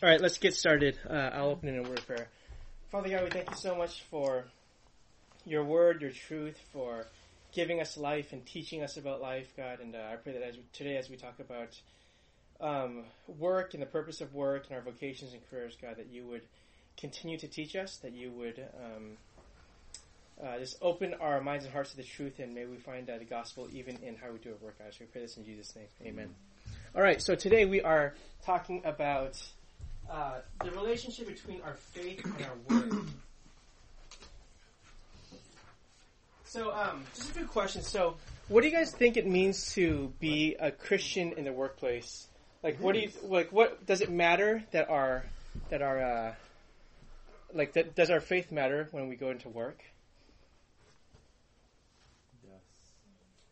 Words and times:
All 0.00 0.08
right, 0.08 0.20
let's 0.20 0.38
get 0.38 0.54
started. 0.54 0.96
Uh, 1.10 1.30
I'll 1.32 1.48
open 1.48 1.68
in 1.70 1.78
a 1.78 1.82
word 1.82 1.98
of 1.98 2.06
prayer. 2.06 2.28
Father 2.92 3.08
God, 3.08 3.24
we 3.24 3.30
thank 3.30 3.50
you 3.50 3.56
so 3.56 3.74
much 3.74 4.04
for 4.08 4.44
your 5.44 5.64
word, 5.64 6.02
your 6.02 6.12
truth, 6.12 6.56
for 6.72 7.04
giving 7.52 7.80
us 7.80 7.96
life 7.96 8.32
and 8.32 8.46
teaching 8.46 8.84
us 8.84 8.96
about 8.96 9.20
life, 9.20 9.52
God. 9.56 9.80
And 9.80 9.96
uh, 9.96 9.98
I 10.12 10.14
pray 10.14 10.34
that 10.34 10.42
as 10.42 10.56
we, 10.56 10.62
today, 10.72 10.98
as 10.98 11.10
we 11.10 11.16
talk 11.16 11.40
about 11.40 11.80
um, 12.60 13.06
work 13.26 13.74
and 13.74 13.82
the 13.82 13.86
purpose 13.86 14.20
of 14.20 14.32
work 14.34 14.66
and 14.68 14.76
our 14.76 14.82
vocations 14.82 15.32
and 15.32 15.42
careers, 15.50 15.76
God, 15.82 15.96
that 15.96 16.12
you 16.12 16.24
would 16.28 16.42
continue 16.96 17.36
to 17.36 17.48
teach 17.48 17.74
us, 17.74 17.96
that 17.96 18.12
you 18.12 18.30
would 18.30 18.64
um, 18.80 19.16
uh, 20.40 20.60
just 20.60 20.76
open 20.80 21.14
our 21.14 21.40
minds 21.40 21.64
and 21.64 21.74
hearts 21.74 21.90
to 21.90 21.96
the 21.96 22.04
truth, 22.04 22.38
and 22.38 22.54
may 22.54 22.66
we 22.66 22.76
find 22.76 23.10
uh, 23.10 23.18
the 23.18 23.24
gospel 23.24 23.66
even 23.72 23.96
in 24.04 24.14
how 24.14 24.30
we 24.30 24.38
do 24.38 24.50
our 24.50 24.64
work, 24.64 24.78
God. 24.78 24.92
So 24.92 24.98
we 25.00 25.06
pray 25.06 25.22
this 25.22 25.36
in 25.36 25.44
Jesus' 25.44 25.74
name. 25.74 25.88
Amen. 26.06 26.32
All 26.94 27.02
right, 27.02 27.20
so 27.20 27.34
today 27.34 27.64
we 27.64 27.82
are 27.82 28.14
talking 28.44 28.82
about 28.84 29.36
uh, 30.10 30.40
the 30.64 30.70
relationship 30.70 31.26
between 31.26 31.60
our 31.62 31.74
faith 31.74 32.24
and 32.24 32.46
our 32.46 32.80
work. 32.80 33.04
So, 36.44 36.72
um, 36.72 37.04
just 37.14 37.30
a 37.30 37.34
few 37.34 37.46
questions. 37.46 37.86
So, 37.86 38.16
what 38.48 38.62
do 38.62 38.68
you 38.68 38.74
guys 38.74 38.90
think 38.90 39.18
it 39.18 39.26
means 39.26 39.74
to 39.74 40.12
be 40.18 40.56
a 40.58 40.70
Christian 40.70 41.32
in 41.32 41.44
the 41.44 41.52
workplace? 41.52 42.26
Like, 42.62 42.78
what 42.80 42.94
do 42.94 43.00
you 43.00 43.10
like? 43.22 43.52
What 43.52 43.84
does 43.84 44.00
it 44.00 44.10
matter 44.10 44.64
that 44.70 44.88
our 44.88 45.26
that 45.68 45.82
our 45.82 46.02
uh, 46.02 46.34
like 47.52 47.74
that 47.74 47.94
does 47.94 48.08
our 48.10 48.20
faith 48.20 48.50
matter 48.50 48.88
when 48.92 49.08
we 49.08 49.16
go 49.16 49.30
into 49.30 49.50
work? 49.50 49.84
Yes. 52.42 52.62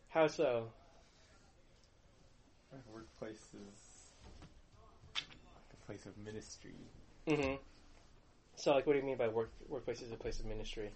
How 0.09 0.27
so? 0.27 0.69
Our 2.73 2.79
workplace 2.91 3.47
is 3.53 3.76
like 5.87 6.01
place 6.01 6.05
of 6.05 6.17
ministry. 6.25 6.73
Mm-hmm. 7.27 7.55
So, 8.55 8.73
like, 8.73 8.87
what 8.87 8.93
do 8.93 8.99
you 8.99 9.05
mean 9.05 9.17
by 9.17 9.27
work 9.27 9.51
workplace 9.67 10.01
is 10.01 10.11
a 10.11 10.15
place 10.15 10.39
of 10.39 10.45
ministry? 10.45 10.89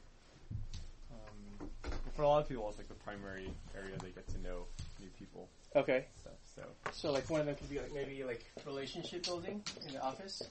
Um, 1.12 1.70
for 2.16 2.24
a 2.24 2.28
lot 2.28 2.42
of 2.42 2.50
people, 2.50 2.68
it's 2.70 2.78
like 2.78 2.88
the 2.88 2.96
primary 2.96 3.52
area 3.76 3.96
they 4.02 4.10
get 4.10 4.28
to 4.30 4.42
know 4.42 4.66
new 5.00 5.10
people 5.20 5.48
Okay. 5.76 5.98
and 5.98 6.06
stuff. 6.20 6.34
So 6.56 6.62
So, 6.92 7.12
like, 7.12 7.30
one 7.30 7.40
of 7.42 7.46
them 7.46 7.56
could 7.56 7.70
be 7.70 7.80
like 7.80 7.94
maybe 7.94 8.24
like 8.24 8.44
relationship 8.66 9.24
building 9.24 9.64
in 9.88 9.94
the 9.94 10.02
office. 10.02 10.42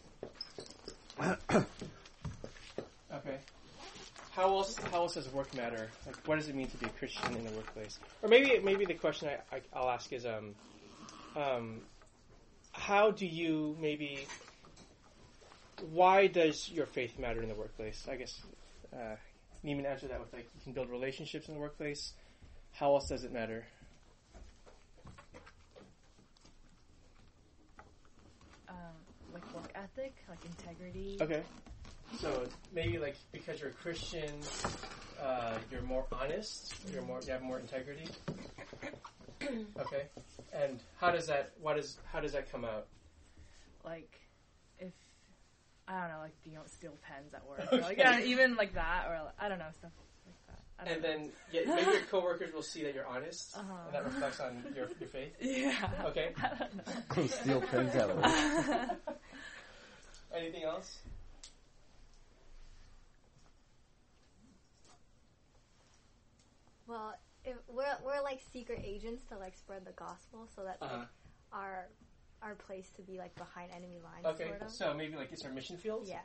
Okay. 3.12 3.38
How 4.30 4.44
else? 4.44 4.77
How 4.92 4.98
else 4.98 5.14
does 5.14 5.28
work 5.33 5.52
matter? 5.56 5.88
Like, 6.06 6.16
what 6.27 6.36
does 6.36 6.48
it 6.48 6.55
mean 6.55 6.68
to 6.68 6.77
be 6.77 6.86
a 6.86 6.91
Christian 6.91 7.34
in 7.34 7.44
the 7.44 7.50
workplace? 7.50 7.98
Or 8.22 8.28
maybe, 8.28 8.61
maybe 8.62 8.84
the 8.84 8.94
question 8.94 9.28
I, 9.28 9.56
I 9.56 9.61
I'll 9.74 9.91
ask 9.91 10.12
is, 10.12 10.24
um, 10.24 10.55
um, 11.34 11.80
how 12.72 13.10
do 13.10 13.26
you 13.26 13.76
maybe? 13.80 14.26
Why 15.90 16.26
does 16.26 16.70
your 16.70 16.86
faith 16.86 17.18
matter 17.18 17.42
in 17.42 17.48
the 17.48 17.54
workplace? 17.54 18.06
I 18.10 18.16
guess 18.16 18.40
uh, 18.92 19.16
Neiman 19.64 19.86
answer 19.86 20.08
that 20.08 20.20
with 20.20 20.32
like 20.32 20.48
you 20.54 20.60
can 20.62 20.72
build 20.72 20.90
relationships 20.90 21.48
in 21.48 21.54
the 21.54 21.60
workplace. 21.60 22.12
How 22.72 22.94
else 22.94 23.08
does 23.08 23.24
it 23.24 23.32
matter? 23.32 23.64
um, 28.70 28.77
like 29.34 29.55
work 29.55 29.70
ethic, 29.74 30.14
like 30.28 30.44
integrity. 30.44 31.18
Okay. 31.20 31.42
So 32.18 32.46
maybe 32.72 32.98
like 32.98 33.16
because 33.32 33.60
you're 33.60 33.70
a 33.70 33.74
Christian, 33.74 34.30
uh, 35.22 35.58
you're 35.70 35.82
more 35.82 36.06
honest. 36.12 36.74
You're 36.92 37.02
more. 37.02 37.20
You 37.24 37.32
have 37.32 37.42
more 37.42 37.58
integrity. 37.58 38.08
Okay. 39.80 40.02
And 40.52 40.80
how 40.98 41.10
does 41.10 41.26
that? 41.28 41.52
Why 41.60 41.74
does? 41.74 41.98
How 42.12 42.20
does 42.20 42.32
that 42.32 42.50
come 42.50 42.64
out? 42.64 42.86
Like 43.84 44.20
if 44.78 44.92
I 45.88 46.00
don't 46.00 46.10
know, 46.10 46.18
like 46.20 46.34
you 46.44 46.52
don't 46.52 46.68
steal 46.70 46.96
pens 47.02 47.34
at 47.34 47.46
work. 47.46 47.60
Okay. 47.72 47.78
Or, 47.78 47.82
like 47.82 47.98
yeah, 47.98 48.20
even 48.20 48.56
like 48.56 48.74
that, 48.74 49.06
or 49.08 49.24
like, 49.24 49.34
I 49.40 49.48
don't 49.48 49.58
know 49.58 49.66
stuff 49.78 49.92
like 50.26 50.46
that. 50.48 50.62
I 50.78 50.84
don't 50.84 50.94
And 50.94 51.02
know. 51.02 51.08
then 51.08 51.32
yeah, 51.52 51.74
maybe 51.74 51.90
your 51.92 52.00
coworkers 52.10 52.52
will 52.52 52.62
see 52.62 52.83
that 52.84 52.94
you're 52.94 53.06
honest, 53.06 53.56
Uh-huh. 53.56 53.72
and 53.86 53.94
that 53.94 54.05
reflects 54.05 54.40
on 54.40 54.62
your 54.74 54.89
your 54.98 55.08
faith. 55.08 55.33
yeah. 55.40 55.89
Okay. 56.06 56.33
I 56.42 56.48
don't 56.58 56.77
know. 57.18 57.27
Steal 57.27 57.60
pens 57.62 57.94
out 57.96 58.10
of 58.10 58.16
work. 58.16 59.16
Anything 60.34 60.62
else? 60.64 60.98
Well, 66.86 67.14
if 67.45 67.56
we're 67.68 67.96
we're 68.05 68.23
like 68.23 68.40
secret 68.52 68.80
agents 68.84 69.24
to 69.28 69.39
like 69.39 69.56
spread 69.56 69.84
the 69.84 69.92
gospel, 69.92 70.48
so 70.55 70.62
that's 70.64 70.80
Uh-huh. 70.83 70.98
like 70.98 71.08
our 71.52 71.89
our 72.42 72.55
place 72.55 72.89
to 72.96 73.02
be 73.02 73.18
like 73.18 73.34
behind 73.36 73.70
enemy 73.73 74.01
lines, 74.02 74.27
Okay. 74.27 74.48
sort 74.48 74.62
of. 74.62 74.70
So 74.70 74.95
maybe 74.95 75.17
like 75.17 75.30
it's 75.33 75.45
our 75.45 75.52
mission 75.52 75.77
field. 75.77 76.06
yeah. 76.08 76.20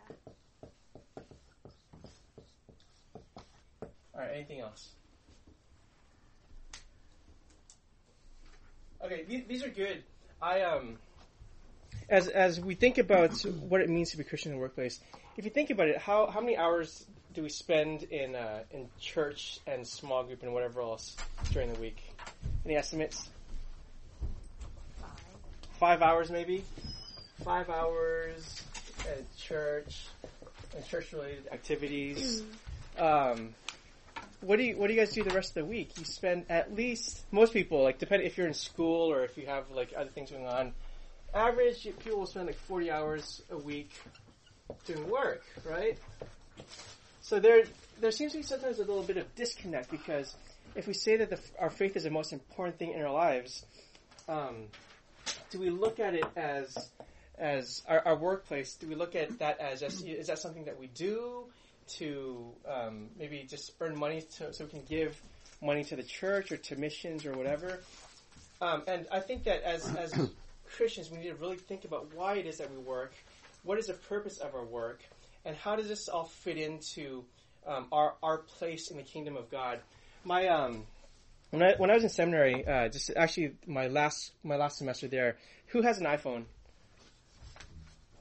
All 4.13 4.21
right. 4.21 4.31
Anything 4.33 4.59
else? 4.61 4.91
Okay, 9.03 9.23
these, 9.27 9.43
these 9.47 9.63
are 9.63 9.69
good. 9.69 10.03
I 10.41 10.61
um, 10.61 10.97
as 12.09 12.27
as 12.27 12.59
we 12.59 12.75
think 12.75 12.97
about 12.97 13.33
what 13.43 13.81
it 13.81 13.89
means 13.89 14.11
to 14.11 14.17
be 14.17 14.23
Christian 14.23 14.51
in 14.51 14.57
the 14.57 14.61
workplace, 14.61 14.99
if 15.37 15.43
you 15.45 15.51
think 15.51 15.69
about 15.69 15.87
it, 15.89 15.97
how 15.97 16.27
how 16.27 16.39
many 16.39 16.57
hours 16.57 17.05
do 17.35 17.43
we 17.43 17.49
spend 17.49 18.03
in 18.03 18.33
uh, 18.33 18.63
in 18.71 18.87
church 18.99 19.59
and 19.67 19.85
small 19.85 20.23
group 20.23 20.41
and 20.41 20.53
whatever 20.53 20.81
else 20.81 21.17
during 21.51 21.71
the 21.71 21.79
week? 21.79 22.01
Any 22.65 22.75
estimates? 22.75 23.29
Five 25.77 26.01
hours, 26.01 26.31
maybe. 26.31 26.63
Five 27.43 27.69
hours 27.69 28.63
at 29.01 29.37
church 29.37 30.07
and 30.75 30.87
church 30.87 31.11
related 31.11 31.47
activities. 31.51 32.43
Um, 32.97 33.53
what 34.39 34.55
do 34.55 34.63
you 34.63 34.77
What 34.77 34.87
do 34.87 34.93
you 34.93 34.99
guys 35.01 35.11
do 35.11 35.21
the 35.21 35.35
rest 35.35 35.49
of 35.49 35.55
the 35.55 35.65
week? 35.65 35.91
You 35.97 36.05
spend 36.05 36.45
at 36.47 36.73
least 36.73 37.25
most 37.29 37.51
people 37.51 37.83
like 37.83 37.99
depending 37.99 38.25
if 38.25 38.37
you're 38.37 38.47
in 38.47 38.53
school 38.53 39.11
or 39.11 39.25
if 39.25 39.37
you 39.37 39.47
have 39.47 39.69
like 39.69 39.93
other 39.97 40.09
things 40.09 40.31
going 40.31 40.47
on. 40.47 40.71
Average 41.33 41.89
people 41.99 42.19
will 42.19 42.25
spend 42.25 42.47
like 42.47 42.55
forty 42.55 42.89
hours 42.89 43.41
a 43.51 43.57
week 43.57 43.91
doing 44.85 45.09
work, 45.09 45.43
right? 45.69 45.97
So 47.25 47.39
there 47.39 47.63
there 47.99 48.11
seems 48.11 48.33
to 48.33 48.37
be 48.37 48.43
sometimes 48.43 48.77
a 48.77 48.83
little 48.83 49.01
bit 49.01 49.17
of 49.17 49.33
disconnect 49.33 49.89
because 49.89 50.35
if 50.75 50.85
we 50.85 50.93
say 50.93 51.17
that 51.17 51.31
the, 51.31 51.39
our 51.59 51.71
faith 51.71 51.95
is 51.97 52.03
the 52.03 52.11
most 52.11 52.31
important 52.31 52.77
thing 52.77 52.93
in 52.93 53.01
our 53.01 53.11
lives, 53.11 53.65
um, 54.29 54.67
do 55.49 55.59
we 55.59 55.71
look 55.71 55.99
at 55.99 56.13
it 56.13 56.25
as 56.35 56.91
as 57.39 57.81
our, 57.87 57.99
our 58.05 58.15
workplace? 58.15 58.75
Do 58.75 58.87
we 58.87 58.93
look 58.93 59.15
at 59.15 59.39
that 59.39 59.59
as 59.59 59.79
just, 59.79 60.05
is 60.05 60.27
that 60.27 60.37
something 60.37 60.65
that 60.65 60.79
we 60.79 60.85
do 60.85 61.45
to 61.97 62.45
um, 62.69 63.09
maybe 63.17 63.43
just 63.49 63.71
earn 63.81 63.97
money 63.97 64.21
to, 64.37 64.53
so 64.53 64.65
we 64.65 64.69
can 64.69 64.83
give 64.87 65.19
money 65.63 65.83
to 65.83 65.95
the 65.95 66.03
church 66.03 66.51
or 66.51 66.57
to 66.57 66.75
missions 66.75 67.25
or 67.25 67.33
whatever? 67.33 67.79
Um, 68.61 68.83
and 68.87 69.07
I 69.11 69.19
think 69.19 69.45
that 69.45 69.63
as 69.63 69.83
as 69.95 70.13
Christians, 70.77 71.09
we 71.09 71.17
need 71.17 71.29
to 71.29 71.35
really 71.35 71.57
think 71.57 71.85
about 71.85 72.13
why 72.13 72.35
it 72.35 72.45
is 72.45 72.59
that 72.59 72.69
we 72.69 72.77
work, 72.77 73.15
what 73.63 73.79
is 73.79 73.87
the 73.87 73.93
purpose 73.93 74.37
of 74.37 74.53
our 74.53 74.63
work, 74.63 75.01
and 75.45 75.55
how 75.55 75.75
does 75.75 75.87
this 75.87 76.09
all 76.09 76.25
fit 76.25 76.57
into 76.57 77.23
um, 77.65 77.87
our 77.91 78.15
our 78.21 78.39
place 78.39 78.89
in 78.91 78.97
the 78.97 79.03
kingdom 79.03 79.37
of 79.37 79.49
God? 79.49 79.79
My 80.23 80.47
um, 80.47 80.83
when 81.51 81.63
I 81.63 81.75
when 81.77 81.91
I 81.91 81.93
was 81.93 82.03
in 82.03 82.09
seminary, 82.09 82.67
uh, 82.67 82.89
just 82.89 83.11
actually 83.15 83.53
my 83.65 83.87
last 83.87 84.31
my 84.43 84.55
last 84.55 84.79
semester 84.79 85.07
there, 85.07 85.37
who 85.67 85.81
has 85.81 85.99
an 85.99 86.05
iPhone? 86.05 86.45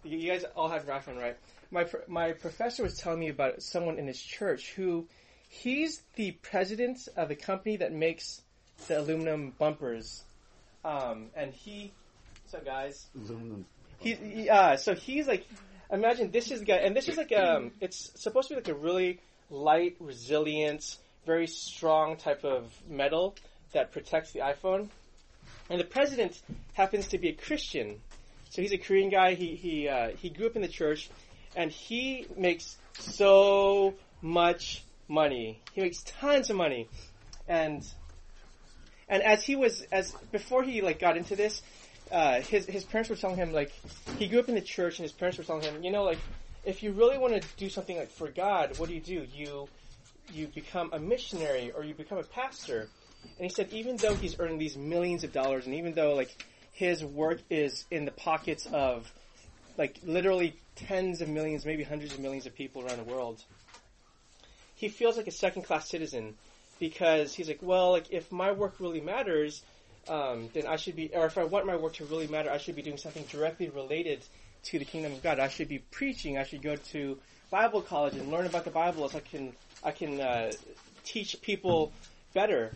You, 0.05 0.19
you 0.19 0.31
guys 0.31 0.45
all 0.55 0.69
have 0.69 0.87
an 0.87 0.95
iPhone, 0.95 1.21
right? 1.21 1.37
My 1.71 1.87
my 2.07 2.33
professor 2.33 2.83
was 2.83 2.99
telling 2.99 3.21
me 3.21 3.29
about 3.29 3.62
someone 3.62 3.99
in 3.99 4.06
his 4.06 4.21
church 4.21 4.73
who 4.75 5.06
he's 5.49 6.03
the 6.17 6.33
president 6.33 7.09
of 7.17 7.31
a 7.31 7.35
company 7.35 7.79
that 7.79 7.93
makes 7.93 8.43
the 8.87 9.01
aluminum 9.01 9.55
bumpers, 9.59 10.23
um, 10.85 11.31
and 11.35 11.53
he. 11.53 11.93
What's 12.43 12.55
up, 12.55 12.65
guys? 12.67 13.06
Aluminum. 13.17 13.65
He, 13.99 14.15
he 14.15 14.51
uh, 14.51 14.77
so 14.77 14.94
he's 14.94 15.27
like, 15.27 15.47
imagine 15.90 16.31
this 16.31 16.50
is 16.50 16.60
the 16.60 16.66
guy, 16.66 16.76
and 16.76 16.96
this 16.96 17.08
is 17.08 17.16
like 17.16 17.32
um, 17.32 17.72
it's 17.81 18.10
supposed 18.20 18.48
to 18.48 18.54
be 18.54 18.60
like 18.60 18.69
a 18.69 18.75
really 18.75 19.20
light, 19.50 19.96
resilient, 20.00 20.96
very 21.26 21.46
strong 21.46 22.16
type 22.16 22.44
of 22.44 22.72
metal 22.88 23.34
that 23.72 23.92
protects 23.92 24.32
the 24.32 24.40
iPhone. 24.40 24.88
And 25.70 25.81
the 25.81 25.84
president 25.84 26.40
happens 26.75 27.08
to 27.08 27.19
be 27.19 27.28
a 27.28 27.32
Christian, 27.32 28.00
so 28.50 28.62
he's 28.62 28.72
a 28.72 28.78
Korean 28.78 29.10
guy. 29.10 29.34
He 29.34 29.54
he 29.54 29.88
uh, 29.88 30.10
he 30.10 30.31
grew 30.31 30.46
up 30.46 30.56
in 30.56 30.62
the 30.62 30.69
church, 30.69 31.10
and 31.56 31.70
he 31.70 32.26
makes 32.36 32.76
so 32.98 33.94
much 34.20 34.84
money. 35.08 35.60
He 35.72 35.81
makes 35.81 36.02
tons 36.02 36.50
of 36.50 36.56
money, 36.56 36.88
and 37.48 37.84
and 39.08 39.22
as 39.22 39.44
he 39.44 39.56
was 39.56 39.82
as 39.92 40.12
before 40.32 40.62
he 40.62 40.82
like 40.82 40.98
got 40.98 41.16
into 41.16 41.36
this, 41.36 41.62
uh, 42.11 42.41
his 42.41 42.67
his 42.67 42.85
parents 42.85 43.11
were 43.11 43.17
telling 43.17 43.37
him 43.37 43.53
like 43.53 43.73
he 44.19 44.29
grew 44.29 44.41
up 44.41 44.49
in 44.49 44.55
the 44.55 44.61
church, 44.61 44.99
and 44.99 45.05
his 45.05 45.12
parents 45.12 45.39
were 45.39 45.45
telling 45.45 45.62
him, 45.62 45.83
you 45.83 45.91
know, 45.91 46.05
like 46.05 46.21
if 46.65 46.83
you 46.83 46.93
really 46.93 47.19
want 47.19 47.35
to 47.35 47.43
do 47.56 47.69
something 47.69 47.97
like 47.97 48.11
for 48.11 48.29
God, 48.29 48.75
what 48.77 48.89
do 48.89 48.95
you 48.95 49.01
do? 49.01 49.27
You 49.33 49.69
you 50.29 50.49
become 50.49 50.91
a 50.93 50.99
missionary 50.99 51.71
or 51.73 51.85
you 51.85 51.95
become 51.95 52.19
a 52.19 52.23
pastor. 52.23 52.89
And 53.37 53.45
he 53.45 53.55
said, 53.55 53.69
even 53.73 53.97
though 53.97 54.15
he's 54.15 54.37
earning 54.39 54.59
these 54.59 54.77
millions 54.77 55.25
of 55.25 55.33
dollars, 55.33 55.67
and 55.67 55.75
even 55.75 55.93
though 55.95 56.15
like 56.15 56.31
his 56.73 57.05
work 57.05 57.41
is 57.51 57.85
in 57.91 58.05
the 58.05 58.11
pockets 58.12 58.67
of 58.73 59.12
like 59.77 59.99
literally 60.05 60.56
tens 60.77 61.21
of 61.21 61.29
millions, 61.29 61.67
maybe 61.67 61.83
hundreds 61.83 62.12
of 62.12 62.21
millions 62.21 62.47
of 62.47 62.55
people 62.55 62.83
around 62.83 62.99
the 62.99 63.05
world. 63.05 63.43
He 64.77 64.89
feels 64.89 65.17
like 65.17 65.27
a 65.27 65.33
second 65.33 65.62
class 65.62 65.89
citizen 65.89 66.35
because 66.79 67.35
he's 67.35 67.49
like, 67.49 67.62
well, 67.62 67.93
like 67.93 68.06
if 68.11 68.31
my 68.33 68.53
work 68.53 68.75
really 68.81 69.01
matters, 69.01 69.62
um, 70.09 70.49
then 70.53 70.67
I 70.67 70.77
should 70.77 70.97
be, 70.97 71.11
or 71.15 71.27
if 71.27 71.39
I 71.39 71.45
want 71.45 71.67
my 71.67 71.77
work 71.77 71.95
to 71.95 72.05
really 72.05 72.27
matter, 72.27 72.51
I 72.51 72.59
should 72.59 72.77
be 72.77 72.83
doing 72.83 72.99
something 72.99 73.25
directly 73.25 73.69
related 73.69 74.25
to 74.65 74.79
the 74.79 74.85
kingdom 74.85 75.12
of 75.12 75.23
God. 75.23 75.39
I 75.39 75.49
should 75.49 75.69
be 75.69 75.79
preaching. 75.79 76.39
I 76.39 76.45
should 76.45 76.62
go 76.62 76.77
to 76.77 77.19
Bible 77.51 77.83
college 77.83 78.15
and 78.15 78.31
learn 78.31 78.47
about 78.47 78.65
the 78.65 78.71
Bible 78.71 79.09
so 79.09 79.19
I 79.19 79.21
can 79.21 79.53
I 79.83 79.91
can 79.93 80.21
uh, 80.21 80.53
teach 81.05 81.41
people 81.43 81.93
better. 82.33 82.73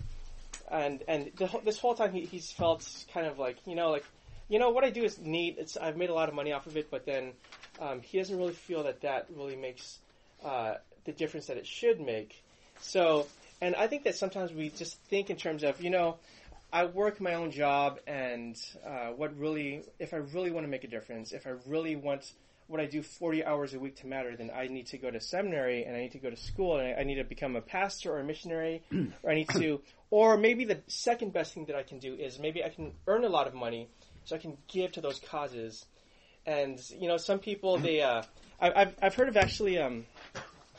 And 0.71 1.03
and 1.09 1.31
the, 1.37 1.49
this 1.65 1.79
whole 1.79 1.95
time 1.95 2.13
he, 2.13 2.21
he's 2.21 2.53
felt 2.53 2.89
kind 3.13 3.27
of 3.27 3.39
like 3.39 3.57
you 3.67 3.75
know 3.75 3.91
like 3.91 4.05
you 4.49 4.59
know 4.59 4.71
what 4.71 4.85
I 4.85 4.91
do 4.91 5.05
is 5.05 5.19
neat. 5.19 5.57
It's 5.59 5.77
I've 5.77 5.97
made 5.97 6.11
a 6.11 6.15
lot 6.15 6.29
of 6.29 6.35
money 6.35 6.53
off 6.53 6.67
of 6.67 6.77
it, 6.77 6.91
but 6.91 7.07
then 7.07 7.33
um, 7.81 8.01
he 8.01 8.19
doesn't 8.19 8.37
really 8.37 8.53
feel 8.53 8.85
that 8.85 9.01
that 9.03 9.27
really 9.35 9.57
makes 9.57 9.99
uh, 10.45 10.75
the 11.05 11.13
difference 11.13 11.47
that 11.47 11.57
it 11.57 11.67
should 11.67 12.01
make. 12.01 12.43
So 12.81 13.27
and 13.61 13.75
I 13.75 13.87
think 13.87 14.05
that 14.05 14.15
sometimes 14.15 14.53
we 14.53 14.71
just 14.71 14.99
think 15.05 15.31
in 15.31 15.37
terms 15.37 15.65
of 15.65 15.83
you 15.83 15.91
know 15.91 16.17
I 16.73 16.85
work 16.85 17.21
my 17.21 17.35
own 17.35 17.51
job, 17.51 17.99
and 18.07 18.57
uh, 18.87 19.09
what 19.09 19.37
really, 19.39 19.83
if 19.99 20.13
I 20.13 20.19
really 20.19 20.51
want 20.51 20.65
to 20.65 20.71
make 20.71 20.85
a 20.85 20.89
difference, 20.89 21.33
if 21.33 21.47
I 21.47 21.55
really 21.67 21.97
want 21.97 22.33
what 22.67 22.81
I 22.81 22.85
do 22.85 23.03
40 23.03 23.45
hours 23.45 23.73
a 23.73 23.81
week 23.81 23.97
to 23.97 24.07
matter, 24.07 24.37
then 24.37 24.51
I 24.55 24.69
need 24.69 24.89
to 24.89 24.99
go 24.99 25.11
to 25.11 25.19
seminary 25.21 25.85
and 25.85 25.97
I 25.97 26.01
need 26.01 26.13
to 26.13 26.19
go 26.19 26.29
to 26.29 26.37
school 26.37 26.77
and 26.77 26.87
I, 26.87 27.01
I 27.01 27.05
need 27.05 27.15
to 27.15 27.25
become 27.25 27.57
a 27.57 27.63
pastor 27.63 28.13
or 28.13 28.21
a 28.21 28.25
missionary, 28.25 28.83
or 29.23 29.31
I 29.31 29.35
need 29.35 29.49
to, 29.51 29.81
or 30.11 30.37
maybe 30.37 30.67
the 30.67 30.83
second 30.87 31.33
best 31.33 31.55
thing 31.55 31.65
that 31.67 31.77
I 31.77 31.83
can 31.83 31.99
do 31.99 32.15
is 32.15 32.39
maybe 32.39 32.63
I 32.63 32.69
can 32.69 32.93
earn 33.07 33.25
a 33.25 33.31
lot 33.31 33.47
of 33.47 33.55
money 33.55 33.89
so 34.25 34.37
I 34.37 34.39
can 34.39 34.59
give 34.69 34.93
to 34.93 35.01
those 35.01 35.19
causes. 35.19 35.87
And 36.45 36.79
you 36.91 37.09
know, 37.09 37.17
some 37.17 37.39
people 37.39 37.79
they, 37.79 38.03
uh, 38.03 38.23
I, 38.61 38.83
I've 38.83 38.95
I've 39.03 39.15
heard 39.15 39.29
of 39.29 39.39
actually 39.39 39.79
um, 39.79 40.05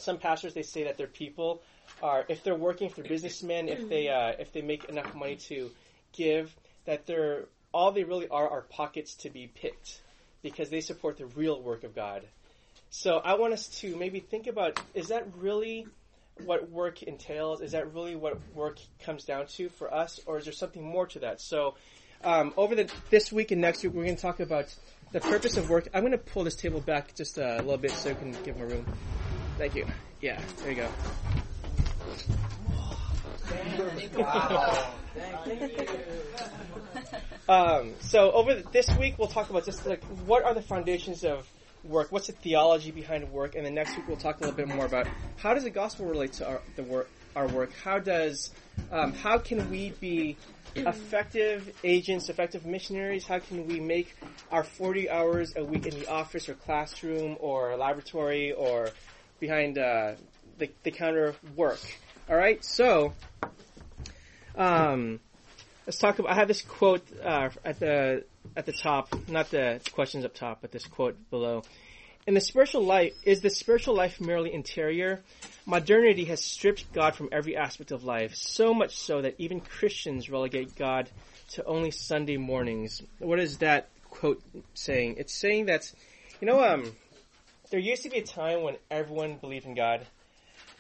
some 0.02 0.18
pastors 0.18 0.54
they 0.54 0.64
say 0.64 0.84
that 0.84 0.98
their 0.98 1.08
people 1.08 1.62
are 2.02 2.26
if 2.30 2.44
they're 2.44 2.56
working 2.56 2.92
they're 2.96 3.06
businessmen 3.06 3.68
if 3.68 3.88
they 3.90 4.08
uh, 4.08 4.34
if 4.40 4.54
they 4.54 4.62
make 4.62 4.86
enough 4.86 5.14
money 5.16 5.36
to 5.36 5.70
give 6.14 6.56
that 6.86 7.06
they're 7.06 7.46
all 7.74 7.92
they 7.92 8.04
really 8.04 8.28
are 8.28 8.50
are 8.50 8.62
pockets 8.62 9.16
to 9.16 9.30
be 9.30 9.48
picked 9.48 10.02
because 10.42 10.70
they 10.70 10.82
support 10.82 11.18
the 11.18 11.26
real 11.28 11.62
work 11.62 11.84
of 11.84 11.96
God. 11.96 12.24
So 12.90 13.18
I 13.18 13.36
want 13.36 13.54
us 13.54 13.68
to 13.82 13.96
maybe 13.96 14.20
think 14.20 14.48
about 14.48 14.80
is 14.94 15.10
that 15.10 15.28
really 15.38 15.88
what 16.46 16.70
work 16.70 17.04
entails? 17.04 17.62
Is 17.62 17.74
that 17.74 17.94
really 17.94 18.16
what 18.16 18.40
work 18.56 18.80
comes 19.04 19.26
down 19.26 19.48
to 19.48 19.70
for 19.70 19.94
us, 19.94 20.20
or 20.26 20.38
is 20.38 20.46
there 20.46 20.54
something 20.54 20.84
more 20.84 21.06
to 21.08 21.20
that? 21.20 21.42
So 21.42 21.76
um, 22.24 22.54
over 22.58 22.76
the 22.76 22.92
this 23.10 23.32
week 23.32 23.52
and 23.52 23.62
next 23.62 23.84
week, 23.84 23.94
we're 23.94 24.06
going 24.06 24.16
to 24.16 24.22
talk 24.22 24.40
about 24.40 24.74
the 25.12 25.20
purpose 25.20 25.58
of 25.58 25.70
work. 25.70 25.90
I'm 25.94 26.02
going 26.02 26.12
to 26.12 26.18
pull 26.18 26.44
this 26.44 26.56
table 26.56 26.82
back 26.82 27.16
just 27.16 27.38
a 27.38 27.58
little 27.58 27.78
bit 27.78 27.92
so 27.92 28.10
we 28.10 28.16
can 28.16 28.32
give 28.44 28.58
them 28.58 28.64
a 28.64 28.66
room. 28.66 28.86
Thank 29.60 29.76
you. 29.76 29.86
Yeah, 30.22 30.42
there 30.64 30.72
you 30.72 30.76
go. 30.78 30.90
Um, 37.50 37.94
so 38.00 38.32
over 38.32 38.54
the, 38.54 38.70
this 38.72 38.88
week, 38.98 39.18
we'll 39.18 39.28
talk 39.28 39.50
about 39.50 39.66
just 39.66 39.86
like 39.86 40.02
what 40.26 40.46
are 40.46 40.54
the 40.54 40.62
foundations 40.62 41.26
of 41.26 41.46
work, 41.84 42.10
what's 42.10 42.28
the 42.28 42.34
theology 42.34 42.92
behind 42.92 43.30
work, 43.34 43.56
and 43.56 43.66
then 43.66 43.74
next 43.74 43.98
week 43.98 44.08
we'll 44.08 44.16
talk 44.16 44.38
a 44.38 44.42
little 44.42 44.56
bit 44.56 44.70
more 44.70 44.86
about 44.86 45.08
how 45.36 45.54
does 45.54 45.64
the 45.64 45.70
gospel 45.70 46.06
relate 46.06 46.34
to 46.34 46.48
our 46.48 46.62
the 46.78 46.84
work, 46.84 47.10
our 47.36 47.48
work. 47.48 47.74
How 47.84 48.00
does 48.00 48.52
um, 48.92 49.14
how 49.14 49.40
can 49.40 49.70
we 49.70 49.94
be 50.00 50.38
effective 50.76 51.74
agents, 51.84 52.30
effective 52.30 52.66
missionaries? 52.66 53.26
How 53.26 53.40
can 53.40 53.68
we 53.68 53.80
make 53.80 54.16
our 54.52 54.64
40 54.64 55.10
hours 55.10 55.54
a 55.58 55.64
week 55.66 55.86
in 55.86 56.00
the 56.00 56.08
office 56.08 56.48
or 56.48 56.54
classroom 56.54 57.36
or 57.40 57.76
laboratory 57.76 58.52
or 58.52 58.92
behind 59.40 59.78
uh, 59.78 60.14
the, 60.58 60.70
the 60.84 60.92
counter 60.92 61.36
work? 61.56 61.80
All 62.30 62.36
right, 62.36 62.64
so. 62.64 63.14
Um, 64.56 65.20
let's 65.86 65.98
talk 65.98 66.20
about. 66.20 66.32
I 66.32 66.36
have 66.36 66.48
this 66.48 66.62
quote 66.62 67.02
uh, 67.24 67.50
at 67.64 67.80
the 67.80 68.26
at 68.56 68.66
the 68.66 68.74
top, 68.74 69.14
not 69.28 69.50
the 69.52 69.80
questions 69.94 70.26
up 70.26 70.34
top, 70.34 70.60
but 70.62 70.72
this 70.72 70.86
quote 70.86 71.18
below. 71.30 71.64
In 72.28 72.34
the 72.36 72.42
spiritual 72.42 72.84
life, 72.84 73.14
is 73.24 73.42
the 73.42 73.50
spiritual 73.50 73.96
life 73.96 74.22
merely 74.22 74.54
interior? 74.54 75.22
Modernity 75.66 76.26
has 76.26 76.44
stripped 76.44 76.92
God 76.94 77.16
from 77.16 77.30
every 77.32 77.56
aspect 77.56 77.92
of 77.92 78.04
life, 78.04 78.36
so 78.36 78.74
much 78.74 78.98
so 78.98 79.22
that 79.22 79.36
even 79.40 79.62
Christians 79.62 80.30
relegate 80.30 80.76
God 80.76 81.10
to 81.52 81.64
only 81.66 81.90
Sunday 81.90 82.38
mornings. 82.38 83.02
What 83.18 83.40
is 83.40 83.60
that 83.60 83.90
quote 84.10 84.44
saying? 84.76 85.16
It's 85.18 85.34
saying 85.34 85.68
that, 85.68 85.92
you 86.40 86.48
know, 86.48 86.64
um, 86.64 86.92
there 87.70 87.80
used 87.80 88.04
to 88.04 88.10
be 88.10 88.18
a 88.18 88.24
time 88.24 88.64
when 88.64 88.78
everyone 88.90 89.36
believed 89.36 89.66
in 89.66 89.76
God, 89.76 90.06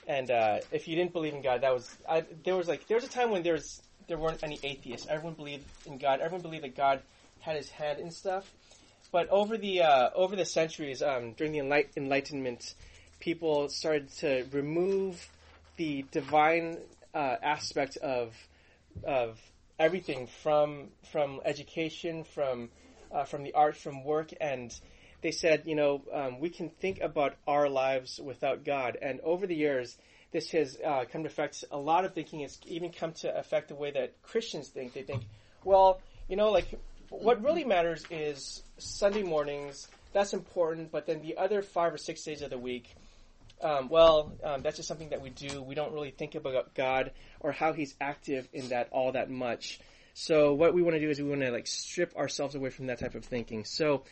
and 0.08 0.30
uh, 0.32 0.60
if 0.72 0.88
you 0.88 0.96
didn't 0.96 1.14
believe 1.14 1.34
in 1.34 1.42
God, 1.42 1.62
that 1.62 1.74
was 1.74 1.96
I, 2.08 2.26
there 2.44 2.56
was 2.56 2.68
like 2.68 2.88
there 2.88 2.98
was 2.98 3.04
a 3.04 3.10
time 3.10 3.32
when 3.32 3.44
there 3.44 3.54
was 3.54 3.82
there 4.08 4.18
weren't 4.18 4.44
any 4.44 4.60
atheists. 4.64 5.08
Everyone 5.08 5.36
believed 5.36 5.66
in 5.86 5.98
God. 5.98 6.20
Everyone 6.20 6.42
believed 6.42 6.64
that 6.64 6.76
God 6.76 7.02
had 7.42 7.56
His 7.56 7.70
hand 7.70 8.00
in 8.00 8.12
stuff. 8.12 8.52
But 9.12 9.30
over 9.30 9.58
the 9.58 9.84
uh, 9.84 10.10
over 10.16 10.36
the 10.36 10.46
centuries, 10.46 11.02
um, 11.02 11.34
during 11.34 11.54
the 11.54 11.60
Enlight- 11.60 11.98
Enlightenment, 11.98 12.74
people 13.20 13.70
started 13.70 14.10
to 14.18 14.46
remove 14.52 15.30
the 15.78 16.06
divine 16.12 16.78
uh, 17.14 17.36
aspect 17.42 17.98
of 17.98 18.36
of 19.04 19.40
everything 19.80 20.28
from 20.44 20.90
from 21.12 21.40
education, 21.46 22.24
from 22.24 22.70
uh, 23.12 23.24
from 23.24 23.44
the 23.44 23.54
arts, 23.54 23.80
from 23.80 24.04
work, 24.04 24.32
and 24.42 24.74
they 25.22 25.32
said, 25.32 25.64
you 25.66 25.76
know, 25.76 26.02
um, 26.14 26.40
we 26.40 26.50
can 26.50 26.70
think 26.70 27.02
about 27.02 27.36
our 27.48 27.70
lives 27.70 28.20
without 28.24 28.64
God. 28.64 28.98
And 29.02 29.20
over 29.22 29.48
the 29.48 29.56
years, 29.56 29.98
this 30.32 30.52
has 30.52 30.78
uh, 30.86 31.06
come 31.12 31.24
to 31.24 31.30
affect 31.30 31.66
a 31.72 31.78
lot 31.78 32.06
of 32.06 32.14
thinking. 32.14 32.42
It's 32.42 32.60
even 32.68 32.92
come 32.92 33.14
to 33.14 33.38
affect 33.38 33.70
the 33.70 33.76
way 33.76 33.92
that 33.92 34.22
Christians 34.24 34.70
think. 34.70 34.94
They 34.94 35.04
think, 35.04 35.24
well, 35.64 36.02
you 36.28 36.36
know, 36.36 36.52
like 36.52 36.68
what 37.10 37.44
really 37.44 37.64
matters 37.64 38.06
is 38.10 38.64
Sunday 38.78 39.24
mornings. 39.24 39.88
That's 40.14 40.34
important, 40.34 40.92
but 40.92 41.06
then 41.06 41.22
the 41.22 41.38
other 41.38 41.62
five 41.62 41.94
or 41.94 41.98
six 41.98 42.24
days 42.24 42.42
of 42.42 42.50
the 42.50 42.58
week, 42.58 42.96
um, 43.62 43.90
well, 43.90 44.32
um, 44.44 44.62
that's 44.62 44.78
just 44.78 44.88
something 44.88 45.10
that 45.10 45.22
we 45.22 45.30
do. 45.30 45.62
We 45.62 45.76
don't 45.76 45.94
really 45.94 46.12
think 46.12 46.36
about 46.36 46.74
God 46.74 47.12
or 47.40 47.52
how 47.52 47.74
He's 47.74 47.94
active 48.00 48.48
in 48.54 48.70
that 48.70 48.90
all 48.92 49.12
that 49.12 49.30
much. 49.30 49.80
So 50.14 50.54
what 50.54 50.74
we 50.74 50.82
want 50.82 50.96
to 50.96 51.00
do 51.00 51.10
is 51.10 51.22
we 51.22 51.30
want 51.30 51.42
to 51.42 51.52
like 51.52 51.68
strip 51.68 52.16
ourselves 52.16 52.56
away 52.56 52.70
from 52.72 52.88
that 52.88 53.00
type 53.00 53.16
of 53.16 53.26
thinking. 53.26 53.66
So 53.66 54.04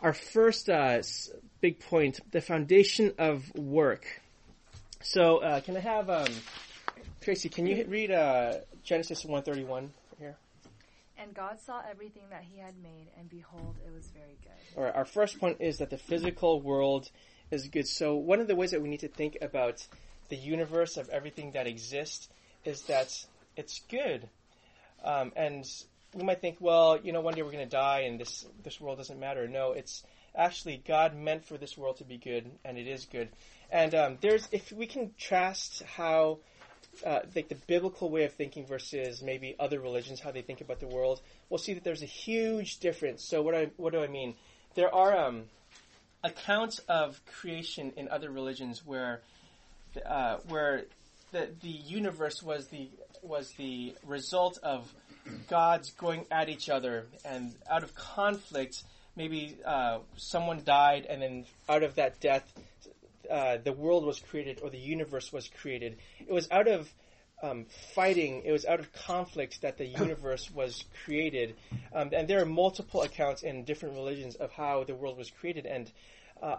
our 0.00 0.12
first 0.12 0.68
uh, 0.68 1.02
big 1.60 1.80
point: 1.80 2.20
the 2.30 2.40
foundation 2.40 3.12
of 3.18 3.54
work. 3.54 4.22
So 5.02 5.38
uh, 5.38 5.60
can 5.60 5.76
I 5.76 5.80
have 5.80 6.10
um, 6.10 6.32
Tracy? 7.20 7.48
Can 7.48 7.66
you 7.66 7.84
read 7.86 8.10
uh, 8.10 8.54
Genesis 8.84 9.24
one 9.24 9.42
thirty 9.42 9.64
one 9.64 9.92
here? 10.18 10.36
And 11.18 11.32
God 11.34 11.58
saw 11.60 11.80
everything 11.90 12.24
that 12.30 12.42
he 12.42 12.58
had 12.60 12.74
made, 12.82 13.06
and 13.18 13.30
behold, 13.30 13.76
it 13.86 13.92
was 13.94 14.06
very 14.08 14.36
good. 14.42 14.78
All 14.78 14.84
right, 14.84 14.94
our 14.94 15.04
first 15.06 15.38
point 15.38 15.58
is 15.60 15.78
that 15.78 15.90
the 15.90 15.98
physical 15.98 16.60
world 16.60 17.10
is 17.50 17.68
good. 17.68 17.88
So 17.88 18.16
one 18.16 18.40
of 18.40 18.48
the 18.48 18.56
ways 18.56 18.72
that 18.72 18.82
we 18.82 18.88
need 18.88 19.00
to 19.00 19.08
think 19.08 19.38
about 19.40 19.86
the 20.28 20.36
universe 20.36 20.96
of 20.96 21.08
everything 21.08 21.52
that 21.52 21.66
exists 21.66 22.28
is 22.64 22.82
that 22.82 23.14
it's 23.56 23.80
good. 23.88 24.28
Um, 25.04 25.32
and 25.36 25.64
we 26.16 26.24
might 26.24 26.40
think, 26.40 26.56
well, 26.60 26.98
you 27.02 27.12
know, 27.12 27.20
one 27.20 27.34
day 27.34 27.42
we're 27.42 27.52
going 27.52 27.64
to 27.64 27.70
die 27.70 28.00
and 28.00 28.18
this 28.18 28.46
this 28.64 28.80
world 28.80 28.98
doesn't 28.98 29.20
matter. 29.20 29.46
No, 29.46 29.72
it's 29.72 30.02
actually 30.34 30.82
God 30.86 31.14
meant 31.14 31.44
for 31.44 31.58
this 31.58 31.76
world 31.76 31.98
to 31.98 32.04
be 32.04 32.16
good, 32.16 32.50
and 32.64 32.78
it 32.78 32.86
is 32.86 33.04
good. 33.04 33.28
And 33.70 33.94
um, 33.94 34.18
there's 34.20 34.48
if 34.50 34.72
we 34.72 34.86
contrast 34.86 35.82
how 35.82 36.38
uh, 37.04 37.20
like 37.34 37.48
the 37.48 37.56
biblical 37.66 38.08
way 38.10 38.24
of 38.24 38.32
thinking 38.32 38.66
versus 38.66 39.22
maybe 39.22 39.54
other 39.58 39.78
religions, 39.78 40.20
how 40.20 40.30
they 40.30 40.42
think 40.42 40.62
about 40.62 40.80
the 40.80 40.86
world, 40.86 41.20
we'll 41.50 41.58
see 41.58 41.74
that 41.74 41.84
there's 41.84 42.02
a 42.02 42.06
huge 42.06 42.78
difference. 42.78 43.24
So 43.24 43.42
what 43.42 43.54
I 43.54 43.70
what 43.76 43.92
do 43.92 44.02
I 44.02 44.06
mean? 44.06 44.34
There 44.74 44.94
are 44.94 45.16
um, 45.16 45.44
accounts 46.24 46.78
of 46.88 47.20
creation 47.26 47.92
in 47.96 48.08
other 48.08 48.30
religions 48.30 48.84
where 48.86 49.20
uh, 50.04 50.38
where 50.48 50.84
the 51.32 51.50
the 51.60 51.68
universe 51.68 52.42
was 52.42 52.68
the 52.68 52.88
was 53.22 53.52
the 53.52 53.94
result 54.06 54.58
of 54.62 54.92
gods 55.48 55.90
going 55.92 56.26
at 56.30 56.48
each 56.48 56.68
other 56.68 57.06
and 57.24 57.54
out 57.70 57.82
of 57.82 57.94
conflict 57.94 58.82
maybe 59.16 59.56
uh, 59.64 59.98
someone 60.16 60.62
died 60.64 61.06
and 61.08 61.22
then 61.22 61.44
out 61.68 61.82
of 61.82 61.94
that 61.96 62.20
death 62.20 62.44
uh, 63.30 63.56
the 63.64 63.72
world 63.72 64.04
was 64.04 64.20
created 64.20 64.60
or 64.62 64.70
the 64.70 64.78
universe 64.78 65.32
was 65.32 65.48
created 65.60 65.96
it 66.20 66.32
was 66.32 66.48
out 66.50 66.68
of 66.68 66.92
um, 67.42 67.66
fighting 67.94 68.42
it 68.44 68.52
was 68.52 68.64
out 68.64 68.80
of 68.80 68.92
conflict 68.92 69.60
that 69.62 69.76
the 69.78 69.86
universe 69.86 70.50
was 70.50 70.84
created 71.04 71.54
um, 71.94 72.10
and 72.12 72.28
there 72.28 72.40
are 72.40 72.46
multiple 72.46 73.02
accounts 73.02 73.42
in 73.42 73.64
different 73.64 73.94
religions 73.94 74.36
of 74.36 74.50
how 74.52 74.84
the 74.84 74.94
world 74.94 75.18
was 75.18 75.30
created 75.30 75.66
and 75.66 75.90
uh, 76.42 76.56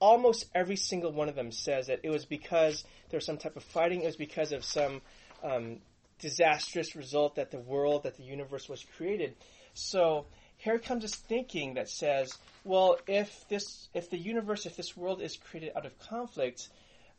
almost 0.00 0.46
every 0.54 0.76
single 0.76 1.12
one 1.12 1.28
of 1.28 1.34
them 1.34 1.52
says 1.52 1.86
that 1.86 2.00
it 2.02 2.10
was 2.10 2.24
because 2.24 2.84
there 3.10 3.18
was 3.18 3.26
some 3.26 3.36
type 3.36 3.56
of 3.56 3.62
fighting. 3.62 4.02
It 4.02 4.06
was 4.06 4.16
because 4.16 4.50
of 4.52 4.64
some 4.64 5.02
um, 5.44 5.76
disastrous 6.20 6.94
result 6.96 7.36
that 7.36 7.50
the 7.50 7.58
world, 7.58 8.04
that 8.04 8.16
the 8.16 8.22
universe 8.22 8.68
was 8.68 8.84
created. 8.96 9.34
So 9.74 10.26
here 10.56 10.78
comes 10.78 11.02
this 11.02 11.14
thinking 11.14 11.74
that 11.74 11.88
says, 11.88 12.36
well, 12.64 12.98
if 13.06 13.48
this, 13.48 13.88
if 13.94 14.10
the 14.10 14.18
universe, 14.18 14.66
if 14.66 14.76
this 14.76 14.96
world 14.96 15.22
is 15.22 15.36
created 15.36 15.72
out 15.76 15.86
of 15.86 15.98
conflict, 15.98 16.68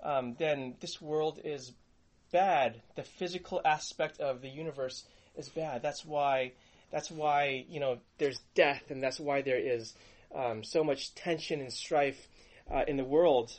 um, 0.03 0.35
then 0.37 0.75
this 0.79 1.01
world 1.01 1.39
is 1.43 1.71
bad. 2.31 2.81
The 2.95 3.03
physical 3.03 3.61
aspect 3.65 4.19
of 4.19 4.41
the 4.41 4.49
universe 4.49 5.03
is 5.35 5.49
bad. 5.49 5.81
That's 5.81 6.05
why, 6.05 6.53
that's 6.91 7.09
why 7.09 7.65
you 7.69 7.79
know 7.79 7.97
there's 8.17 8.39
death, 8.55 8.83
and 8.89 9.01
that's 9.01 9.19
why 9.19 9.41
there 9.41 9.59
is 9.59 9.93
um, 10.35 10.63
so 10.63 10.83
much 10.83 11.13
tension 11.15 11.61
and 11.61 11.71
strife 11.71 12.27
uh, 12.69 12.83
in 12.87 12.97
the 12.97 13.03
world. 13.03 13.51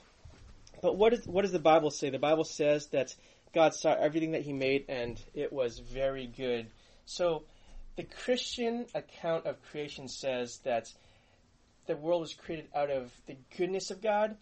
But 0.81 0.97
what, 0.97 1.13
is, 1.13 1.27
what 1.27 1.43
does 1.43 1.53
the 1.53 1.61
Bible 1.61 1.91
say? 1.91 2.11
The 2.11 2.19
Bible 2.19 2.45
says 2.45 2.89
that 2.89 3.15
God 3.55 3.75
saw 3.75 3.95
everything 3.95 4.33
that 4.33 4.43
He 4.43 4.53
made, 4.53 4.87
and 4.89 5.21
it 5.35 5.53
was 5.53 5.79
very 5.79 6.27
good. 6.27 6.67
So 7.05 7.45
the 7.97 8.05
Christian 8.05 8.87
account 8.95 9.47
of 9.47 9.63
creation 9.71 10.09
says 10.09 10.61
that 10.65 10.89
the 11.87 11.97
world 11.97 12.23
was 12.23 12.35
created 12.35 12.69
out 12.75 12.91
of 12.91 13.13
the 13.27 13.37
goodness 13.57 13.91
of 13.91 14.01
God. 14.01 14.37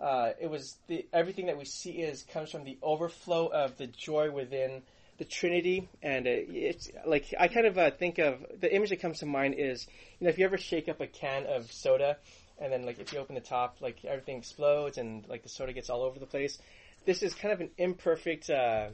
Uh, 0.00 0.30
it 0.40 0.50
was 0.50 0.76
the 0.88 1.06
everything 1.12 1.46
that 1.46 1.58
we 1.58 1.64
see 1.64 1.92
is 1.92 2.24
comes 2.24 2.50
from 2.50 2.64
the 2.64 2.78
overflow 2.82 3.46
of 3.46 3.76
the 3.78 3.86
joy 3.86 4.30
within 4.30 4.82
the 5.18 5.24
Trinity, 5.24 5.88
and 6.02 6.26
it's 6.26 6.90
like 7.06 7.32
I 7.38 7.48
kind 7.48 7.66
of 7.66 7.78
uh, 7.78 7.90
think 7.90 8.18
of 8.18 8.44
the 8.60 8.74
image 8.74 8.90
that 8.90 9.00
comes 9.00 9.20
to 9.20 9.26
mind 9.26 9.54
is 9.58 9.86
you 10.18 10.24
know 10.24 10.30
if 10.30 10.38
you 10.38 10.44
ever 10.44 10.58
shake 10.58 10.88
up 10.88 11.00
a 11.00 11.06
can 11.06 11.46
of 11.46 11.70
soda, 11.70 12.16
and 12.58 12.72
then 12.72 12.84
like 12.84 12.98
if 12.98 13.12
you 13.12 13.18
open 13.18 13.34
the 13.34 13.40
top, 13.40 13.76
like 13.80 14.04
everything 14.04 14.38
explodes 14.38 14.98
and 14.98 15.26
like 15.28 15.42
the 15.42 15.48
soda 15.48 15.72
gets 15.72 15.90
all 15.90 16.02
over 16.02 16.18
the 16.18 16.26
place. 16.26 16.58
This 17.04 17.22
is 17.22 17.34
kind 17.34 17.52
of 17.52 17.60
an 17.60 17.70
imperfect, 17.78 18.50
uh, 18.50 18.88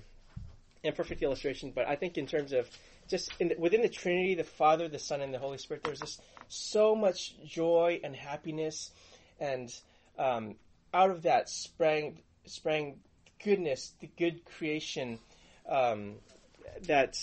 imperfect 0.83 1.23
illustration, 1.23 1.73
but 1.75 1.87
I 1.87 1.97
think 1.97 2.17
in 2.17 2.27
terms 2.27 2.53
of 2.53 2.69
just 3.09 3.31
the, 3.39 3.55
within 3.59 3.83
the 3.83 3.89
Trinity, 3.89 4.35
the 4.35 4.45
Father, 4.45 4.89
the 4.89 4.99
Son, 4.99 5.21
and 5.21 5.33
the 5.33 5.39
Holy 5.39 5.59
Spirit, 5.59 5.83
there's 5.85 6.01
just 6.01 6.23
so 6.49 6.95
much 6.95 7.35
joy 7.45 8.01
and 8.03 8.15
happiness, 8.15 8.91
and 9.41 9.71
um, 10.19 10.57
out 10.93 11.11
of 11.11 11.23
that 11.23 11.49
sprang 11.49 12.19
sprang 12.45 13.01
goodness, 13.45 13.93
the 14.01 14.09
good 14.19 14.45
creation. 14.45 15.19
Um, 15.69 16.17
that 16.83 17.17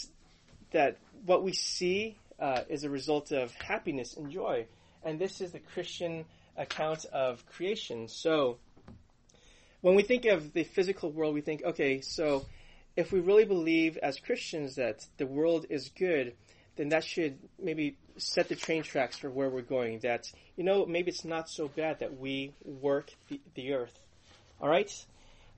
that 0.71 0.97
what 1.25 1.43
we 1.43 1.53
see 1.53 2.17
uh, 2.39 2.61
is 2.69 2.83
a 2.83 2.89
result 2.89 3.31
of 3.31 3.53
happiness 3.55 4.17
and 4.17 4.31
joy, 4.31 4.65
and 5.03 5.19
this 5.19 5.41
is 5.41 5.51
the 5.51 5.59
Christian 5.59 6.25
account 6.57 7.05
of 7.05 7.45
creation. 7.47 8.07
So, 8.07 8.57
when 9.85 9.93
we 9.93 10.01
think 10.01 10.25
of 10.25 10.51
the 10.53 10.63
physical 10.63 11.11
world, 11.11 11.35
we 11.35 11.41
think, 11.41 11.63
okay, 11.63 12.01
so 12.01 12.47
if 12.95 13.11
we 13.11 13.19
really 13.19 13.45
believe 13.45 13.97
as 13.97 14.19
Christians 14.19 14.77
that 14.77 15.05
the 15.17 15.27
world 15.27 15.67
is 15.69 15.89
good, 15.89 16.33
then 16.75 16.89
that 16.89 17.03
should 17.03 17.37
maybe 17.61 17.95
set 18.17 18.49
the 18.49 18.55
train 18.55 18.81
tracks 18.81 19.15
for 19.15 19.29
where 19.29 19.47
we're 19.47 19.61
going. 19.61 19.99
That, 19.99 20.31
you 20.55 20.63
know, 20.63 20.87
maybe 20.87 21.11
it's 21.11 21.23
not 21.23 21.51
so 21.51 21.67
bad 21.67 21.99
that 21.99 22.17
we 22.17 22.51
work 22.63 23.11
the, 23.29 23.39
the 23.53 23.73
earth. 23.73 23.99
All 24.59 24.67
right? 24.67 24.91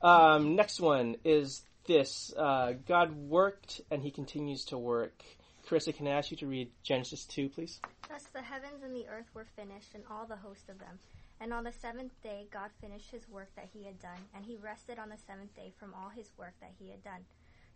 Um, 0.01 0.57
next 0.57 0.81
one 0.81 1.15
is 1.23 1.61
this 1.87 2.33
uh, 2.37 2.73
God 2.85 3.15
worked 3.15 3.79
and 3.89 4.03
he 4.03 4.11
continues 4.11 4.65
to 4.65 4.77
work. 4.77 5.23
Carissa, 5.69 5.95
can 5.95 6.05
I 6.05 6.11
ask 6.11 6.31
you 6.31 6.37
to 6.37 6.47
read 6.47 6.69
Genesis 6.83 7.23
2, 7.23 7.47
please? 7.47 7.79
Thus 8.09 8.23
the 8.33 8.41
heavens 8.41 8.83
and 8.83 8.93
the 8.93 9.07
earth 9.07 9.27
were 9.33 9.47
finished, 9.55 9.95
and 9.95 10.03
all 10.11 10.25
the 10.25 10.35
host 10.35 10.67
of 10.67 10.79
them. 10.79 10.99
And 11.39 11.53
on 11.53 11.63
the 11.63 11.71
seventh 11.71 12.13
day 12.23 12.47
God 12.51 12.69
finished 12.81 13.11
his 13.11 13.27
work 13.29 13.49
that 13.55 13.69
he 13.73 13.85
had 13.85 13.99
done, 13.99 14.19
and 14.35 14.45
he 14.45 14.57
rested 14.57 14.99
on 14.99 15.09
the 15.09 15.17
seventh 15.27 15.55
day 15.55 15.73
from 15.79 15.93
all 15.93 16.09
his 16.09 16.31
work 16.37 16.53
that 16.61 16.73
he 16.79 16.89
had 16.89 17.03
done. 17.03 17.25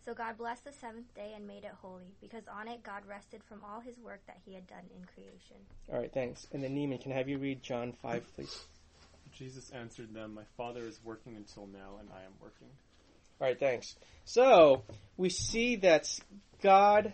So 0.04 0.14
God 0.14 0.36
blessed 0.36 0.64
the 0.64 0.72
seventh 0.72 1.14
day 1.14 1.32
and 1.36 1.46
made 1.46 1.64
it 1.64 1.72
holy, 1.80 2.12
because 2.20 2.42
on 2.48 2.66
it 2.66 2.82
God 2.82 3.02
rested 3.08 3.42
from 3.44 3.60
all 3.64 3.80
his 3.80 3.98
work 3.98 4.20
that 4.26 4.38
he 4.44 4.54
had 4.54 4.66
done 4.66 4.84
in 4.96 5.04
creation. 5.04 5.56
All 5.92 6.00
right, 6.00 6.12
thanks. 6.12 6.46
And 6.52 6.62
then 6.62 6.74
Neiman, 6.74 7.00
can 7.00 7.12
I 7.12 7.16
have 7.16 7.28
you 7.28 7.38
read 7.38 7.62
John 7.62 7.92
5, 8.02 8.34
please? 8.34 8.66
Jesus 9.32 9.70
answered 9.70 10.12
them, 10.12 10.34
My 10.34 10.44
Father 10.56 10.80
is 10.80 10.98
working 11.04 11.36
until 11.36 11.66
now, 11.66 11.98
and 12.00 12.08
I 12.12 12.24
am 12.24 12.32
working. 12.40 12.68
All 13.40 13.46
right, 13.46 13.58
thanks. 13.58 13.96
So 14.24 14.82
we 15.16 15.30
see 15.30 15.76
that 15.76 16.08
God 16.62 17.12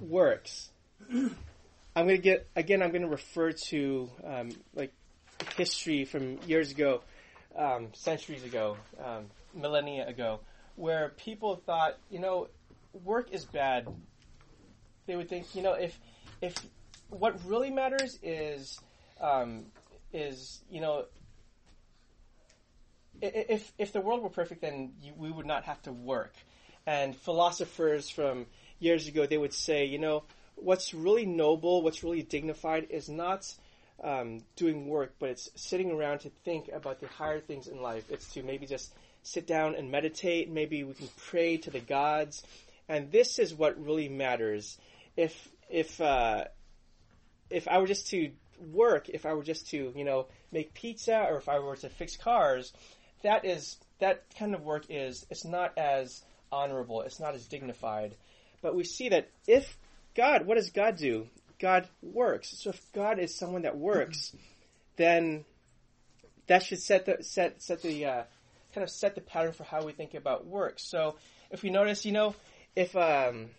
works. 0.00 0.70
I'm 1.10 2.06
going 2.06 2.16
to 2.16 2.18
get 2.18 2.48
again. 2.56 2.82
I'm 2.82 2.90
going 2.90 3.02
to 3.02 3.08
refer 3.08 3.52
to 3.68 4.10
um, 4.24 4.50
like 4.74 4.92
history 5.56 6.04
from 6.04 6.38
years 6.46 6.70
ago, 6.70 7.02
um, 7.56 7.88
centuries 7.92 8.44
ago, 8.44 8.76
um, 9.04 9.26
millennia 9.54 10.08
ago, 10.08 10.40
where 10.76 11.10
people 11.10 11.56
thought, 11.56 11.98
you 12.10 12.18
know, 12.18 12.48
work 13.04 13.30
is 13.32 13.44
bad. 13.44 13.88
They 15.06 15.16
would 15.16 15.28
think, 15.28 15.54
you 15.54 15.62
know, 15.62 15.74
if 15.74 15.98
if 16.40 16.54
what 17.10 17.38
really 17.44 17.70
matters 17.70 18.18
is 18.22 18.80
um, 19.20 19.66
is 20.12 20.60
you 20.70 20.80
know 20.80 21.04
if 23.22 23.72
if 23.78 23.92
the 23.92 24.00
world 24.00 24.22
were 24.22 24.30
perfect, 24.30 24.60
then 24.60 24.92
you, 25.02 25.12
we 25.16 25.30
would 25.30 25.46
not 25.46 25.64
have 25.64 25.80
to 25.82 25.92
work. 25.92 26.34
And 26.86 27.14
philosophers 27.14 28.10
from 28.10 28.46
years 28.80 29.06
ago, 29.06 29.26
they 29.26 29.38
would 29.38 29.54
say, 29.54 29.84
you 29.84 29.98
know, 29.98 30.24
what's 30.56 30.92
really 30.92 31.24
noble, 31.24 31.82
what's 31.82 32.02
really 32.02 32.22
dignified, 32.22 32.88
is 32.90 33.08
not 33.08 33.54
um, 34.02 34.40
doing 34.56 34.88
work, 34.88 35.14
but 35.18 35.30
it's 35.30 35.50
sitting 35.54 35.90
around 35.90 36.20
to 36.20 36.30
think 36.44 36.68
about 36.72 37.00
the 37.00 37.08
higher 37.08 37.40
things 37.40 37.68
in 37.68 37.80
life. 37.80 38.04
It's 38.10 38.32
to 38.34 38.42
maybe 38.42 38.66
just 38.66 38.92
sit 39.22 39.46
down 39.46 39.74
and 39.74 39.90
meditate. 39.90 40.50
Maybe 40.50 40.84
we 40.84 40.94
can 40.94 41.08
pray 41.16 41.56
to 41.58 41.70
the 41.70 41.80
gods, 41.80 42.42
and 42.88 43.10
this 43.12 43.38
is 43.38 43.54
what 43.54 43.82
really 43.82 44.08
matters. 44.08 44.78
If 45.16 45.48
if 45.70 46.00
uh, 46.00 46.44
if 47.50 47.68
I 47.68 47.78
were 47.78 47.86
just 47.86 48.08
to 48.08 48.30
work, 48.72 49.08
if 49.08 49.26
I 49.26 49.34
were 49.34 49.44
just 49.44 49.70
to 49.70 49.92
you 49.94 50.04
know 50.04 50.26
make 50.50 50.74
pizza, 50.74 51.26
or 51.28 51.36
if 51.36 51.48
I 51.48 51.58
were 51.60 51.76
to 51.76 51.88
fix 51.88 52.16
cars, 52.16 52.72
that 53.22 53.44
is 53.44 53.78
that 54.00 54.24
kind 54.38 54.54
of 54.54 54.62
work 54.62 54.86
is 54.88 55.26
it's 55.30 55.44
not 55.44 55.78
as 55.78 56.22
honorable, 56.50 57.02
it's 57.02 57.20
not 57.20 57.34
as 57.34 57.46
dignified. 57.46 58.16
But 58.60 58.74
we 58.74 58.84
see 58.84 59.08
that 59.10 59.28
if 59.46 59.76
God, 60.14 60.46
what 60.46 60.56
does 60.56 60.70
God 60.70 60.96
do? 60.96 61.28
God 61.62 61.88
works. 62.02 62.58
So 62.58 62.70
if 62.70 62.92
God 62.92 63.20
is 63.20 63.32
someone 63.32 63.62
that 63.62 63.78
works, 63.78 64.34
then 64.96 65.44
that 66.48 66.64
should 66.64 66.82
set 66.82 67.06
the 67.06 67.22
set 67.22 67.62
set 67.62 67.82
the 67.82 68.04
uh, 68.04 68.22
kind 68.74 68.82
of 68.82 68.90
set 68.90 69.14
the 69.14 69.20
pattern 69.20 69.52
for 69.52 69.62
how 69.62 69.84
we 69.84 69.92
think 69.92 70.14
about 70.14 70.44
work. 70.44 70.74
So 70.78 71.14
if 71.52 71.62
we 71.62 71.70
notice, 71.70 72.04
you 72.04 72.10
know, 72.10 72.34
if 72.74 72.96
um, 72.96 73.50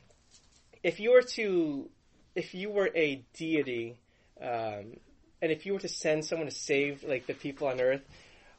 if 0.83 0.99
you 0.99 1.13
were 1.13 1.21
to 1.21 1.89
if 2.35 2.53
you 2.53 2.69
were 2.69 2.91
a 2.93 3.23
deity, 3.35 3.95
um, 4.41 4.97
and 5.41 5.51
if 5.51 5.65
you 5.65 5.73
were 5.73 5.79
to 5.79 5.87
send 5.87 6.25
someone 6.25 6.49
to 6.49 6.53
save 6.53 7.05
like 7.05 7.25
the 7.25 7.33
people 7.33 7.69
on 7.69 7.79
Earth, 7.79 8.01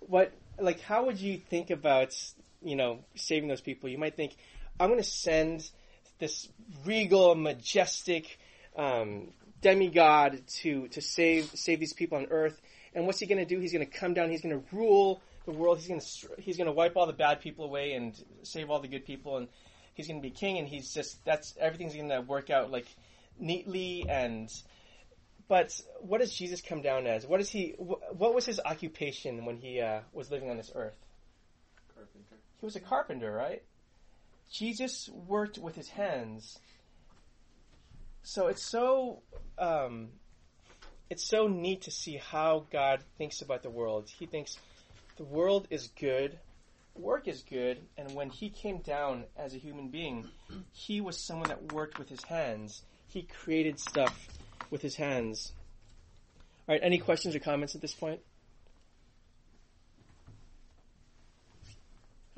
what 0.01 0.33
like 0.59 0.81
how 0.81 1.05
would 1.05 1.21
you 1.21 1.37
think 1.37 1.69
about 1.69 2.17
you 2.63 2.77
know 2.77 3.01
saving 3.15 3.51
those 3.51 3.61
people? 3.61 3.91
You 3.91 3.99
might 3.99 4.17
think, 4.17 4.37
I'm 4.81 4.89
going 4.89 5.03
to 5.03 5.09
send 5.09 5.71
this 6.19 6.49
regal, 6.87 7.35
majestic 7.35 8.39
um, 8.77 9.33
demigod 9.61 10.43
to 10.63 10.89
to 10.89 11.01
save 11.01 11.47
save 11.55 11.81
these 11.81 11.93
people 11.93 12.19
on 12.19 12.27
Earth. 12.31 12.61
And 12.95 13.07
what's 13.07 13.19
he 13.19 13.27
going 13.27 13.39
to 13.39 13.45
do? 13.45 13.61
He's 13.61 13.73
going 13.73 13.85
to 13.85 13.91
come 13.91 14.15
down. 14.15 14.31
He's 14.31 14.43
going 14.43 14.61
to 14.61 14.77
rule 14.77 15.21
the 15.47 15.53
world. 15.53 15.79
He's 15.79 15.89
going 15.89 16.01
to 16.01 16.43
he's 16.43 16.57
going 16.57 16.67
to 16.67 16.73
wipe 16.73 16.97
all 16.97 17.07
the 17.07 17.13
bad 17.13 17.41
people 17.41 17.65
away 17.65 17.93
and 17.93 18.15
save 18.43 18.71
all 18.71 18.81
the 18.81 18.89
good 18.89 19.05
people. 19.05 19.37
And 19.37 19.49
he's 19.95 20.07
going 20.07 20.21
to 20.21 20.23
be 20.23 20.31
king. 20.31 20.59
And 20.59 20.69
he's 20.69 20.93
just 20.95 21.25
that's 21.25 21.55
everything's 21.59 21.95
going 21.95 22.09
to 22.09 22.21
work 22.21 22.51
out 22.51 22.71
like 22.71 22.87
neatly 23.39 24.07
and. 24.09 24.49
But 25.47 25.79
what 26.01 26.21
does 26.23 26.33
Jesus 26.33 26.63
come 26.63 26.81
down 26.81 27.07
as? 27.07 27.27
What 27.27 27.39
is 27.39 27.51
he? 27.51 27.75
wh- 27.79 28.19
What 28.19 28.35
was 28.35 28.47
his 28.47 28.61
occupation 28.65 29.45
when 29.45 29.59
he 29.59 29.79
uh, 29.79 30.01
was 30.15 30.31
living 30.31 30.49
on 30.49 30.57
this 30.57 30.73
earth? 30.75 30.97
Carpenter. 31.95 32.37
He 32.61 32.65
was 32.65 32.77
a 32.77 32.81
carpenter, 32.81 33.31
right? 33.31 33.63
Jesus 34.51 35.11
worked 35.11 35.59
with 35.59 35.75
his 35.75 35.89
hands. 35.89 36.59
So 38.25 38.47
it's 38.47 38.65
so 38.65 39.21
um, 39.59 40.09
it's 41.11 41.29
so 41.29 41.47
neat 41.47 41.83
to 41.83 41.91
see 41.91 42.17
how 42.17 42.67
God 42.73 43.05
thinks 43.19 43.43
about 43.43 43.63
the 43.63 43.71
world. 43.71 44.09
He 44.09 44.25
thinks 44.25 44.57
the 45.19 45.25
world 45.25 45.69
is 45.71 45.89
good, 45.89 46.39
work 46.95 47.29
is 47.29 47.43
good, 47.43 47.79
and 47.99 48.15
when 48.15 48.31
he 48.31 48.49
came 48.49 48.79
down 48.79 49.25
as 49.37 49.55
a 49.55 49.59
human 49.59 49.89
being, 49.89 50.27
he 50.73 51.03
was 51.03 51.23
someone 51.23 51.49
that 51.49 51.73
worked 51.73 51.99
with 51.99 52.09
his 52.09 52.25
hands. 52.25 52.83
He 53.09 53.23
created 53.23 53.79
stuff 53.79 54.27
with 54.71 54.81
his 54.81 54.97
hands. 54.97 55.53
All 56.67 56.75
right, 56.75 56.81
any 56.83 56.99
questions 56.99 57.37
or 57.37 57.41
comments 57.41 57.75
at 57.75 57.83
this 57.83 57.95
point? 57.95 58.21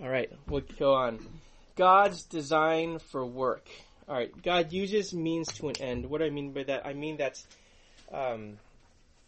All 0.03 0.09
right, 0.09 0.31
we'll 0.49 0.65
go 0.79 0.95
on. 0.95 1.21
God's 1.77 2.25
design 2.25 2.99
for 2.99 3.25
work. 3.25 3.69
All 4.09 4.15
right, 4.15 4.31
God 4.43 4.73
uses 4.73 5.13
means 5.13 5.49
to 5.55 5.69
an 5.69 5.77
end. 5.81 6.07
What 6.07 6.19
do 6.19 6.25
I 6.27 6.31
mean 6.31 6.53
by 6.53 6.63
that? 6.65 6.87
I 6.87 6.93
mean 6.95 7.17
that. 7.17 7.43
Um, 8.13 8.59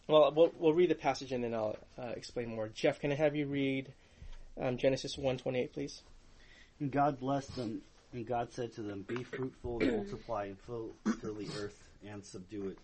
well, 0.07 0.33
well, 0.35 0.53
we'll 0.57 0.73
read 0.73 0.91
the 0.91 0.95
passage 0.95 1.33
and 1.33 1.43
then 1.43 1.53
I'll 1.53 1.77
uh, 1.99 2.13
explain 2.17 2.49
more. 2.49 2.69
Jeff, 2.69 3.01
can 3.01 3.13
I 3.13 3.17
have 3.17 3.35
you 3.35 3.47
read 3.47 3.93
um, 4.61 4.79
Genesis 4.79 5.19
one 5.19 5.37
twenty 5.37 5.61
eight, 5.61 5.73
please? 5.73 6.01
And 6.81 6.93
God 6.93 7.19
blessed 7.19 7.57
them, 7.57 7.83
and 8.13 8.27
God 8.27 8.53
said 8.53 8.73
to 8.75 8.83
them, 8.83 9.03
Be 9.03 9.25
fruitful 9.25 9.81
and 9.81 9.97
multiply 9.97 10.45
and 10.45 10.59
fill, 10.61 10.91
fill 11.21 11.35
the 11.35 11.49
earth 11.59 11.83
and 12.07 12.25
subdue 12.25 12.69
it, 12.69 12.79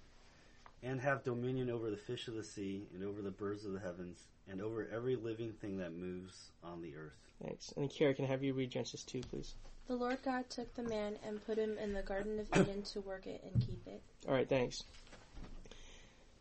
and 0.82 1.00
have 1.00 1.22
dominion 1.22 1.70
over 1.70 1.90
the 1.90 1.96
fish 1.96 2.26
of 2.26 2.34
the 2.34 2.42
sea, 2.42 2.88
and 2.92 3.04
over 3.04 3.22
the 3.22 3.30
birds 3.30 3.64
of 3.64 3.72
the 3.72 3.78
heavens, 3.78 4.24
and 4.50 4.60
over 4.60 4.88
every 4.92 5.14
living 5.14 5.52
thing 5.60 5.78
that 5.78 5.94
moves 5.94 6.48
on 6.64 6.82
the 6.82 6.96
earth. 6.96 7.16
Thanks. 7.40 7.72
And 7.76 7.88
Kara, 7.88 8.14
can 8.14 8.24
I 8.24 8.28
have 8.28 8.42
you 8.42 8.52
read 8.52 8.70
Genesis 8.70 9.04
2, 9.04 9.20
please? 9.30 9.54
The 9.86 9.94
Lord 9.94 10.18
God 10.24 10.48
took 10.48 10.74
the 10.74 10.82
man 10.82 11.16
and 11.26 11.44
put 11.44 11.58
him 11.58 11.76
in 11.78 11.92
the 11.92 12.02
Garden 12.02 12.40
of 12.40 12.46
Eden 12.58 12.82
to 12.92 13.00
work 13.00 13.26
it 13.26 13.42
and 13.44 13.60
keep 13.60 13.86
it. 13.86 14.02
All 14.26 14.32
right, 14.32 14.48
thanks. 14.48 14.82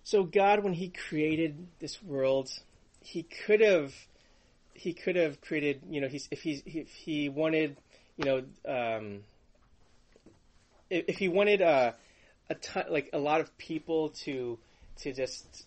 So 0.04 0.24
God, 0.24 0.64
when 0.64 0.74
He 0.74 0.90
created 0.90 1.68
this 1.80 2.02
world, 2.02 2.50
He 3.02 3.24
could 3.24 3.62
have, 3.62 3.94
He 4.74 4.94
could 4.94 5.16
have 5.16 5.42
created, 5.42 5.82
you 5.90 6.00
know, 6.02 6.08
he's, 6.08 6.28
if 6.32 6.42
He 6.42 6.62
if 6.66 6.90
He 6.90 7.30
wanted, 7.30 7.78
you 8.18 8.26
know, 8.26 8.38
um, 8.66 9.20
if, 10.90 11.06
if 11.10 11.18
He 11.18 11.28
wanted 11.28 11.62
a, 11.62 11.96
a 12.50 12.56
ton, 12.56 12.86
like 12.90 13.10
a 13.14 13.20
lot 13.20 13.42
of 13.42 13.58
people 13.58 14.10
to 14.24 14.58
to 15.00 15.14
just 15.14 15.66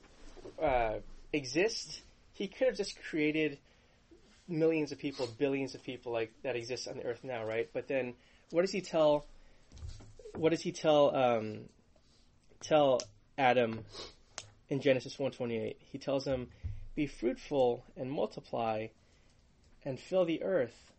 uh, 0.62 0.94
exist, 1.32 2.00
He 2.32 2.48
could 2.48 2.68
have 2.68 2.76
just 2.76 2.98
created 3.10 3.58
millions 4.48 4.92
of 4.92 4.98
people, 4.98 5.28
billions 5.38 5.74
of 5.74 5.82
people 5.82 6.12
like 6.12 6.32
that 6.42 6.56
exist 6.56 6.88
on 6.88 6.98
the 6.98 7.04
earth 7.04 7.20
now, 7.22 7.44
right? 7.44 7.68
But 7.72 7.88
then, 7.88 8.14
what 8.50 8.62
does 8.62 8.72
He 8.72 8.80
tell? 8.80 9.26
What 10.34 10.50
does 10.50 10.62
He 10.62 10.72
tell? 10.72 11.14
Um, 11.14 11.60
tell 12.60 13.00
Adam 13.38 13.84
in 14.68 14.80
Genesis 14.80 15.18
1:28. 15.18 15.76
He 15.92 15.98
tells 15.98 16.26
him, 16.26 16.50
"Be 16.94 17.06
fruitful 17.06 17.84
and 17.96 18.10
multiply, 18.10 18.88
and 19.84 19.98
fill 19.98 20.24
the 20.24 20.42
earth." 20.42 20.92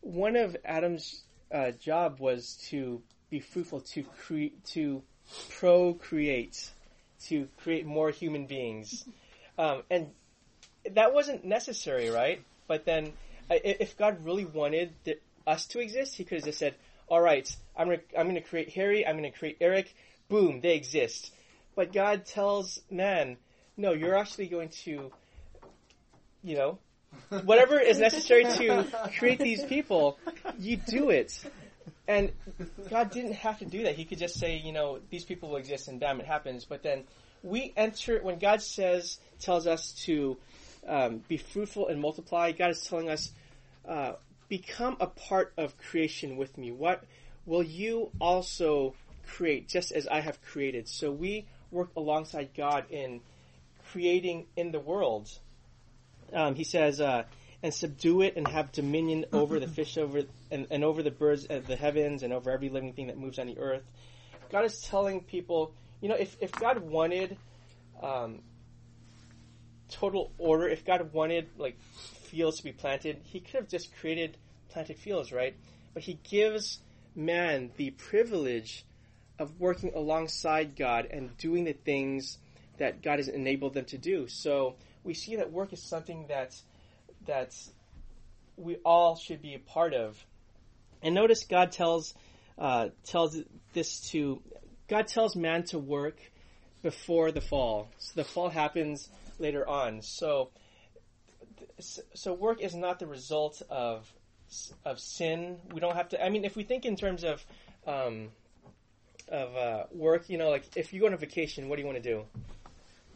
One 0.00 0.36
of 0.36 0.56
Adam's 0.64 1.24
uh, 1.50 1.72
job 1.72 2.20
was 2.20 2.56
to 2.68 3.02
be 3.30 3.40
fruitful, 3.40 3.80
to 3.80 4.02
cre- 4.04 4.56
to 4.72 5.02
procreate, 5.48 6.72
to 7.26 7.48
create 7.58 7.86
more 7.86 8.10
human 8.10 8.46
beings, 8.46 9.04
um, 9.58 9.82
and 9.90 10.14
that 10.94 11.14
wasn't 11.14 11.44
necessary, 11.44 12.10
right? 12.10 12.42
But 12.66 12.84
then, 12.84 13.12
if 13.50 13.96
God 13.96 14.24
really 14.24 14.44
wanted 14.44 14.92
us 15.46 15.66
to 15.68 15.80
exist, 15.80 16.16
He 16.16 16.24
could 16.24 16.38
have 16.38 16.44
just 16.44 16.58
said, 16.58 16.74
"All 17.08 17.20
right, 17.20 17.48
I'm 17.76 17.88
gonna 17.88 18.00
I'm 18.16 18.26
gonna 18.26 18.42
create 18.42 18.70
Harry, 18.70 19.06
I'm 19.06 19.16
gonna 19.16 19.30
create 19.30 19.58
Eric." 19.60 19.94
Boom, 20.28 20.60
they 20.60 20.74
exist. 20.74 21.32
But 21.74 21.92
God 21.92 22.26
tells 22.26 22.80
man, 22.90 23.36
no, 23.76 23.92
you're 23.92 24.16
actually 24.16 24.48
going 24.48 24.68
to, 24.84 25.10
you 26.42 26.56
know, 26.56 26.78
whatever 27.44 27.78
is 27.78 27.98
necessary 27.98 28.44
to 28.44 28.84
create 29.18 29.38
these 29.38 29.64
people, 29.64 30.18
you 30.58 30.76
do 30.76 31.10
it. 31.10 31.40
And 32.06 32.32
God 32.90 33.10
didn't 33.10 33.34
have 33.34 33.58
to 33.60 33.64
do 33.64 33.84
that. 33.84 33.94
He 33.94 34.04
could 34.04 34.18
just 34.18 34.38
say, 34.38 34.56
you 34.56 34.72
know, 34.72 34.98
these 35.10 35.24
people 35.24 35.50
will 35.50 35.56
exist 35.56 35.88
and 35.88 36.00
bam, 36.00 36.20
it 36.20 36.26
happens. 36.26 36.64
But 36.64 36.82
then 36.82 37.04
we 37.42 37.72
enter, 37.76 38.20
when 38.22 38.38
God 38.38 38.62
says, 38.62 39.18
tells 39.40 39.66
us 39.66 39.92
to 40.06 40.36
um, 40.86 41.22
be 41.28 41.36
fruitful 41.36 41.88
and 41.88 42.00
multiply, 42.00 42.52
God 42.52 42.70
is 42.70 42.82
telling 42.84 43.08
us, 43.08 43.30
uh, 43.86 44.12
become 44.48 44.96
a 45.00 45.06
part 45.06 45.52
of 45.56 45.76
creation 45.78 46.36
with 46.36 46.56
me. 46.56 46.70
What 46.70 47.04
will 47.46 47.62
you 47.62 48.10
also 48.20 48.94
create 49.26 49.68
just 49.68 49.92
as 49.92 50.06
I 50.06 50.20
have 50.20 50.42
created? 50.42 50.88
So 50.88 51.10
we 51.10 51.46
work 51.70 51.90
alongside 51.96 52.50
God 52.56 52.90
in 52.90 53.20
creating 53.92 54.46
in 54.56 54.72
the 54.72 54.80
world. 54.80 55.30
Um, 56.32 56.54
he 56.54 56.64
says, 56.64 57.00
uh, 57.00 57.24
and 57.62 57.74
subdue 57.74 58.22
it 58.22 58.36
and 58.36 58.46
have 58.46 58.70
dominion 58.72 59.24
over 59.32 59.58
the 59.58 59.66
fish 59.66 59.98
over 59.98 60.22
and, 60.50 60.66
and 60.70 60.84
over 60.84 61.02
the 61.02 61.10
birds 61.10 61.46
of 61.46 61.66
the 61.66 61.76
heavens 61.76 62.22
and 62.22 62.32
over 62.32 62.50
every 62.50 62.68
living 62.68 62.92
thing 62.92 63.08
that 63.08 63.18
moves 63.18 63.38
on 63.38 63.46
the 63.46 63.58
earth. 63.58 63.82
God 64.50 64.64
is 64.64 64.80
telling 64.80 65.20
people, 65.20 65.72
you 66.00 66.08
know, 66.08 66.14
if, 66.14 66.36
if 66.40 66.52
God 66.52 66.78
wanted 66.78 67.36
um, 68.02 68.40
total 69.90 70.32
order, 70.38 70.68
if 70.68 70.84
God 70.84 71.12
wanted 71.12 71.48
like 71.56 71.78
fields 71.80 72.58
to 72.58 72.64
be 72.64 72.72
planted, 72.72 73.20
He 73.24 73.40
could 73.40 73.54
have 73.54 73.68
just 73.68 73.94
created 73.96 74.36
planted 74.70 74.98
fields, 74.98 75.32
right? 75.32 75.54
But 75.94 76.02
He 76.02 76.18
gives 76.28 76.80
man 77.14 77.70
the 77.76 77.90
privilege 77.90 78.84
of 79.38 79.60
working 79.60 79.92
alongside 79.94 80.76
God 80.76 81.06
and 81.10 81.36
doing 81.38 81.64
the 81.64 81.72
things 81.72 82.38
that 82.78 83.02
God 83.02 83.18
has 83.18 83.28
enabled 83.28 83.74
them 83.74 83.84
to 83.86 83.98
do. 83.98 84.28
So 84.28 84.76
we 85.04 85.14
see 85.14 85.36
that 85.36 85.52
work 85.52 85.72
is 85.72 85.82
something 85.82 86.26
that 86.28 86.54
that 87.26 87.54
we 88.56 88.76
all 88.84 89.16
should 89.16 89.42
be 89.42 89.54
a 89.54 89.58
part 89.58 89.94
of. 89.94 90.16
And 91.02 91.14
notice 91.14 91.44
God 91.44 91.72
tells 91.72 92.14
uh, 92.58 92.88
tells 93.04 93.40
this 93.72 94.00
to 94.10 94.42
God 94.88 95.06
tells 95.06 95.36
man 95.36 95.64
to 95.64 95.78
work 95.78 96.18
before 96.82 97.32
the 97.32 97.40
fall. 97.40 97.88
So 97.98 98.12
the 98.16 98.24
fall 98.24 98.48
happens 98.48 99.08
later 99.38 99.68
on. 99.68 100.02
So 100.02 100.50
so 102.14 102.32
work 102.32 102.60
is 102.60 102.74
not 102.74 102.98
the 102.98 103.06
result 103.06 103.62
of 103.70 104.12
of 104.84 104.98
sin. 104.98 105.58
We 105.72 105.80
don't 105.80 105.96
have 105.96 106.08
to. 106.10 106.24
I 106.24 106.28
mean, 106.28 106.44
if 106.44 106.56
we 106.56 106.64
think 106.64 106.84
in 106.84 106.96
terms 106.96 107.24
of 107.24 107.44
um, 107.86 108.30
of 109.30 109.56
uh, 109.56 109.84
work, 109.92 110.28
you 110.28 110.38
know, 110.38 110.50
like 110.50 110.64
if 110.76 110.92
you 110.92 111.00
go 111.00 111.06
on 111.06 111.14
a 111.14 111.16
vacation, 111.16 111.68
what 111.68 111.76
do 111.76 111.82
you 111.82 111.86
want 111.86 112.02
to 112.02 112.10
do? 112.10 112.24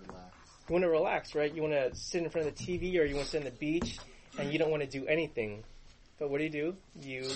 Relax. 0.06 0.36
You 0.68 0.72
want 0.72 0.82
to 0.84 0.90
relax, 0.90 1.34
right? 1.34 1.54
You 1.54 1.62
want 1.62 1.74
to 1.74 1.94
sit 1.94 2.22
in 2.22 2.30
front 2.30 2.48
of 2.48 2.56
the 2.56 2.64
TV 2.64 2.98
or 2.98 3.04
you 3.04 3.14
want 3.14 3.26
to 3.26 3.30
sit 3.32 3.38
on 3.38 3.44
the 3.44 3.50
beach 3.50 3.98
and 4.38 4.52
you 4.52 4.58
don't 4.58 4.70
want 4.70 4.82
to 4.82 4.88
do 4.88 5.06
anything. 5.06 5.64
But 6.18 6.30
what 6.30 6.38
do 6.38 6.44
you 6.44 6.50
do? 6.50 6.76
You, 7.00 7.30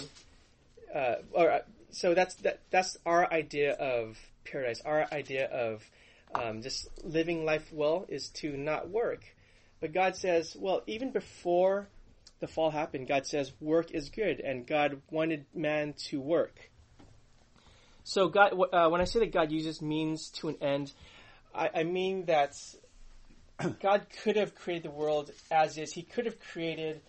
uh, 0.95 1.17
or, 1.33 1.51
uh, 1.51 1.59
so 1.91 2.15
that's, 2.15 2.35
that, 2.37 2.61
that's 2.71 2.97
our 3.05 3.31
idea 3.33 3.73
of 3.73 4.17
paradise. 4.45 4.81
Our 4.85 5.07
idea 5.13 5.47
of, 5.47 5.83
um, 6.43 6.63
just 6.63 6.89
living 7.03 7.45
life 7.45 7.73
well 7.73 8.07
is 8.09 8.29
to 8.29 8.57
not 8.57 8.91
work. 8.91 9.25
But 9.81 9.93
God 9.93 10.17
says, 10.17 10.57
well, 10.59 10.83
even 10.87 11.11
before 11.11 11.89
the 12.41 12.47
fall 12.47 12.71
happened, 12.71 13.09
God 13.09 13.27
says 13.27 13.53
work 13.61 13.91
is 13.93 14.11
good 14.11 14.41
and 14.41 14.67
God 14.67 15.01
wanted 15.11 15.47
man 15.55 15.95
to 16.09 16.21
work. 16.21 16.71
So 18.05 18.29
God, 18.29 18.53
uh, 18.73 18.89
when 18.89 19.01
I 19.01 19.05
say 19.05 19.21
that 19.21 19.33
God 19.33 19.51
uses 19.51 19.83
means 19.83 20.31
to 20.37 20.49
an 20.49 20.57
end, 20.61 20.93
I, 21.55 21.71
I 21.75 21.83
mean 21.83 22.27
that 22.27 22.55
God 23.83 24.07
could 24.23 24.37
have 24.37 24.55
created 24.55 24.85
the 24.85 24.95
world 24.95 25.31
as 25.51 25.77
is. 25.79 25.93
He 25.93 26.03
could 26.03 26.27
have 26.27 26.39
created 26.39 27.01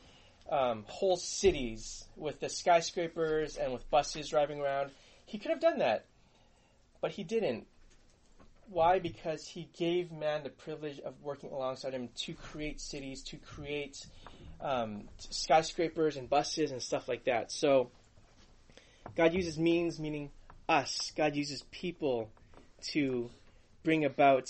um, 0.50 0.86
whole 0.88 1.18
cities 1.18 2.06
with 2.16 2.40
the 2.40 2.50
skyscrapers 2.50 3.58
and 3.58 3.74
with 3.74 3.90
buses 3.90 4.30
driving 4.30 4.60
around. 4.60 4.92
He 5.26 5.38
could 5.38 5.52
have 5.52 5.60
done 5.60 5.80
that, 5.80 6.06
but 7.02 7.12
he 7.12 7.24
didn't. 7.24 7.68
Why? 8.70 9.00
Because 9.00 9.48
he 9.48 9.70
gave 9.78 10.12
man 10.12 10.44
the 10.44 10.50
privilege 10.50 11.00
of 11.00 11.14
working 11.22 11.52
alongside 11.52 11.94
him 11.94 12.10
to 12.26 12.34
create 12.34 12.82
cities, 12.82 13.24
to 13.24 13.38
create 13.38 14.06
um, 14.60 15.08
skyscrapers 15.18 16.18
and 16.18 16.30
buses 16.30 16.72
and 16.72 16.82
stuff 16.82 17.08
like 17.08 17.26
that. 17.26 17.52
So 17.52 17.90
God 19.16 19.34
uses 19.34 19.58
means, 19.58 20.00
meaning 20.00 20.32
us. 20.68 21.12
God 21.16 21.36
uses 21.36 21.64
people 21.72 22.30
to 22.92 23.30
bring 23.84 24.06
about 24.06 24.50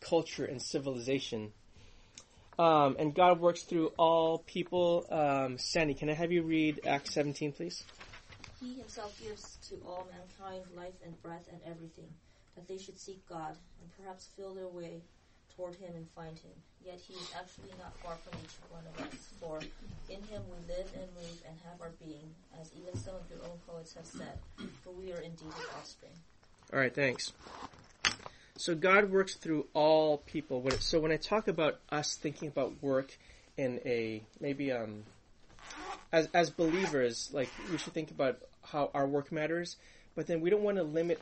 culture 0.00 0.44
and 0.44 0.62
civilization. 0.62 1.52
Um, 2.58 2.96
and 2.98 3.14
God 3.14 3.40
works 3.40 3.62
through 3.62 3.92
all 3.96 4.38
people. 4.38 5.06
Um, 5.10 5.58
Sandy, 5.58 5.94
can 5.94 6.10
I 6.10 6.14
have 6.14 6.32
you 6.32 6.42
read 6.42 6.80
Acts 6.86 7.14
17, 7.14 7.52
please? 7.52 7.84
He 8.60 8.74
himself 8.74 9.16
gives 9.22 9.56
to 9.68 9.76
all 9.86 10.08
mankind 10.10 10.64
life 10.76 10.94
and 11.04 11.20
breath 11.22 11.46
and 11.52 11.60
everything, 11.64 12.08
that 12.58 12.66
they 12.66 12.78
should 12.82 12.98
seek 12.98 13.26
God, 13.28 13.54
and 13.80 13.88
perhaps 13.96 14.28
feel 14.36 14.52
their 14.52 14.66
way 14.66 15.00
toward 15.56 15.76
him 15.76 15.92
and 15.94 16.06
find 16.10 16.36
him. 16.38 16.52
Yet 16.84 16.98
he 17.06 17.14
is 17.14 17.30
actually 17.38 17.70
not 17.78 17.94
far 18.02 18.16
from 18.16 18.38
each 18.42 18.54
one 18.70 18.82
of 18.94 19.06
us, 19.06 19.32
for 19.40 19.60
in 20.08 20.22
him 20.24 20.42
we 20.50 20.74
live 20.74 20.90
and 20.94 21.06
move 21.14 21.42
and 21.46 21.56
have 21.64 21.80
our 21.80 21.92
being, 22.04 22.34
as 22.60 22.70
even 22.76 22.96
some 22.98 23.14
of 23.14 23.22
your 23.30 23.40
own 23.44 23.58
poets 23.66 23.94
have 23.94 24.06
said, 24.06 24.38
for 24.82 24.90
we 24.90 25.12
are 25.12 25.20
indeed 25.20 25.52
his 25.54 25.66
offspring. 25.78 26.12
All 26.72 26.78
right, 26.78 26.94
thanks. 26.94 27.32
So 28.56 28.74
God 28.74 29.10
works 29.10 29.34
through 29.34 29.66
all 29.72 30.18
people. 30.18 30.68
So 30.80 30.98
when 30.98 31.12
I 31.12 31.16
talk 31.16 31.46
about 31.46 31.78
us 31.90 32.16
thinking 32.16 32.48
about 32.48 32.82
work 32.82 33.16
in 33.56 33.80
a 33.84 34.22
maybe 34.40 34.72
um 34.72 35.04
as 36.12 36.28
as 36.34 36.50
believers, 36.50 37.30
like 37.32 37.50
we 37.70 37.78
should 37.78 37.92
think 37.92 38.10
about 38.10 38.38
how 38.62 38.90
our 38.94 39.06
work 39.06 39.30
matters, 39.30 39.76
but 40.14 40.26
then 40.26 40.40
we 40.40 40.50
don't 40.50 40.62
want 40.62 40.76
to 40.76 40.82
limit 40.82 41.20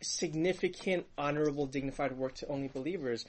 significant, 0.00 1.06
honorable, 1.16 1.66
dignified 1.66 2.16
work 2.16 2.34
to 2.36 2.46
only 2.48 2.68
believers. 2.68 3.24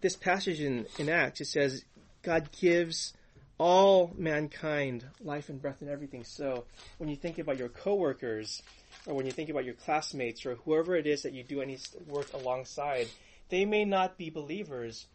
This 0.00 0.16
passage 0.16 0.60
in, 0.60 0.86
in 0.98 1.08
Acts, 1.08 1.40
it 1.40 1.46
says 1.46 1.84
God 2.22 2.48
gives 2.60 3.12
all 3.58 4.12
mankind 4.16 5.04
life 5.20 5.48
and 5.48 5.60
breath 5.60 5.80
and 5.80 5.90
everything. 5.90 6.24
So 6.24 6.64
when 6.98 7.08
you 7.08 7.16
think 7.16 7.38
about 7.38 7.58
your 7.58 7.68
coworkers, 7.68 8.62
or 9.06 9.14
when 9.14 9.26
you 9.26 9.32
think 9.32 9.50
about 9.50 9.64
your 9.64 9.74
classmates, 9.74 10.46
or 10.46 10.54
whoever 10.54 10.94
it 10.94 11.06
is 11.06 11.22
that 11.22 11.32
you 11.32 11.42
do 11.42 11.60
any 11.60 11.78
work 12.06 12.32
alongside, 12.32 13.08
they 13.48 13.64
may 13.64 13.84
not 13.84 14.16
be 14.16 14.30
believers, 14.30 15.06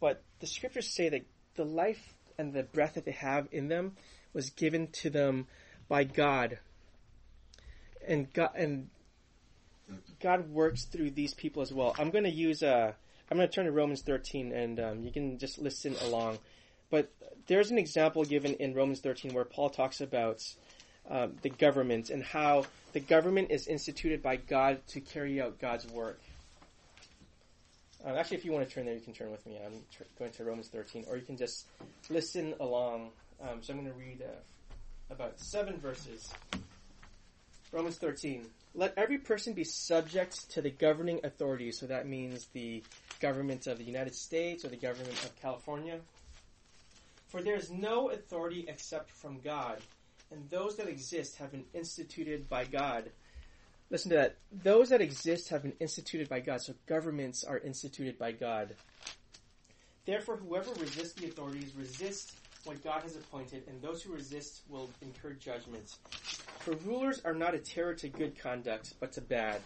but 0.00 0.22
the 0.40 0.46
scriptures 0.46 0.88
say 0.88 1.08
that 1.08 1.26
the 1.54 1.64
life 1.64 2.14
and 2.36 2.52
the 2.52 2.64
breath 2.64 2.94
that 2.94 3.04
they 3.04 3.12
have 3.12 3.46
in 3.52 3.68
them 3.68 3.92
was 4.32 4.50
given 4.50 4.88
to 4.88 5.10
them 5.10 5.46
by 5.88 6.04
God. 6.04 6.58
And 8.06 8.32
God, 8.32 8.50
and 8.56 8.88
God 10.20 10.50
works 10.50 10.84
through 10.84 11.10
these 11.10 11.34
people 11.34 11.62
as 11.62 11.72
well. 11.72 11.94
I'm 11.98 12.10
going 12.10 12.24
to 12.24 12.30
use 12.30 12.62
uh, 12.62 12.92
I'm 13.30 13.36
going 13.36 13.48
to 13.48 13.54
turn 13.54 13.66
to 13.66 13.72
Romans 13.72 14.02
13, 14.02 14.52
and 14.52 14.80
um, 14.80 15.02
you 15.02 15.10
can 15.10 15.38
just 15.38 15.58
listen 15.58 15.96
along. 16.02 16.38
But 16.90 17.10
there's 17.46 17.70
an 17.70 17.78
example 17.78 18.24
given 18.24 18.54
in 18.54 18.74
Romans 18.74 19.00
13 19.00 19.32
where 19.34 19.44
Paul 19.44 19.70
talks 19.70 20.00
about 20.00 20.42
um, 21.10 21.36
the 21.42 21.50
government 21.50 22.10
and 22.10 22.22
how 22.22 22.66
the 22.92 23.00
government 23.00 23.50
is 23.50 23.66
instituted 23.66 24.22
by 24.22 24.36
God 24.36 24.86
to 24.88 25.00
carry 25.00 25.40
out 25.40 25.58
God's 25.58 25.86
work. 25.88 26.20
Um, 28.04 28.16
actually, 28.16 28.36
if 28.36 28.44
you 28.44 28.52
want 28.52 28.68
to 28.68 28.74
turn 28.74 28.84
there, 28.84 28.94
you 28.94 29.00
can 29.00 29.14
turn 29.14 29.30
with 29.30 29.44
me. 29.46 29.58
I'm 29.64 29.80
tr- 29.94 30.02
going 30.18 30.30
to 30.32 30.44
Romans 30.44 30.68
13, 30.68 31.06
or 31.08 31.16
you 31.16 31.22
can 31.22 31.38
just 31.38 31.66
listen 32.10 32.54
along. 32.60 33.10
Um, 33.40 33.62
so 33.62 33.72
I'm 33.72 33.80
going 33.80 33.90
to 33.90 33.98
read 33.98 34.22
uh, 34.22 35.12
about 35.12 35.40
seven 35.40 35.78
verses. 35.78 36.32
Romans 37.74 37.98
13. 37.98 38.46
Let 38.76 38.94
every 38.96 39.18
person 39.18 39.52
be 39.52 39.64
subject 39.64 40.48
to 40.52 40.62
the 40.62 40.70
governing 40.70 41.18
authorities. 41.24 41.80
So 41.80 41.86
that 41.86 42.06
means 42.06 42.46
the 42.52 42.84
government 43.18 43.66
of 43.66 43.78
the 43.78 43.84
United 43.84 44.14
States 44.14 44.64
or 44.64 44.68
the 44.68 44.76
government 44.76 45.24
of 45.24 45.34
California. 45.42 45.98
For 47.26 47.42
there 47.42 47.56
is 47.56 47.72
no 47.72 48.10
authority 48.10 48.64
except 48.68 49.10
from 49.10 49.40
God, 49.40 49.78
and 50.30 50.48
those 50.50 50.76
that 50.76 50.86
exist 50.86 51.36
have 51.38 51.50
been 51.50 51.64
instituted 51.74 52.48
by 52.48 52.64
God. 52.64 53.10
Listen 53.90 54.10
to 54.10 54.16
that. 54.18 54.36
Those 54.52 54.90
that 54.90 55.00
exist 55.00 55.48
have 55.48 55.62
been 55.62 55.74
instituted 55.80 56.28
by 56.28 56.38
God. 56.38 56.62
So 56.62 56.74
governments 56.86 57.42
are 57.42 57.58
instituted 57.58 58.20
by 58.20 58.30
God. 58.30 58.76
Therefore, 60.06 60.36
whoever 60.36 60.72
resists 60.74 61.14
the 61.14 61.26
authorities 61.26 61.72
resists 61.76 62.36
what 62.64 62.82
God 62.82 63.02
has 63.02 63.16
appointed, 63.16 63.64
and 63.68 63.80
those 63.80 64.02
who 64.02 64.12
resist 64.12 64.62
will 64.68 64.88
incur 65.02 65.32
judgment. 65.32 65.96
For 66.60 66.72
rulers 66.76 67.20
are 67.24 67.34
not 67.34 67.54
a 67.54 67.58
terror 67.58 67.94
to 67.94 68.08
good 68.08 68.38
conduct, 68.38 68.94
but 69.00 69.12
to 69.12 69.20
bad. 69.20 69.60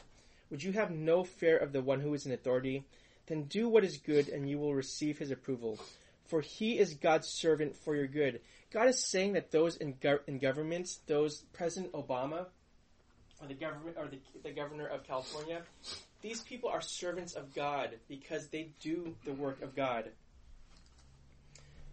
Would 0.51 0.63
you 0.63 0.73
have 0.73 0.91
no 0.91 1.25
fear 1.25 1.57
of 1.57 1.73
the 1.73 1.83
one 1.83 2.01
who 2.01 2.15
is 2.15 2.27
in 2.27 2.33
authority? 2.33 2.85
Then 3.27 3.45
do 3.45 3.69
what 3.69 3.85
is 3.85 3.99
good, 3.99 4.29
and 4.29 4.49
you 4.49 4.59
will 4.59 4.75
receive 4.75 5.19
his 5.19 5.31
approval. 5.31 5.79
For 6.27 6.41
he 6.41 6.79
is 6.79 6.95
God's 6.95 7.29
servant 7.29 7.77
for 7.77 7.95
your 7.95 8.07
good. 8.07 8.41
God 8.71 8.89
is 8.89 9.03
saying 9.03 9.35
that 9.35 9.51
those 9.51 9.77
in, 9.77 9.95
go- 10.01 10.21
in 10.27 10.39
governments, 10.39 11.01
those 11.07 11.43
President 11.53 11.93
Obama, 11.93 12.47
or 13.41 13.47
the 13.47 13.55
government, 13.55 13.97
or 13.99 14.09
the, 14.09 14.19
the 14.43 14.51
governor 14.51 14.87
of 14.87 15.07
California, 15.07 15.63
these 16.21 16.41
people 16.41 16.69
are 16.69 16.81
servants 16.81 17.35
of 17.35 17.55
God 17.55 17.91
because 18.09 18.49
they 18.49 18.71
do 18.81 19.15
the 19.25 19.33
work 19.33 19.63
of 19.63 19.77
God. 19.77 20.11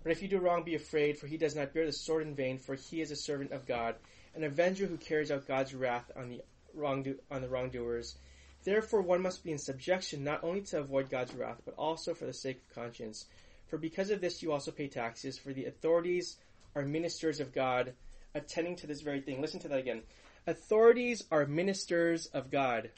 But 0.06 0.12
if 0.12 0.22
you 0.22 0.28
do 0.28 0.38
wrong, 0.38 0.62
be 0.62 0.76
afraid, 0.76 1.18
for 1.18 1.26
he 1.26 1.36
does 1.36 1.56
not 1.56 1.74
bear 1.74 1.88
the 1.88 1.92
sword 1.92 2.28
in 2.28 2.36
vain, 2.36 2.60
for 2.60 2.76
he 2.76 3.02
is 3.02 3.10
a 3.10 3.16
servant 3.16 3.52
of 3.52 3.66
God, 3.66 3.96
an 4.36 4.44
avenger 4.44 4.86
who 4.86 4.98
carries 4.98 5.32
out 5.32 5.48
God's 5.48 5.74
wrath 5.74 6.12
on 6.16 6.30
the 6.30 6.44
wrongdo- 6.78 7.18
on 7.32 7.42
the 7.42 7.50
wrongdoers. 7.50 8.16
Therefore, 8.64 9.02
one 9.02 9.24
must 9.24 9.44
be 9.44 9.52
in 9.52 9.58
subjection 9.58 10.24
not 10.24 10.44
only 10.44 10.62
to 10.62 10.78
avoid 10.78 11.10
God's 11.10 11.34
wrath, 11.34 11.60
but 11.66 11.74
also 11.74 12.14
for 12.14 12.26
the 12.26 12.34
sake 12.34 12.58
of 12.58 12.76
conscience. 12.76 13.26
For 13.66 13.80
because 13.80 14.12
of 14.12 14.22
this, 14.22 14.44
you 14.44 14.52
also 14.52 14.70
pay 14.70 14.88
taxes. 14.88 15.40
For 15.40 15.54
the 15.54 15.66
authorities 15.66 16.38
are 16.76 16.84
ministers 16.84 17.40
of 17.40 17.52
God, 17.52 17.96
attending 18.36 18.76
to 18.76 18.86
this 18.86 19.02
very 19.02 19.22
thing. 19.22 19.42
Listen 19.42 19.60
to 19.62 19.68
that 19.70 19.80
again. 19.80 20.04
Authorities 20.46 21.24
are 21.32 21.48
ministers 21.48 22.28
of 22.28 22.52
God. 22.52 22.92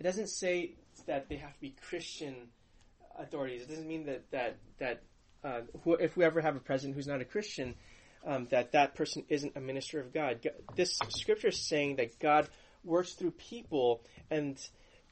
It 0.00 0.02
doesn't 0.02 0.28
say 0.28 0.76
that 1.04 1.28
they 1.28 1.36
have 1.36 1.52
to 1.52 1.60
be 1.60 1.74
Christian 1.86 2.48
authorities. 3.18 3.64
It 3.64 3.68
doesn't 3.68 3.86
mean 3.86 4.06
that 4.06 4.30
that 4.30 4.56
that 4.78 5.02
uh, 5.44 5.60
who, 5.82 5.94
if 5.94 6.16
we 6.16 6.24
ever 6.24 6.40
have 6.40 6.56
a 6.56 6.60
president 6.60 6.96
who's 6.96 7.06
not 7.06 7.20
a 7.20 7.24
Christian, 7.24 7.74
um, 8.26 8.46
that 8.50 8.72
that 8.72 8.94
person 8.94 9.24
isn't 9.28 9.56
a 9.56 9.60
minister 9.60 10.00
of 10.00 10.12
God. 10.12 10.48
This 10.74 10.98
scripture 11.10 11.48
is 11.48 11.58
saying 11.58 11.96
that 11.96 12.18
God 12.18 12.48
works 12.82 13.12
through 13.12 13.32
people 13.32 14.00
and 14.30 14.58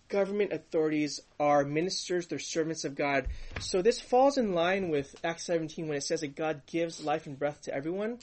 government 0.09 0.53
authorities 0.53 1.21
are 1.41 1.65
ministers, 1.65 2.27
they're 2.27 2.39
servants 2.39 2.85
of 2.85 2.95
God. 2.95 3.27
So 3.61 3.83
this 3.83 4.01
falls 4.01 4.39
in 4.39 4.55
line 4.55 4.91
with 4.91 5.15
Acts 5.25 5.45
17 5.47 5.89
when 5.89 5.97
it 5.97 6.03
says 6.03 6.21
that 6.21 6.37
God 6.37 6.63
gives 6.67 7.03
life 7.03 7.27
and 7.27 7.39
breath 7.39 7.63
to 7.63 7.75
everyone. 7.75 8.19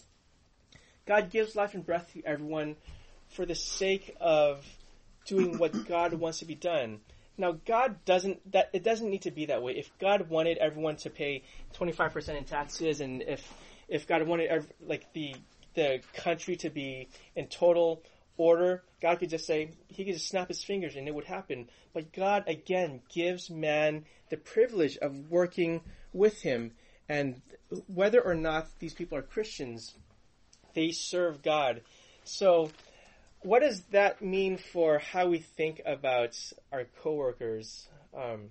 God 1.05 1.31
gives 1.31 1.55
life 1.55 1.73
and 1.73 1.85
breath 1.85 2.11
to 2.13 2.23
everyone 2.23 2.75
for 3.29 3.45
the 3.45 3.55
sake 3.55 4.15
of 4.19 4.65
doing 5.25 5.57
what 5.57 5.87
God 5.87 6.13
wants 6.13 6.39
to 6.39 6.45
be 6.45 6.55
done. 6.55 6.99
Now, 7.39 7.53
God 7.65 8.03
doesn't 8.03 8.51
that 8.51 8.69
it 8.73 8.83
doesn't 8.83 9.09
need 9.09 9.21
to 9.21 9.31
be 9.31 9.45
that 9.45 9.63
way. 9.63 9.71
If 9.71 9.89
God 9.97 10.29
wanted 10.29 10.57
everyone 10.57 10.97
to 10.97 11.09
pay 11.09 11.43
25% 11.73 12.37
in 12.37 12.43
taxes, 12.43 12.99
and 12.99 13.21
if 13.21 13.41
if 13.87 14.05
God 14.05 14.27
wanted 14.27 14.67
like 14.85 15.11
the 15.13 15.35
the 15.73 16.01
country 16.13 16.57
to 16.57 16.69
be 16.69 17.07
in 17.37 17.47
total 17.47 18.03
order, 18.35 18.83
God 19.01 19.19
could 19.19 19.29
just 19.29 19.47
say 19.47 19.71
He 19.87 20.03
could 20.03 20.15
just 20.15 20.27
snap 20.27 20.49
His 20.49 20.63
fingers 20.63 20.97
and 20.97 21.07
it 21.07 21.15
would 21.15 21.25
happen. 21.25 21.69
But 21.93 22.11
God 22.11 22.43
again 22.45 23.01
gives 23.09 23.49
man 23.49 24.03
the 24.29 24.37
privilege 24.37 24.97
of 24.97 25.31
working 25.31 25.79
with 26.11 26.41
Him, 26.41 26.71
and 27.07 27.41
whether 27.87 28.19
or 28.19 28.35
not 28.35 28.67
these 28.79 28.93
people 28.93 29.17
are 29.17 29.21
Christians, 29.23 29.95
they 30.75 30.91
serve 30.91 31.41
God. 31.41 31.83
So 32.25 32.71
what 33.41 33.61
does 33.61 33.81
that 33.91 34.21
mean 34.21 34.57
for 34.57 34.99
how 34.99 35.27
we 35.27 35.39
think 35.39 35.81
about 35.85 36.35
our 36.71 36.85
coworkers? 37.01 37.87
Um, 38.15 38.49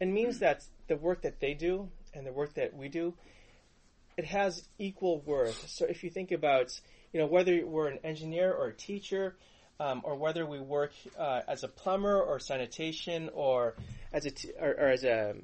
it 0.00 0.06
means 0.06 0.40
that 0.40 0.64
the 0.88 0.96
work 0.96 1.22
that 1.22 1.40
they 1.40 1.54
do 1.54 1.88
and 2.14 2.26
the 2.26 2.32
work 2.32 2.54
that 2.54 2.74
we 2.74 2.88
do, 2.88 3.14
it 4.16 4.24
has 4.24 4.66
equal 4.78 5.20
worth. 5.20 5.68
So 5.68 5.86
if 5.86 6.02
you 6.02 6.10
think 6.10 6.32
about, 6.32 6.70
you 7.12 7.20
know, 7.20 7.26
whether 7.26 7.64
we're 7.64 7.88
an 7.88 7.98
engineer 8.02 8.52
or 8.52 8.68
a 8.68 8.74
teacher, 8.74 9.36
um, 9.80 10.00
or 10.04 10.16
whether 10.16 10.44
we 10.44 10.58
work 10.58 10.92
uh, 11.18 11.42
as 11.46 11.62
a 11.62 11.68
plumber 11.68 12.20
or 12.20 12.40
sanitation 12.40 13.30
or 13.32 13.76
as 14.12 14.26
a 14.26 14.30
t- 14.30 14.50
or, 14.60 14.70
or 14.70 14.88
as 14.88 15.04
a 15.04 15.36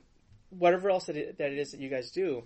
whatever 0.50 0.90
else 0.90 1.06
that 1.06 1.16
it, 1.16 1.38
that 1.38 1.52
it 1.52 1.58
is 1.58 1.70
that 1.70 1.80
you 1.80 1.88
guys 1.88 2.10
do, 2.10 2.42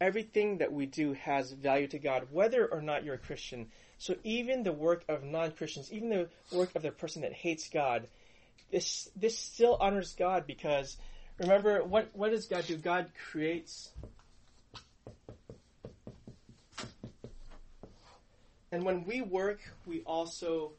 everything 0.00 0.58
that 0.58 0.72
we 0.72 0.86
do 0.86 1.12
has 1.12 1.52
value 1.52 1.86
to 1.88 1.98
God, 1.98 2.28
whether 2.30 2.66
or 2.66 2.80
not 2.80 3.04
you're 3.04 3.14
a 3.14 3.18
Christian. 3.18 3.66
So 3.98 4.16
even 4.24 4.62
the 4.62 4.72
work 4.72 5.04
of 5.08 5.22
non-Christians, 5.22 5.92
even 5.92 6.10
the 6.10 6.28
work 6.52 6.74
of 6.74 6.82
the 6.82 6.90
person 6.90 7.22
that 7.22 7.32
hates 7.32 7.68
God, 7.68 8.06
this 8.70 9.08
this 9.16 9.38
still 9.38 9.76
honors 9.80 10.14
God 10.18 10.46
because 10.46 10.96
remember 11.38 11.82
what 11.84 12.10
what 12.12 12.30
does 12.30 12.46
God 12.46 12.66
do? 12.66 12.76
God 12.76 13.10
creates 13.30 13.90
and 18.74 18.84
when 18.84 19.04
we 19.04 19.22
work, 19.22 19.60
we 19.86 20.00
also 20.00 20.72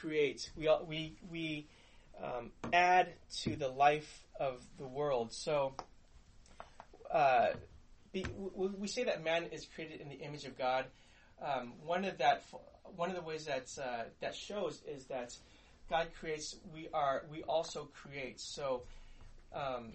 create. 0.00 0.50
We 0.56 0.70
we 0.86 1.16
we 1.30 1.66
um, 2.22 2.50
add 2.72 3.08
to 3.42 3.56
the 3.56 3.68
life 3.68 4.22
of 4.40 4.62
the 4.78 4.86
world. 4.86 5.34
So 5.34 5.74
uh, 7.10 7.48
be, 8.10 8.24
we, 8.34 8.68
we 8.68 8.88
say 8.88 9.04
that 9.04 9.22
man 9.22 9.44
is 9.52 9.66
created 9.74 10.00
in 10.00 10.08
the 10.08 10.16
image 10.16 10.46
of 10.46 10.56
God. 10.56 10.86
Um, 11.42 11.72
one 11.84 12.04
of 12.04 12.18
that 12.18 12.44
one 12.96 13.10
of 13.10 13.16
the 13.16 13.22
ways 13.22 13.46
that 13.46 13.68
uh, 13.82 14.04
that 14.20 14.34
shows 14.34 14.82
is 14.86 15.04
that 15.06 15.36
God 15.90 16.08
creates. 16.18 16.56
We 16.72 16.88
are 16.94 17.24
we 17.30 17.42
also 17.42 17.88
create. 17.92 18.40
So 18.40 18.82
um, 19.54 19.92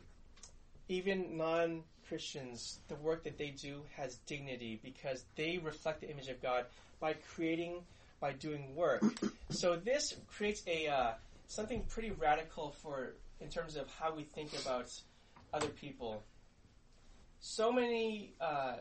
even 0.90 1.38
non 1.38 1.84
Christians, 2.08 2.80
the 2.88 2.96
work 2.96 3.24
that 3.24 3.38
they 3.38 3.50
do 3.50 3.82
has 3.96 4.16
dignity 4.26 4.80
because 4.84 5.26
they 5.36 5.58
reflect 5.58 6.02
the 6.02 6.10
image 6.10 6.30
of 6.30 6.42
God 6.42 6.66
by 7.00 7.14
creating, 7.14 7.82
by 8.20 8.34
doing 8.34 8.76
work. 8.76 9.04
so 9.50 9.76
this 9.76 10.16
creates 10.28 10.64
a 10.68 10.88
uh, 10.88 11.12
something 11.48 11.84
pretty 11.90 12.12
radical 12.12 12.72
for 12.72 13.14
in 13.40 13.50
terms 13.50 13.76
of 13.76 13.88
how 14.00 14.14
we 14.14 14.24
think 14.24 14.52
about 14.60 14.92
other 15.54 15.68
people. 15.68 16.24
So 17.40 17.72
many, 17.72 18.34
uh, 18.42 18.78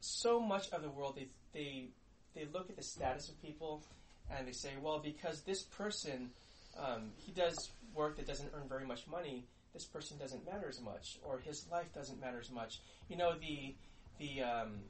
so 0.00 0.38
much 0.38 0.70
of 0.70 0.82
the 0.82 0.90
world 0.90 1.16
they 1.16 1.28
they 1.52 1.88
they 2.34 2.46
look 2.52 2.70
at 2.70 2.76
the 2.76 2.82
status 2.82 3.28
of 3.28 3.40
people 3.42 3.82
and 4.30 4.46
they 4.46 4.52
say, 4.52 4.70
well, 4.80 5.00
because 5.00 5.42
this 5.42 5.62
person 5.62 6.30
um, 6.78 7.10
he 7.16 7.32
does 7.32 7.70
work 7.94 8.16
that 8.16 8.26
doesn't 8.26 8.50
earn 8.54 8.68
very 8.68 8.86
much 8.86 9.06
money, 9.06 9.44
this 9.72 9.84
person 9.84 10.18
doesn't 10.18 10.44
matter 10.46 10.68
as 10.68 10.80
much, 10.80 11.18
or 11.24 11.38
his 11.38 11.66
life 11.70 11.92
doesn't 11.94 12.20
matter 12.20 12.38
as 12.40 12.50
much. 12.50 12.80
You 13.08 13.16
know, 13.16 13.34
the 13.38 13.74
the 14.18 14.42
um, 14.42 14.80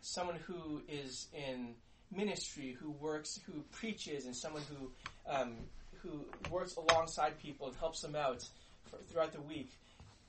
someone 0.00 0.36
who 0.46 0.82
is 0.88 1.28
in 1.34 1.74
ministry, 2.14 2.76
who 2.78 2.90
works, 2.92 3.40
who 3.46 3.62
preaches, 3.72 4.26
and 4.26 4.36
someone 4.36 4.62
who 4.68 4.90
um, 5.26 5.54
who 6.02 6.24
works 6.50 6.76
alongside 6.76 7.38
people 7.38 7.68
and 7.68 7.76
helps 7.76 8.00
them 8.00 8.16
out 8.16 8.42
for, 8.90 8.98
throughout 9.08 9.32
the 9.32 9.40
week. 9.40 9.70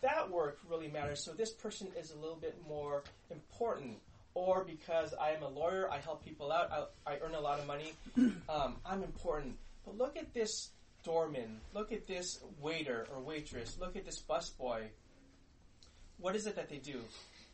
That 0.01 0.29
work 0.29 0.59
really 0.69 0.89
matters. 0.89 1.23
So 1.23 1.31
this 1.31 1.51
person 1.51 1.87
is 1.97 2.11
a 2.11 2.15
little 2.15 2.35
bit 2.35 2.57
more 2.67 3.03
important. 3.31 3.97
Or 4.35 4.63
because 4.63 5.13
I 5.13 5.31
am 5.31 5.43
a 5.43 5.49
lawyer, 5.49 5.89
I 5.91 5.99
help 5.99 6.25
people 6.25 6.51
out, 6.51 6.71
I, 7.05 7.11
I 7.13 7.17
earn 7.21 7.35
a 7.35 7.39
lot 7.39 7.59
of 7.59 7.67
money, 7.67 7.93
um, 8.49 8.77
I'm 8.85 9.03
important. 9.03 9.57
But 9.85 9.97
look 9.97 10.17
at 10.17 10.33
this 10.33 10.71
doorman. 11.03 11.59
Look 11.73 11.91
at 11.91 12.07
this 12.07 12.39
waiter 12.59 13.07
or 13.13 13.21
waitress. 13.21 13.77
Look 13.79 13.95
at 13.95 14.05
this 14.05 14.21
busboy. 14.27 14.87
What 16.19 16.35
is 16.35 16.47
it 16.47 16.55
that 16.55 16.69
they 16.69 16.77
do? 16.77 17.01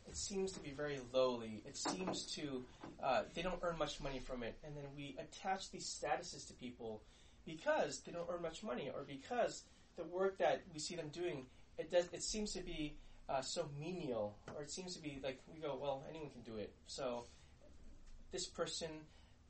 It 0.08 0.16
seems 0.16 0.52
to 0.52 0.60
be 0.60 0.70
very 0.70 1.00
lowly. 1.12 1.62
It 1.66 1.76
seems 1.76 2.26
to, 2.36 2.62
uh, 3.02 3.22
they 3.34 3.42
don't 3.42 3.58
earn 3.62 3.78
much 3.78 4.00
money 4.00 4.18
from 4.18 4.42
it. 4.42 4.56
And 4.64 4.74
then 4.76 4.84
we 4.96 5.16
attach 5.18 5.70
these 5.70 5.86
statuses 5.86 6.46
to 6.48 6.54
people 6.54 7.02
because 7.44 8.00
they 8.00 8.12
don't 8.12 8.26
earn 8.32 8.42
much 8.42 8.62
money 8.62 8.90
or 8.94 9.04
because 9.06 9.64
the 9.96 10.04
work 10.04 10.38
that 10.38 10.62
we 10.72 10.80
see 10.80 10.96
them 10.96 11.08
doing 11.12 11.46
it 11.78 11.90
does 11.90 12.08
it 12.12 12.22
seems 12.22 12.52
to 12.52 12.62
be 12.62 12.94
uh, 13.30 13.40
so 13.40 13.68
menial 13.78 14.36
or 14.56 14.62
it 14.62 14.70
seems 14.70 14.94
to 14.96 15.02
be 15.02 15.20
like 15.22 15.40
we 15.52 15.60
go 15.60 15.78
well 15.80 16.04
anyone 16.08 16.30
can 16.30 16.42
do 16.42 16.58
it. 16.58 16.72
So 16.86 17.24
this 18.32 18.46
person 18.46 18.88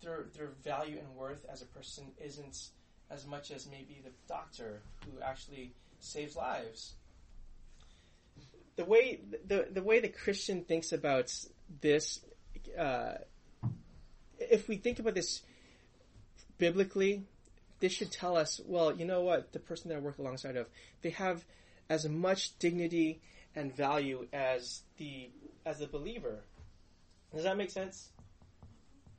their 0.03 0.27
their 0.37 0.49
value 0.65 0.99
and 0.99 1.15
worth 1.17 1.45
as 1.51 1.63
a 1.63 1.67
person 1.67 2.05
isn't 2.23 2.69
as 3.11 3.27
much 3.27 3.51
as 3.51 3.67
maybe 3.67 4.01
the 4.05 4.13
doctor 4.29 4.83
who 5.05 5.21
actually 5.21 5.73
saves 5.99 6.37
lives. 6.37 6.95
The 8.77 8.85
way 8.85 9.21
the 9.47 9.69
the 9.71 9.83
way 9.83 10.01
the 10.01 10.09
Christian 10.09 10.65
thinks 10.65 10.93
about 10.93 11.33
this, 11.81 12.21
uh, 12.79 13.15
if 14.39 14.69
we 14.69 14.77
think 14.77 14.99
about 14.99 15.15
this 15.15 15.43
biblically, 16.59 17.25
this 17.81 17.93
should 17.93 18.13
tell 18.13 18.37
us, 18.37 18.61
well, 18.67 18.95
you 18.95 19.05
know 19.05 19.23
what, 19.23 19.53
the 19.53 19.59
person 19.59 19.89
that 19.89 19.97
I 19.97 20.01
work 20.01 20.19
alongside 20.19 20.57
of, 20.57 20.67
they 21.03 21.11
have 21.11 21.45
as 21.89 22.09
much 22.09 22.59
dignity 22.59 23.21
and 23.55 23.75
value 23.75 24.27
as 24.33 24.83
the 24.99 25.31
as 25.67 25.79
the 25.79 25.87
believer. 25.87 26.41
Does 27.35 27.45
that 27.45 27.57
make 27.57 27.71
sense? 27.71 28.11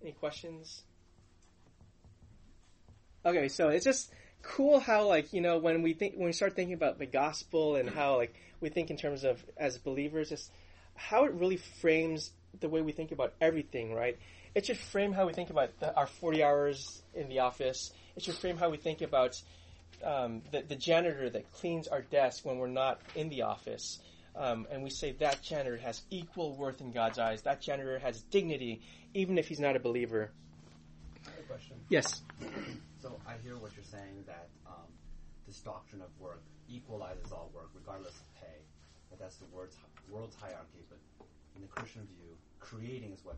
Any 0.02 0.12
questions? 0.13 0.84
Okay, 3.26 3.48
so 3.50 3.70
it's 3.70 3.86
just 3.86 4.12
cool 4.41 4.80
how 4.80 5.08
like 5.08 5.34
you 5.34 5.41
know 5.41 5.58
when 5.58 5.82
we 5.82 5.94
think 5.94 6.15
when 6.15 6.26
we 6.26 6.32
start 6.32 6.56
thinking 6.56 6.74
about 6.74 6.98
the 6.98 7.06
gospel 7.06 7.76
and 7.76 7.89
how 7.89 8.17
like 8.17 8.34
we 8.60 8.70
think 8.70 8.89
in 8.89 8.98
terms 8.98 9.24
of 9.24 9.44
as 9.56 9.78
believers 9.78 10.30
just 10.30 10.52
how 10.96 11.26
it 11.26 11.34
really 11.34 11.58
frames 11.58 12.32
the 12.60 12.67
way 12.67 12.82
we 12.82 12.91
think 12.91 13.12
about 13.12 13.34
everything 13.39 13.94
right 13.94 14.17
it 14.56 14.65
should 14.65 14.78
frame 14.78 15.13
how 15.13 15.28
we 15.28 15.34
think 15.34 15.52
about 15.52 15.70
the, 15.80 15.96
our 15.96 16.08
40 16.08 16.44
hours 16.44 17.04
in 17.13 17.30
the 17.30 17.39
office 17.39 17.91
it 18.15 18.24
should 18.24 18.34
frame 18.36 18.58
how 18.58 18.70
we 18.70 18.78
think 18.78 19.02
about 19.02 19.39
um, 20.04 20.41
the, 20.52 20.63
the 20.63 20.76
janitor 20.76 21.30
that 21.30 21.52
cleans 21.54 21.88
our 21.88 22.02
desk 22.02 22.44
when 22.44 22.58
we're 22.58 22.67
not 22.67 23.00
in 23.15 23.30
the 23.30 23.44
office 23.44 24.00
um, 24.36 24.65
and 24.72 24.84
we 24.84 24.89
say 24.89 25.12
that 25.13 25.41
janitor 25.41 25.78
has 25.78 26.02
equal 26.10 26.56
worth 26.56 26.82
in 26.82 26.91
god's 26.91 27.20
eyes 27.20 27.41
that 27.44 27.62
janitor 27.62 28.00
has 28.00 28.22
dignity 28.32 28.82
even 29.13 29.38
if 29.38 29.48
he's 29.48 29.60
not 29.60 29.76
a 29.76 29.80
believer 29.80 30.32
I 31.28 31.30
have 31.32 31.39
a 31.39 31.44
question. 31.44 31.76
yes 31.89 32.22
So 33.02 33.20
I 33.28 33.34
hear 33.44 33.58
what 33.58 33.72
you're 33.76 33.86
saying 33.86 34.24
that 34.28 34.50
um, 34.65 34.89
this 35.48 35.60
doctrine 35.60 36.02
of 36.02 36.10
work 36.20 36.41
equalizes 36.70 37.32
all 37.32 37.52
work, 37.54 37.70
regardless 37.76 38.13
of 38.15 38.26
pay. 38.41 38.58
That 39.10 39.20
that's 39.20 39.38
the 39.38 39.46
world's, 39.54 39.76
world's 40.10 40.36
hierarchy. 40.36 40.82
But 40.89 40.98
in 41.56 41.62
the 41.62 41.67
Christian 41.67 42.08
view, 42.08 42.34
creating 42.60 43.12
is 43.13 43.26
what 43.26 43.38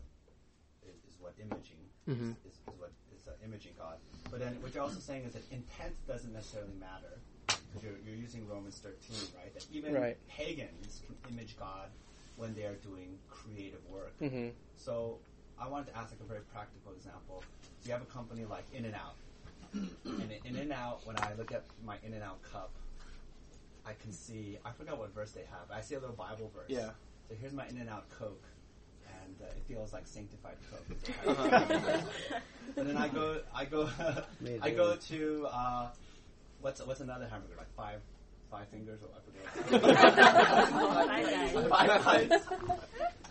is, 0.86 0.96
is 1.08 1.16
what 1.20 1.32
imaging 1.40 1.80
Mhm. 2.08 2.36
is, 2.44 2.52
is 2.52 2.60
what 2.78 2.92
is 3.16 3.26
uh, 3.28 3.32
imaging 3.44 3.72
God. 3.78 3.96
But 4.30 4.40
then 4.40 4.60
what 4.62 4.74
you're 4.74 4.82
also 4.84 5.00
saying 5.00 5.24
is 5.24 5.32
that 5.32 5.44
intent 5.50 5.94
doesn't 6.06 6.32
necessarily 6.32 6.74
matter 6.80 7.20
because 7.74 7.88
you're, 7.88 7.98
you're 8.06 8.20
using 8.20 8.46
Romans 8.46 8.78
13, 8.78 9.16
right? 9.36 9.52
That 9.54 9.66
even 9.72 9.94
Right. 9.94 10.16
pagans 10.28 11.02
can 11.06 11.16
image 11.32 11.56
God 11.58 11.88
when 12.36 12.54
they 12.54 12.64
are 12.64 12.74
doing 12.76 13.18
creative 13.28 13.84
work. 13.90 14.16
hmm 14.18 14.48
So 14.76 15.18
I 15.58 15.68
wanted 15.68 15.92
to 15.92 15.98
ask 15.98 16.10
like 16.10 16.20
a 16.20 16.24
very 16.24 16.40
practical 16.52 16.92
example. 16.92 17.42
So 17.80 17.86
you 17.88 17.92
have 17.92 18.02
a 18.02 18.06
company 18.06 18.44
like 18.44 18.64
In 18.72 18.84
and 18.84 18.94
Out, 18.94 19.14
and 19.72 20.32
In 20.44 20.56
and 20.56 20.72
Out, 20.72 21.06
when 21.06 21.16
I 21.18 21.32
look 21.36 21.52
at 21.52 21.64
my 21.84 21.96
In 22.02 22.12
and 22.12 22.22
Out 22.22 22.42
cup, 22.42 22.70
I 23.86 23.92
can 23.92 24.12
see 24.12 24.58
I 24.64 24.72
forgot 24.72 24.98
what 24.98 25.14
verse 25.14 25.32
they 25.32 25.44
have. 25.50 25.70
I 25.70 25.80
see 25.80 25.94
a 25.94 26.00
little 26.00 26.16
Bible 26.16 26.50
verse. 26.54 26.66
Yeah. 26.68 26.90
So 27.28 27.34
here's 27.40 27.52
my 27.52 27.66
In 27.68 27.78
and 27.78 27.88
Out 27.88 28.08
Coke, 28.10 28.44
and 29.22 29.36
uh, 29.40 29.46
it 29.46 29.62
feels 29.68 29.92
like 29.92 30.06
sanctified 30.06 30.56
Coke. 30.70 30.86
Uh-huh. 31.26 32.00
and 32.76 32.88
then 32.88 32.96
I 32.96 33.08
go, 33.08 33.40
I 33.54 33.64
go, 33.64 33.88
I 34.62 34.70
go 34.70 34.96
to 34.96 35.46
uh, 35.50 35.88
what's 36.64 36.80
what's 36.86 37.00
another 37.00 37.28
hamburger 37.30 37.54
like 37.58 37.72
five. 37.76 38.00
Five 38.50 38.68
fingers, 38.68 39.00
or 39.02 39.08
I 39.16 39.20
forget. 39.24 39.44
Five 41.70 41.88
Guys. 41.88 42.04
Five 42.04 42.28
guys. 42.28 42.42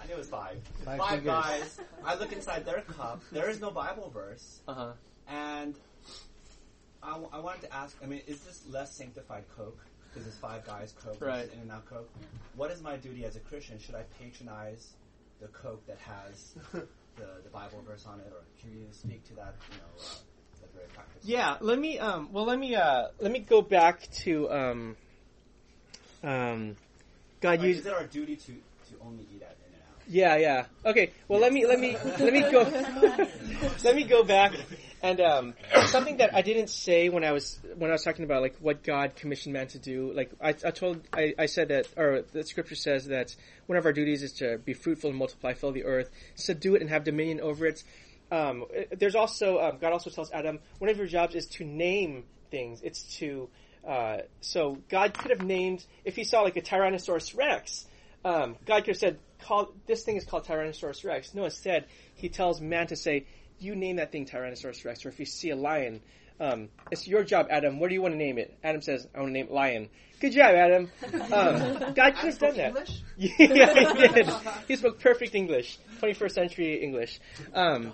I 0.02 0.06
knew 0.08 0.14
it 0.14 0.18
was 0.18 0.28
five. 0.28 0.58
Five 0.84 1.00
Five, 1.00 1.24
guys. 1.24 1.80
I 2.04 2.16
look 2.16 2.34
inside 2.34 2.66
their 2.66 2.82
cup. 2.82 3.22
There 3.32 3.50
is 3.50 3.62
no 3.62 3.72
Bible 3.72 4.10
verse, 4.14 4.60
uh-huh 4.68 4.94
and 5.30 5.76
I, 7.02 7.12
w- 7.12 7.30
I 7.32 7.40
wanted 7.40 7.62
to 7.62 7.74
ask. 7.74 7.96
I 8.04 8.06
mean, 8.06 8.22
is 8.28 8.42
this 8.42 8.64
less 8.70 8.92
sanctified 8.94 9.46
Coke? 9.56 9.80
Because 10.14 10.28
it's 10.28 10.38
Five 10.38 10.66
Guys 10.66 10.94
Coke 11.02 11.22
Right. 11.22 11.46
versus 11.46 11.54
In 11.54 11.60
and 11.62 11.72
Out 11.72 11.86
Coke. 11.86 12.10
What 12.58 12.72
is 12.72 12.82
my 12.82 12.98
duty 12.98 13.24
as 13.24 13.38
a 13.38 13.40
Christian? 13.40 13.80
Should 13.80 13.96
I 13.96 14.04
patronize 14.22 14.94
the 15.40 15.48
Coke 15.48 15.86
that 15.88 16.00
has 16.00 16.54
the, 16.74 16.86
the 17.44 17.50
Bible 17.54 17.82
verse 17.88 18.06
on 18.06 18.20
it, 18.20 18.28
or 18.34 18.44
can 18.62 18.74
you 18.74 18.86
speak 18.92 19.24
to 19.30 19.36
that? 19.36 19.56
You 19.72 19.78
know, 19.78 19.94
uh, 20.04 20.04
that's 20.04 20.04
very 20.04 20.20
practical. 20.20 20.33
Yeah, 21.24 21.58
let 21.62 21.80
me 21.80 22.00
um 22.00 22.30
well 22.32 22.46
let 22.46 22.60
me 22.60 22.76
uh 22.76 23.08
let 23.20 23.32
me 23.32 23.40
go 23.40 23.62
back 23.62 24.10
to 24.24 24.52
um 24.52 24.98
um 26.22 26.76
God 27.40 27.60
Like, 27.60 27.62
use 27.62 27.80
is 27.80 27.86
it 27.86 27.94
our 27.94 28.06
duty 28.06 28.36
to, 28.36 28.52
to 28.54 28.96
only 29.02 29.26
eat 29.34 29.42
at 29.42 29.56
In 29.68 29.74
and 29.74 29.84
Out? 29.84 30.02
Yeah, 30.08 30.36
yeah. 30.38 30.66
Okay. 30.86 31.12
Well, 31.28 31.40
let 31.40 31.54
me 31.54 31.66
let 31.66 31.80
me 31.80 31.98
let 32.20 32.34
me 32.34 32.42
go 32.52 32.64
let 33.84 33.96
me 33.96 34.04
go 34.04 34.24
back 34.24 34.54
and 35.04 35.20
um, 35.20 35.54
something 35.88 36.18
that 36.18 36.34
I 36.34 36.42
didn't 36.42 36.70
say 36.70 37.10
when 37.10 37.26
I 37.26 37.34
was 37.34 37.60
when 37.76 37.92
I 37.92 37.94
was 37.94 38.04
talking 38.04 38.24
about 38.24 38.42
like 38.42 38.56
what 38.60 38.84
God 38.84 39.16
commissioned 39.16 39.54
man 39.54 39.68
to 39.68 39.80
do. 39.80 40.14
Like 40.14 40.32
I, 40.42 40.50
I 40.50 40.72
told 40.72 41.02
I, 41.12 41.34
I 41.38 41.46
said 41.46 41.68
that 41.68 41.88
or 41.98 42.24
the 42.32 42.44
scripture 42.44 42.76
says 42.76 43.08
that 43.08 43.36
one 43.66 43.78
of 43.78 43.86
our 43.86 43.92
duties 43.92 44.24
is 44.24 44.32
to 44.34 44.58
be 44.58 44.74
fruitful 44.74 45.10
and 45.10 45.20
multiply, 45.20 45.54
fill 45.54 45.74
the 45.74 45.84
earth, 45.84 46.10
subdue 46.36 46.76
it, 46.76 46.82
and 46.82 46.90
have 46.90 47.04
dominion 47.04 47.42
over 47.42 47.66
it. 47.66 47.84
Um, 48.34 48.66
there's 48.98 49.14
also 49.14 49.60
um, 49.60 49.78
God 49.80 49.94
also 49.94 50.10
tells 50.10 50.32
Adam 50.32 50.58
one 50.80 50.90
of 50.90 50.98
your 50.98 51.06
jobs 51.06 51.36
is 51.36 51.46
to 51.50 51.64
name 51.64 52.24
things. 52.50 52.82
It's 52.82 53.04
to 53.18 53.48
uh, 53.88 54.18
so 54.42 54.80
God 54.90 55.14
could 55.14 55.30
have 55.30 55.44
named 55.44 55.86
if 56.04 56.16
he 56.16 56.24
saw 56.24 56.42
like 56.42 56.58
a 56.58 56.62
Tyrannosaurus 56.62 57.38
Rex. 57.38 57.86
Um, 58.26 58.56
God 58.66 58.86
could 58.86 58.96
have 58.96 58.98
said, 58.98 59.20
"Call 59.44 59.72
this 59.86 60.04
thing 60.04 60.18
is 60.18 60.26
called 60.26 60.48
Tyrannosaurus 60.48 61.06
Rex." 61.06 61.36
No, 61.36 61.46
instead 61.46 61.86
he 62.16 62.28
tells 62.28 62.60
man 62.60 62.88
to 62.88 62.96
say, 62.96 63.28
"You 63.60 63.76
name 63.76 63.98
that 63.98 64.12
thing 64.12 64.26
Tyrannosaurus 64.26 64.84
Rex." 64.84 65.06
Or 65.06 65.10
if 65.10 65.20
you 65.20 65.26
see 65.26 65.52
a 65.52 65.56
lion, 65.56 66.02
um, 66.40 66.70
it's 66.90 67.08
your 67.08 67.24
job, 67.24 67.48
Adam. 67.52 67.80
What 67.80 67.90
do 67.90 67.94
you 67.94 68.02
want 68.02 68.16
to 68.16 68.18
name 68.18 68.40
it? 68.40 68.58
Adam 68.64 68.82
says, 68.82 69.08
"I 69.14 69.20
want 69.20 69.30
to 69.30 69.34
name 69.34 69.46
it 69.46 69.52
lion." 69.52 69.90
Good 70.20 70.32
job, 70.32 70.56
Adam. 70.56 70.90
Um, 71.32 71.94
God 71.94 72.16
could 72.16 72.34
have 72.34 72.40
done 72.40 72.58
that. 72.58 72.90
yeah, 73.18 73.30
he 73.38 74.08
did. 74.08 74.30
He 74.70 74.76
spoke 74.78 75.00
perfect 75.00 75.36
English, 75.36 75.78
21st 76.02 76.32
century 76.32 76.82
English. 76.82 77.20
Um, 77.54 77.94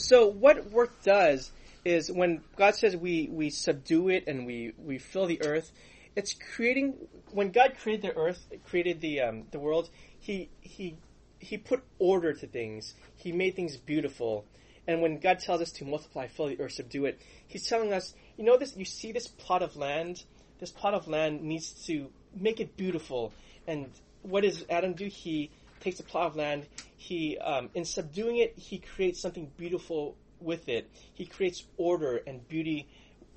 so 0.00 0.26
what 0.26 0.70
work 0.70 1.02
does 1.02 1.50
is 1.84 2.10
when 2.10 2.42
God 2.56 2.74
says 2.74 2.96
we, 2.96 3.28
we 3.30 3.50
subdue 3.50 4.08
it 4.08 4.24
and 4.26 4.46
we, 4.46 4.72
we 4.78 4.98
fill 4.98 5.26
the 5.26 5.42
earth, 5.44 5.72
it's 6.16 6.34
creating, 6.54 6.94
when 7.30 7.50
God 7.50 7.74
created 7.80 8.02
the 8.02 8.16
earth, 8.16 8.46
created 8.66 9.00
the, 9.00 9.20
um, 9.20 9.44
the 9.50 9.58
world, 9.58 9.88
he, 10.18 10.50
he, 10.60 10.96
he 11.38 11.56
put 11.56 11.82
order 11.98 12.32
to 12.32 12.46
things. 12.46 12.94
He 13.16 13.32
made 13.32 13.56
things 13.56 13.76
beautiful. 13.76 14.44
And 14.86 15.00
when 15.00 15.18
God 15.18 15.38
tells 15.38 15.60
us 15.60 15.72
to 15.72 15.84
multiply, 15.84 16.26
fill 16.26 16.48
the 16.48 16.60
earth, 16.60 16.72
subdue 16.72 17.06
it, 17.06 17.20
He's 17.46 17.66
telling 17.66 17.92
us, 17.92 18.14
you 18.36 18.44
know 18.44 18.56
this, 18.56 18.76
you 18.76 18.84
see 18.84 19.12
this 19.12 19.26
plot 19.28 19.62
of 19.62 19.76
land? 19.76 20.24
This 20.58 20.70
plot 20.70 20.94
of 20.94 21.08
land 21.08 21.42
needs 21.42 21.72
to 21.86 22.10
make 22.34 22.60
it 22.60 22.76
beautiful. 22.76 23.32
And 23.66 23.90
what 24.22 24.42
does 24.42 24.64
Adam 24.68 24.92
do? 24.94 25.06
He 25.06 25.50
takes 25.80 26.00
a 26.00 26.02
plot 26.02 26.26
of 26.26 26.36
land. 26.36 26.66
He, 27.00 27.38
um, 27.38 27.70
in 27.72 27.86
subduing 27.86 28.36
it, 28.36 28.58
he 28.58 28.76
creates 28.78 29.22
something 29.22 29.50
beautiful 29.56 30.16
with 30.38 30.68
it. 30.68 30.90
He 31.14 31.24
creates 31.24 31.64
order 31.78 32.20
and 32.26 32.46
beauty 32.46 32.88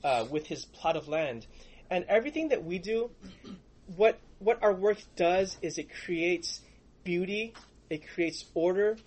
uh, 0.04 0.26
with 0.30 0.47
his 0.47 0.65
plot 0.65 0.97
of 0.97 1.08
land. 1.08 1.47
And 1.89 2.04
everything 2.10 2.49
that 2.49 2.65
we 2.65 2.78
do, 2.78 3.10
what 3.95 4.19
what 4.39 4.62
our 4.62 4.73
work 4.73 4.97
does 5.15 5.58
is 5.62 5.78
it 5.78 5.88
creates 6.04 6.60
beauty. 7.06 7.54
It 7.89 8.06
creates 8.13 8.43
order. 8.54 8.97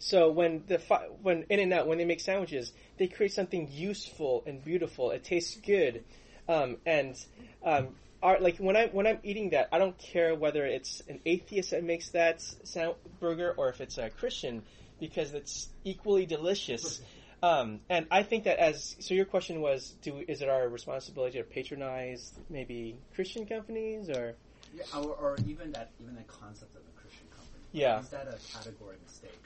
So 0.00 0.30
when 0.30 0.64
the 0.66 0.76
when 1.22 1.46
In 1.48 1.58
and 1.58 1.72
Out 1.72 1.86
when 1.86 1.96
they 1.96 2.04
make 2.04 2.20
sandwiches, 2.20 2.74
they 2.98 3.06
create 3.06 3.32
something 3.32 3.70
useful 3.72 4.44
and 4.46 4.62
beautiful. 4.62 5.12
It 5.12 5.24
tastes 5.24 5.56
good, 5.56 6.04
um, 6.46 6.76
and 6.84 7.16
um, 7.64 7.96
our, 8.22 8.40
like 8.40 8.58
when 8.58 8.76
I 8.76 8.86
when 8.86 9.06
I'm 9.06 9.18
eating 9.22 9.50
that, 9.50 9.68
I 9.72 9.78
don't 9.78 9.96
care 9.98 10.34
whether 10.34 10.64
it's 10.64 11.02
an 11.08 11.20
atheist 11.26 11.70
that 11.70 11.84
makes 11.84 12.10
that 12.10 12.40
sound 12.40 12.96
burger 13.20 13.54
or 13.56 13.68
if 13.68 13.80
it's 13.80 13.98
a 13.98 14.10
Christian, 14.10 14.62
because 15.00 15.34
it's 15.34 15.68
equally 15.84 16.26
delicious. 16.26 17.00
Um, 17.42 17.80
and 17.90 18.06
I 18.10 18.22
think 18.22 18.44
that 18.44 18.58
as 18.58 18.96
so, 19.00 19.14
your 19.14 19.26
question 19.26 19.60
was, 19.60 19.94
do 20.02 20.22
is 20.26 20.40
it 20.40 20.48
our 20.48 20.68
responsibility 20.68 21.38
to 21.38 21.44
patronize 21.44 22.32
maybe 22.48 22.96
Christian 23.14 23.46
companies 23.46 24.08
or 24.08 24.34
Yeah, 24.74 24.84
or, 24.96 25.14
or 25.14 25.36
even 25.46 25.72
that, 25.72 25.90
even 26.00 26.14
the 26.14 26.22
concept 26.22 26.74
of 26.74 26.82
a 26.82 27.00
Christian 27.00 27.26
company. 27.28 27.62
Yeah. 27.72 28.00
Is 28.00 28.08
that 28.08 28.26
a 28.26 28.38
category 28.52 28.96
mistake? 29.04 29.38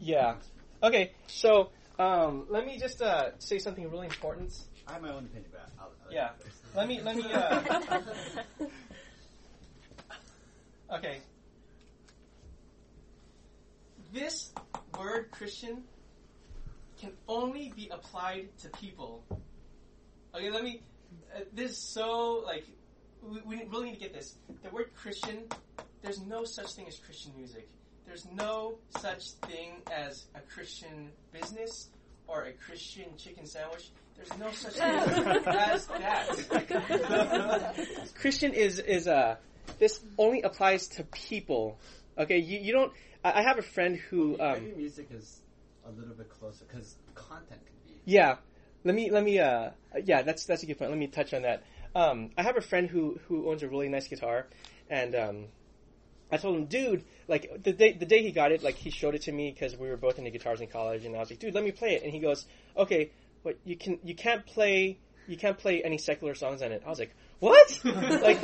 yeah? 0.00 0.36
Okay, 0.82 1.12
so 1.26 1.70
um, 1.98 2.46
let 2.48 2.66
me 2.66 2.78
just 2.78 3.02
uh, 3.02 3.30
say 3.38 3.58
something 3.58 3.90
really 3.90 4.06
important. 4.06 4.52
I 4.90 4.94
have 4.94 5.02
my 5.02 5.10
own 5.10 5.24
opinion, 5.26 5.50
but 5.52 5.68
I'll, 5.78 5.92
I'll 6.04 6.12
Yeah. 6.12 6.30
Let 6.74 6.88
me 6.88 7.00
let 7.00 7.16
me. 7.16 7.24
Uh, 7.32 8.00
okay. 10.96 11.18
This 14.12 14.52
word 14.98 15.30
Christian 15.30 15.84
can 17.00 17.12
only 17.28 17.72
be 17.76 17.88
applied 17.92 18.48
to 18.62 18.68
people. 18.70 19.22
Okay, 20.34 20.50
let 20.50 20.64
me. 20.64 20.82
Uh, 21.34 21.40
this 21.52 21.70
is 21.72 21.78
so 21.78 22.42
like 22.44 22.64
we, 23.22 23.40
we 23.42 23.64
really 23.70 23.90
need 23.90 23.94
to 23.94 24.00
get 24.00 24.12
this. 24.12 24.34
The 24.64 24.70
word 24.70 24.90
Christian. 24.96 25.44
There's 26.02 26.20
no 26.20 26.44
such 26.44 26.72
thing 26.72 26.88
as 26.88 26.98
Christian 26.98 27.32
music. 27.36 27.68
There's 28.06 28.26
no 28.32 28.78
such 28.98 29.32
thing 29.46 29.82
as 29.92 30.24
a 30.34 30.40
Christian 30.40 31.10
business 31.30 31.90
or 32.26 32.44
a 32.44 32.52
Christian 32.52 33.16
chicken 33.16 33.46
sandwich. 33.46 33.90
There's 34.20 34.38
no 34.38 34.50
such 34.52 34.74
thing 34.74 34.84
as 35.46 35.86
that. 35.86 36.36
Christian 38.14 38.52
is 38.52 38.78
is 38.78 39.08
uh 39.08 39.36
this 39.78 40.00
only 40.18 40.42
applies 40.42 40.88
to 40.88 41.04
people. 41.04 41.78
Okay, 42.18 42.38
you, 42.38 42.58
you 42.58 42.72
don't. 42.72 42.92
I 43.24 43.40
I 43.40 43.42
have 43.42 43.58
a 43.58 43.62
friend 43.62 43.96
who 43.96 44.38
um, 44.38 44.64
Maybe 44.64 44.76
music 44.76 45.08
is 45.10 45.40
a 45.86 45.90
little 45.90 46.14
bit 46.14 46.28
closer 46.28 46.64
because 46.66 46.96
content 47.14 47.60
can 47.64 47.76
be. 47.86 48.00
yeah. 48.04 48.36
Let 48.84 48.94
me 48.94 49.10
let 49.10 49.24
me 49.24 49.38
uh 49.38 49.70
yeah 50.04 50.22
that's 50.22 50.44
that's 50.44 50.62
a 50.62 50.66
good 50.66 50.78
point. 50.78 50.90
Let 50.90 50.98
me 50.98 51.06
touch 51.06 51.34
on 51.34 51.42
that. 51.42 51.64
Um, 51.94 52.30
I 52.36 52.42
have 52.42 52.56
a 52.56 52.60
friend 52.62 52.88
who 52.88 53.18
who 53.28 53.50
owns 53.50 53.62
a 53.62 53.68
really 53.68 53.88
nice 53.88 54.06
guitar, 54.06 54.46
and 54.88 55.14
um, 55.14 55.44
I 56.30 56.36
told 56.36 56.56
him, 56.56 56.66
dude, 56.66 57.04
like 57.26 57.62
the 57.62 57.72
day 57.72 57.92
the 57.92 58.06
day 58.06 58.22
he 58.22 58.30
got 58.30 58.52
it, 58.52 58.62
like 58.62 58.76
he 58.76 58.90
showed 58.90 59.14
it 59.14 59.22
to 59.22 59.32
me 59.32 59.50
because 59.50 59.76
we 59.76 59.88
were 59.88 59.96
both 59.96 60.18
into 60.18 60.30
guitars 60.30 60.60
in 60.60 60.68
college, 60.68 61.04
and 61.04 61.16
I 61.16 61.18
was 61.18 61.30
like, 61.30 61.40
dude, 61.40 61.54
let 61.54 61.64
me 61.64 61.72
play 61.72 61.94
it, 61.94 62.02
and 62.04 62.12
he 62.12 62.20
goes, 62.20 62.46
okay, 62.76 63.10
but 63.44 63.58
you 63.64 63.76
can 63.76 63.98
you 64.02 64.14
can't 64.14 64.44
play 64.46 64.98
you 65.30 65.36
can't 65.36 65.56
play 65.56 65.82
any 65.82 65.96
secular 65.96 66.34
songs 66.34 66.60
on 66.60 66.72
it. 66.72 66.82
I 66.84 66.88
was 66.90 66.98
like, 66.98 67.14
what? 67.38 67.80
like, 67.84 68.38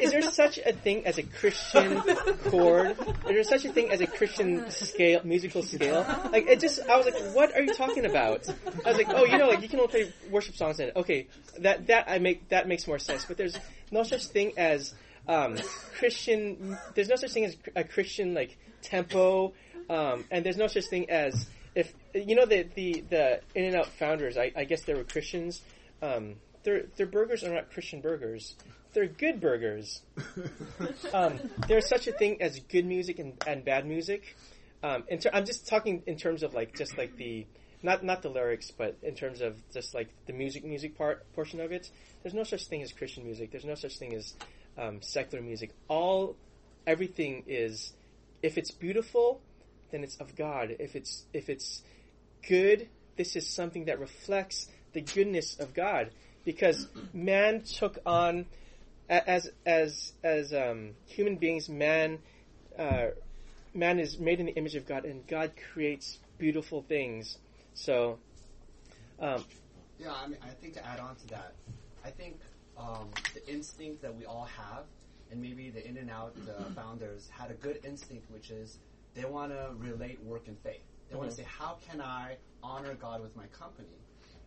is 0.00 0.10
there 0.10 0.22
such 0.22 0.58
a 0.58 0.72
thing 0.72 1.06
as 1.06 1.18
a 1.18 1.22
Christian 1.22 2.02
chord? 2.50 2.90
Is 2.90 3.24
there 3.24 3.44
such 3.44 3.64
a 3.64 3.72
thing 3.72 3.90
as 3.90 4.00
a 4.00 4.06
Christian 4.06 4.68
scale, 4.70 5.20
musical 5.24 5.62
scale? 5.62 6.04
Like, 6.32 6.48
it 6.48 6.60
just, 6.60 6.80
I 6.88 6.96
was 6.96 7.06
like, 7.06 7.34
what 7.34 7.54
are 7.54 7.62
you 7.62 7.72
talking 7.72 8.04
about? 8.04 8.48
I 8.84 8.88
was 8.88 8.98
like, 8.98 9.08
oh, 9.08 9.24
you 9.24 9.38
know, 9.38 9.48
like 9.48 9.62
you 9.62 9.68
can 9.68 9.78
only 9.78 9.90
play 9.90 10.12
worship 10.30 10.56
songs 10.56 10.80
in 10.80 10.88
it. 10.88 10.96
Okay, 10.96 11.28
that 11.60 11.86
that 11.86 12.10
I 12.10 12.18
make 12.18 12.48
that 12.48 12.68
makes 12.68 12.86
more 12.86 12.98
sense. 12.98 13.24
But 13.24 13.36
there's 13.36 13.58
no 13.90 14.02
such 14.02 14.26
thing 14.26 14.52
as 14.58 14.94
um, 15.28 15.56
Christian. 15.94 16.76
There's 16.94 17.08
no 17.08 17.16
such 17.16 17.32
thing 17.32 17.44
as 17.44 17.56
a 17.74 17.84
Christian 17.84 18.34
like 18.34 18.58
tempo, 18.82 19.54
um, 19.88 20.24
and 20.30 20.44
there's 20.44 20.58
no 20.58 20.66
such 20.66 20.86
thing 20.86 21.08
as 21.08 21.48
if 21.76 21.92
you 22.14 22.34
know 22.34 22.46
the 22.46 22.66
the 22.74 23.04
the 23.08 23.40
In-N-Out 23.54 23.86
founders. 23.86 24.36
I, 24.36 24.50
I 24.56 24.64
guess 24.64 24.82
they 24.82 24.94
were 24.94 25.04
Christians. 25.04 25.60
Um, 26.02 26.36
their 26.64 26.86
their 26.96 27.06
burgers 27.06 27.44
are 27.44 27.54
not 27.54 27.70
Christian 27.70 28.00
burgers. 28.00 28.56
They're 28.92 29.06
good 29.06 29.40
burgers. 29.40 30.02
Um, 31.12 31.38
there's 31.68 31.88
such 31.88 32.06
a 32.08 32.12
thing 32.12 32.42
as 32.42 32.58
good 32.60 32.84
music 32.84 33.18
and, 33.18 33.32
and 33.46 33.64
bad 33.64 33.86
music. 33.86 34.36
Um, 34.82 35.04
in 35.08 35.18
ter- 35.18 35.30
I'm 35.32 35.46
just 35.46 35.66
talking 35.66 36.02
in 36.06 36.16
terms 36.16 36.42
of 36.42 36.52
like 36.54 36.76
just 36.76 36.98
like 36.98 37.16
the 37.16 37.46
not 37.82 38.02
not 38.04 38.22
the 38.22 38.28
lyrics, 38.28 38.70
but 38.70 38.96
in 39.02 39.14
terms 39.14 39.40
of 39.40 39.56
just 39.72 39.94
like 39.94 40.08
the 40.26 40.32
music 40.32 40.64
music 40.64 40.96
part 40.96 41.30
portion 41.34 41.60
of 41.60 41.72
it. 41.72 41.90
There's 42.22 42.34
no 42.34 42.44
such 42.44 42.66
thing 42.66 42.82
as 42.82 42.92
Christian 42.92 43.24
music. 43.24 43.50
There's 43.50 43.64
no 43.64 43.74
such 43.74 43.98
thing 43.98 44.14
as 44.14 44.34
um, 44.78 45.00
secular 45.02 45.42
music. 45.42 45.70
All 45.88 46.36
everything 46.86 47.44
is 47.46 47.92
if 48.42 48.58
it's 48.58 48.70
beautiful, 48.70 49.40
then 49.90 50.02
it's 50.02 50.16
of 50.16 50.36
God. 50.36 50.76
If 50.78 50.96
it's 50.96 51.24
if 51.32 51.48
it's 51.48 51.82
good, 52.48 52.88
this 53.16 53.36
is 53.36 53.48
something 53.48 53.86
that 53.86 53.98
reflects 53.98 54.68
the 54.92 55.00
goodness 55.00 55.58
of 55.58 55.74
God. 55.74 56.10
Because 56.44 56.86
man 57.12 57.62
took 57.62 57.98
on 58.06 58.46
as 59.08 59.50
as 59.64 60.12
as 60.22 60.52
um, 60.52 60.92
human 61.06 61.36
beings, 61.36 61.68
man 61.68 62.18
uh, 62.78 63.08
man 63.74 63.98
is 63.98 64.18
made 64.18 64.40
in 64.40 64.46
the 64.46 64.54
image 64.54 64.74
of 64.74 64.86
God, 64.86 65.04
and 65.04 65.26
God 65.26 65.52
creates 65.72 66.18
beautiful 66.38 66.82
things. 66.82 67.38
So, 67.74 68.18
um, 69.20 69.44
Yeah, 69.98 70.12
I 70.12 70.26
mean, 70.26 70.38
I 70.42 70.48
think 70.48 70.74
to 70.74 70.86
add 70.86 71.00
on 71.00 71.16
to 71.16 71.26
that, 71.28 71.54
I 72.04 72.10
think 72.10 72.40
um, 72.76 73.10
the 73.34 73.46
instinct 73.52 74.02
that 74.02 74.14
we 74.14 74.24
all 74.24 74.44
have, 74.44 74.84
and 75.30 75.40
maybe 75.40 75.70
the 75.70 75.86
In-N-Out 75.86 76.34
uh, 76.48 76.64
founders 76.74 77.28
had 77.30 77.50
a 77.50 77.54
good 77.54 77.80
instinct, 77.84 78.30
which 78.30 78.50
is 78.50 78.78
they 79.16 79.24
want 79.24 79.50
to 79.50 79.70
relate 79.78 80.22
work 80.22 80.46
and 80.46 80.58
faith. 80.60 80.82
They 81.08 81.16
want 81.16 81.28
Mhm. 81.30 81.36
to 81.36 81.36
say, 81.42 81.48
how 81.48 81.78
can 81.88 82.00
I 82.00 82.36
honor 82.62 82.94
God 82.94 83.20
with 83.22 83.34
my 83.34 83.46
company? 83.48 83.88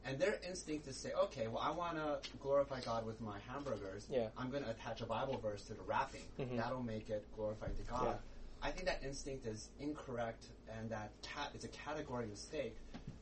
And 0.05 0.17
their 0.19 0.39
instinct 0.47 0.87
is 0.87 0.95
to 1.01 1.01
say, 1.09 1.13
okay, 1.13 1.47
well, 1.47 1.61
I 1.61 1.71
want 1.71 1.97
to 1.97 2.21
glorify 2.39 2.79
God 2.81 3.05
with 3.05 3.19
my 3.19 3.39
hamburgers. 3.39 4.05
Yeah. 4.09 4.29
I'm 4.37 4.49
going 4.49 4.63
to 4.63 4.69
attach 4.69 5.01
a 5.01 5.05
Bible 5.05 5.37
verse 5.39 5.63
to 5.65 5.73
the 5.73 5.81
wrapping. 5.81 6.23
Mhm. 6.37 6.55
That'll 6.57 6.83
make 6.83 7.09
it 7.09 7.25
glorified 7.35 7.75
to 7.77 7.83
God. 7.83 8.05
Yeah. 8.05 8.17
I 8.61 8.71
think 8.71 8.85
that 8.87 9.03
instinct 9.03 9.45
is 9.45 9.69
incorrect, 9.79 10.45
and 10.69 10.89
that 10.89 11.11
cat 11.21 11.51
it's 11.53 11.65
a 11.65 11.69
category 11.69 12.27
mistake. 12.27 12.77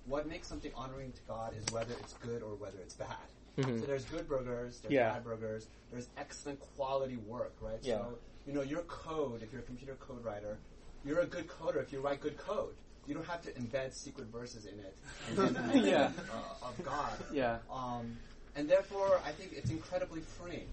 What 0.06 0.28
makes 0.28 0.48
something 0.48 0.74
honoring 0.74 1.14
to 1.14 1.22
God 1.24 1.56
is 1.56 1.64
whether 1.72 1.94
it's 1.94 2.14
good 2.14 2.42
or 2.44 2.56
whether 2.56 2.80
it's 2.80 2.96
bad. 2.96 3.18
Mhm. 3.56 3.80
So 3.80 3.86
there's 3.86 4.06
good 4.06 4.28
burgers, 4.28 4.80
there's 4.82 4.94
Yeah. 4.94 5.14
bad 5.14 5.24
burgers, 5.24 5.68
there's 5.92 6.10
excellent 6.18 6.60
quality 6.60 7.18
work, 7.18 7.54
right? 7.62 7.84
Yeah. 7.84 7.98
So 8.00 8.20
you 8.46 8.54
know 8.54 8.62
your 8.62 8.84
code, 8.84 9.42
if 9.44 9.52
you're 9.52 9.62
a 9.62 9.66
computer 9.66 9.96
code 9.96 10.24
writer, 10.24 10.60
you're 11.06 11.20
a 11.22 11.26
good 11.26 11.48
coder 11.48 11.82
if 11.82 11.92
you 11.94 12.00
write 12.02 12.22
good 12.22 12.38
code. 12.38 12.74
You 13.06 13.14
don't 13.14 13.26
have 13.26 13.42
to 13.44 13.52
embed 13.54 13.94
secret 13.94 14.28
verses 14.28 14.66
in 14.66 14.80
it 14.80 14.98
then 15.36 15.86
Yeah. 15.86 16.12
uh, 16.32 16.68
of 16.68 16.84
God. 16.84 17.14
yeah, 17.32 17.60
Um, 17.72 18.18
and 18.56 18.68
therefore, 18.70 19.22
I 19.26 19.32
think 19.32 19.54
it's 19.54 19.70
incredibly 19.70 20.22
freeing. 20.22 20.68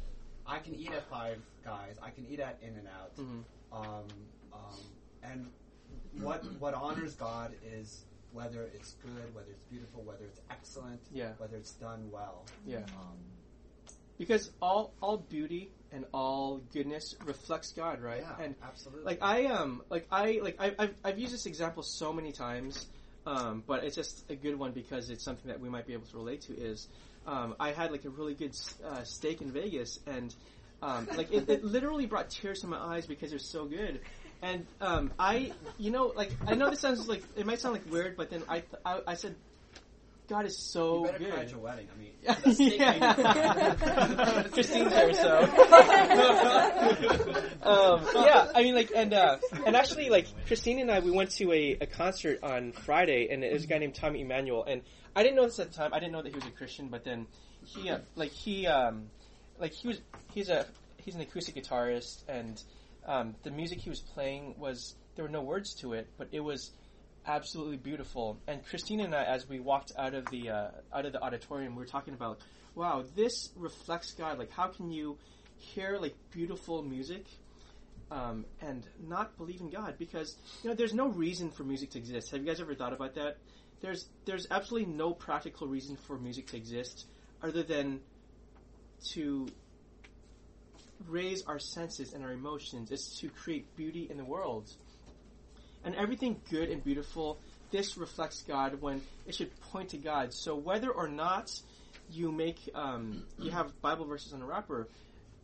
I 0.46 0.58
can 0.58 0.74
eat 0.74 0.90
at 0.90 1.04
Five 1.08 1.38
Guys. 1.64 1.96
I 2.02 2.10
can 2.10 2.26
eat 2.28 2.40
at 2.40 2.58
In-N-Out. 2.60 3.16
Mhm. 3.16 3.44
Um, 3.72 4.04
um, 4.52 4.80
and 5.22 5.50
what 6.20 6.44
what 6.60 6.74
honors 6.74 7.14
God 7.14 7.52
is 7.64 8.04
whether 8.32 8.64
it's 8.74 8.92
good, 9.02 9.32
whether 9.34 9.50
it's 9.50 9.62
beautiful, 9.70 10.02
whether 10.02 10.24
it's 10.24 10.40
excellent, 10.50 11.00
Yeah. 11.12 11.32
whether 11.38 11.56
it's 11.56 11.72
done 11.72 12.10
well. 12.10 12.44
yeah. 12.66 12.78
Um, 12.98 13.18
Because 14.18 14.50
all 14.60 14.92
all 15.00 15.18
beauty 15.18 15.70
and 15.94 16.04
all 16.12 16.60
goodness 16.72 17.14
reflects 17.24 17.72
God, 17.72 18.02
right? 18.02 18.22
yeah, 18.22 18.44
And 18.44 18.54
absolutely. 18.62 19.04
like 19.04 19.18
I 19.22 19.46
um 19.46 19.82
like 19.88 20.06
I 20.10 20.40
like 20.42 20.56
I, 20.58 20.72
I've 20.78 20.94
I've 21.04 21.18
used 21.18 21.32
this 21.32 21.46
example 21.46 21.82
so 21.82 22.12
many 22.12 22.32
times, 22.32 22.86
um, 23.26 23.62
but 23.66 23.84
it's 23.84 23.96
just 23.96 24.28
a 24.30 24.34
good 24.34 24.58
one 24.58 24.72
because 24.72 25.08
it's 25.08 25.24
something 25.24 25.48
that 25.50 25.60
we 25.60 25.68
might 25.70 25.86
be 25.86 25.92
able 25.92 26.06
to 26.06 26.16
relate 26.16 26.42
to. 26.42 26.56
Is 26.56 26.88
um, 27.26 27.54
I 27.60 27.70
had 27.72 27.92
like 27.92 28.04
a 28.04 28.10
really 28.10 28.34
good 28.34 28.54
uh, 28.84 29.04
steak 29.04 29.40
in 29.40 29.52
Vegas, 29.52 29.98
and 30.06 30.34
um, 30.82 31.08
like 31.16 31.32
it, 31.32 31.48
it 31.48 31.64
literally 31.64 32.06
brought 32.06 32.28
tears 32.30 32.60
to 32.60 32.66
my 32.66 32.78
eyes 32.78 33.06
because 33.06 33.30
it 33.30 33.36
was 33.36 33.48
so 33.50 33.64
good. 33.64 34.00
And 34.42 34.66
um, 34.82 35.10
I, 35.18 35.52
you 35.78 35.90
know, 35.90 36.12
like 36.14 36.30
I 36.46 36.54
know 36.54 36.68
this 36.68 36.80
sounds 36.80 37.08
like 37.08 37.22
it 37.36 37.46
might 37.46 37.60
sound 37.60 37.74
like 37.74 37.90
weird, 37.90 38.16
but 38.16 38.28
then 38.30 38.42
I 38.48 38.62
I, 38.84 39.00
I 39.06 39.14
said, 39.14 39.36
God 40.28 40.46
is 40.46 40.56
so 40.56 41.00
you 41.00 41.06
better 41.12 41.18
good. 41.18 41.32
cry 41.32 41.42
at 41.42 41.50
your 41.50 41.58
wedding. 41.60 41.88
I 41.94 41.98
mean, 41.98 42.10
Yeah. 42.22 42.34
that 42.34 42.54
steak 42.54 42.78
Yeah. 42.80 44.42
made- 44.42 44.52
Christine's 44.52 44.90
there, 44.90 45.14
so. 45.14 45.38
um, 47.62 48.06
yeah, 48.14 48.50
I 48.54 48.62
mean, 48.62 48.74
like, 48.74 48.90
and 48.94 49.12
uh, 49.12 49.38
and 49.66 49.76
actually, 49.76 50.08
like, 50.10 50.26
Christine 50.46 50.78
and 50.80 50.90
I, 50.90 51.00
we 51.00 51.10
went 51.10 51.30
to 51.32 51.52
a, 51.52 51.72
a 51.82 51.86
concert 51.86 52.40
on 52.42 52.72
Friday, 52.72 53.28
and 53.30 53.44
it 53.44 53.52
was 53.52 53.64
a 53.64 53.66
guy 53.66 53.78
named 53.78 53.94
Tommy 53.94 54.22
Emmanuel, 54.22 54.64
and 54.64 54.82
I 55.14 55.22
didn't 55.22 55.36
know 55.36 55.44
this 55.44 55.58
at 55.58 55.70
the 55.72 55.76
time. 55.76 55.92
I 55.92 55.98
didn't 56.00 56.12
know 56.12 56.22
that 56.22 56.30
he 56.30 56.34
was 56.34 56.46
a 56.46 56.50
Christian, 56.50 56.88
but 56.88 57.04
then 57.04 57.26
he, 57.64 57.90
uh, 57.90 57.98
like, 58.16 58.30
he, 58.32 58.66
um, 58.66 59.10
like, 59.58 59.72
he 59.72 59.88
was, 59.88 60.00
he's 60.32 60.48
a, 60.48 60.66
he's 60.96 61.14
an 61.14 61.20
acoustic 61.20 61.54
guitarist, 61.56 62.22
and 62.28 62.62
um, 63.06 63.34
the 63.42 63.50
music 63.50 63.80
he 63.80 63.90
was 63.90 64.00
playing 64.00 64.54
was 64.58 64.94
there 65.16 65.24
were 65.24 65.30
no 65.30 65.42
words 65.42 65.74
to 65.76 65.92
it, 65.92 66.08
but 66.18 66.28
it 66.32 66.40
was 66.40 66.70
absolutely 67.26 67.76
beautiful. 67.76 68.38
And 68.46 68.64
Christina 68.64 69.04
and 69.04 69.14
I, 69.14 69.24
as 69.24 69.48
we 69.48 69.60
walked 69.60 69.92
out 69.96 70.14
of 70.14 70.26
the 70.30 70.50
uh, 70.50 70.68
out 70.92 71.06
of 71.06 71.12
the 71.12 71.22
auditorium, 71.22 71.74
we 71.74 71.80
were 71.80 71.86
talking 71.86 72.14
about, 72.14 72.40
wow, 72.74 73.04
this 73.14 73.50
reflects 73.56 74.12
God. 74.12 74.38
Like, 74.38 74.50
how 74.50 74.68
can 74.68 74.90
you 74.90 75.18
hear 75.56 75.98
like 75.98 76.14
beautiful 76.30 76.82
music 76.82 77.26
um, 78.10 78.44
and 78.60 78.86
not 79.06 79.36
believe 79.36 79.60
in 79.60 79.70
God? 79.70 79.96
Because 79.98 80.36
you 80.62 80.70
know, 80.70 80.76
there's 80.76 80.94
no 80.94 81.08
reason 81.08 81.50
for 81.50 81.64
music 81.64 81.90
to 81.90 81.98
exist. 81.98 82.30
Have 82.30 82.40
you 82.40 82.46
guys 82.46 82.60
ever 82.60 82.74
thought 82.74 82.92
about 82.92 83.14
that? 83.14 83.38
There's 83.80 84.08
there's 84.24 84.46
absolutely 84.50 84.92
no 84.92 85.12
practical 85.12 85.66
reason 85.66 85.96
for 85.96 86.18
music 86.18 86.46
to 86.48 86.56
exist 86.56 87.06
other 87.42 87.62
than 87.62 88.00
to 89.12 89.46
raise 91.06 91.42
our 91.42 91.58
senses 91.58 92.14
and 92.14 92.24
our 92.24 92.32
emotions. 92.32 92.90
It's 92.90 93.18
to 93.20 93.28
create 93.28 93.76
beauty 93.76 94.08
in 94.10 94.16
the 94.16 94.24
world 94.24 94.70
and 95.84 95.94
everything 95.94 96.40
good 96.50 96.70
and 96.70 96.82
beautiful, 96.82 97.38
this 97.70 97.96
reflects 97.96 98.42
God 98.42 98.80
when 98.80 99.02
it 99.26 99.34
should 99.34 99.50
point 99.60 99.90
to 99.90 99.96
God. 99.96 100.32
So 100.32 100.56
whether 100.56 100.90
or 100.90 101.08
not 101.08 101.52
you 102.10 102.32
make 102.32 102.58
um, 102.74 103.24
you 103.38 103.50
have 103.50 103.80
Bible 103.80 104.04
verses 104.06 104.32
on 104.32 104.42
a 104.42 104.46
wrapper, 104.46 104.88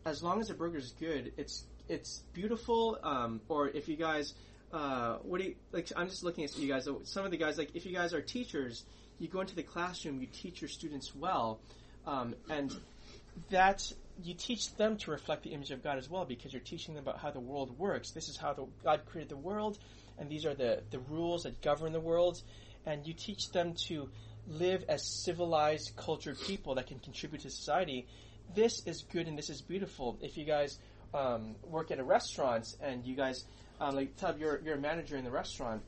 as 0.04 0.22
long 0.22 0.40
as 0.40 0.48
the 0.48 0.54
burger 0.54 0.78
is 0.78 0.92
good, 0.98 1.32
it's 1.36 1.64
it's 1.88 2.22
beautiful. 2.32 2.98
Um, 3.02 3.40
or 3.48 3.68
if 3.68 3.88
you 3.88 3.96
guys, 3.96 4.34
uh, 4.72 5.16
what 5.22 5.40
do 5.40 5.48
you 5.48 5.54
like? 5.72 5.90
I'm 5.96 6.08
just 6.08 6.24
looking 6.24 6.44
at 6.44 6.56
you 6.56 6.68
guys. 6.68 6.88
Some 7.04 7.24
of 7.24 7.30
the 7.30 7.36
guys, 7.36 7.58
like 7.58 7.70
if 7.74 7.84
you 7.84 7.92
guys 7.92 8.14
are 8.14 8.20
teachers, 8.20 8.84
you 9.18 9.28
go 9.28 9.40
into 9.40 9.54
the 9.54 9.62
classroom, 9.62 10.20
you 10.20 10.26
teach 10.26 10.60
your 10.60 10.68
students 10.68 11.14
well, 11.14 11.60
um, 12.06 12.34
and 12.48 12.74
that 13.50 13.92
you 14.22 14.34
teach 14.34 14.74
them 14.76 14.96
to 14.98 15.10
reflect 15.10 15.42
the 15.42 15.50
image 15.50 15.70
of 15.70 15.82
God 15.82 15.98
as 15.98 16.08
well 16.10 16.24
because 16.24 16.52
you're 16.52 16.60
teaching 16.60 16.94
them 16.94 17.02
about 17.02 17.18
how 17.18 17.30
the 17.30 17.40
world 17.40 17.78
works. 17.78 18.10
This 18.10 18.28
is 18.28 18.36
how 18.36 18.52
the, 18.52 18.66
God 18.84 19.02
created 19.06 19.30
the 19.30 19.36
world, 19.36 19.78
and 20.20 20.30
these 20.30 20.44
are 20.44 20.54
the, 20.54 20.82
the 20.90 20.98
rules 21.00 21.42
that 21.42 21.60
govern 21.62 21.92
the 21.92 22.00
world. 22.00 22.40
and 22.86 23.06
you 23.06 23.12
teach 23.12 23.50
them 23.50 23.74
to 23.88 24.08
live 24.46 24.84
as 24.88 25.02
civilized, 25.24 25.92
cultured 25.96 26.38
people 26.40 26.74
that 26.76 26.86
can 26.86 26.98
contribute 26.98 27.42
to 27.42 27.50
society, 27.50 28.06
this 28.54 28.84
is 28.86 29.02
good 29.12 29.26
and 29.28 29.36
this 29.36 29.50
is 29.50 29.60
beautiful. 29.60 30.18
If 30.22 30.36
you 30.36 30.44
guys 30.44 30.78
um, 31.14 31.56
work 31.62 31.90
at 31.90 31.98
a 31.98 32.04
restaurant 32.04 32.66
and 32.80 33.04
you 33.04 33.16
guys, 33.16 33.44
um, 33.80 33.94
like 33.94 34.16
Tub, 34.16 34.38
you're, 34.38 34.60
you're 34.64 34.76
a 34.76 34.80
manager 34.80 35.16
in 35.16 35.24
the 35.24 35.30
restaurant, 35.30 35.82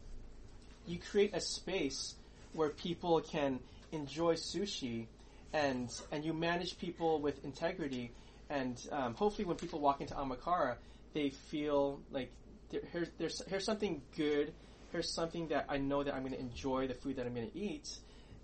you 0.86 0.98
create 0.98 1.34
a 1.34 1.40
space 1.40 2.14
where 2.52 2.70
people 2.70 3.20
can 3.20 3.60
enjoy 3.92 4.34
sushi 4.34 5.06
and 5.52 5.90
and 6.10 6.24
you 6.24 6.32
manage 6.32 6.78
people 6.78 7.20
with 7.20 7.44
integrity 7.44 8.10
and 8.48 8.86
um, 8.90 9.14
hopefully 9.14 9.44
when 9.44 9.56
people 9.56 9.80
walk 9.80 10.00
into 10.00 10.14
Amakara 10.14 10.76
they 11.12 11.28
feel 11.28 12.00
like 12.10 12.30
there, 12.72 12.80
here's 12.92 13.08
there's 13.18 13.42
here's 13.46 13.64
something 13.64 14.02
good 14.16 14.52
here's 14.90 15.14
something 15.14 15.48
that 15.48 15.66
I 15.68 15.78
know 15.78 16.02
that 16.02 16.14
I'm 16.14 16.20
going 16.20 16.32
to 16.32 16.40
enjoy 16.40 16.88
the 16.88 16.94
food 16.94 17.16
that 17.16 17.26
I'm 17.26 17.34
going 17.34 17.50
to 17.50 17.58
eat 17.58 17.88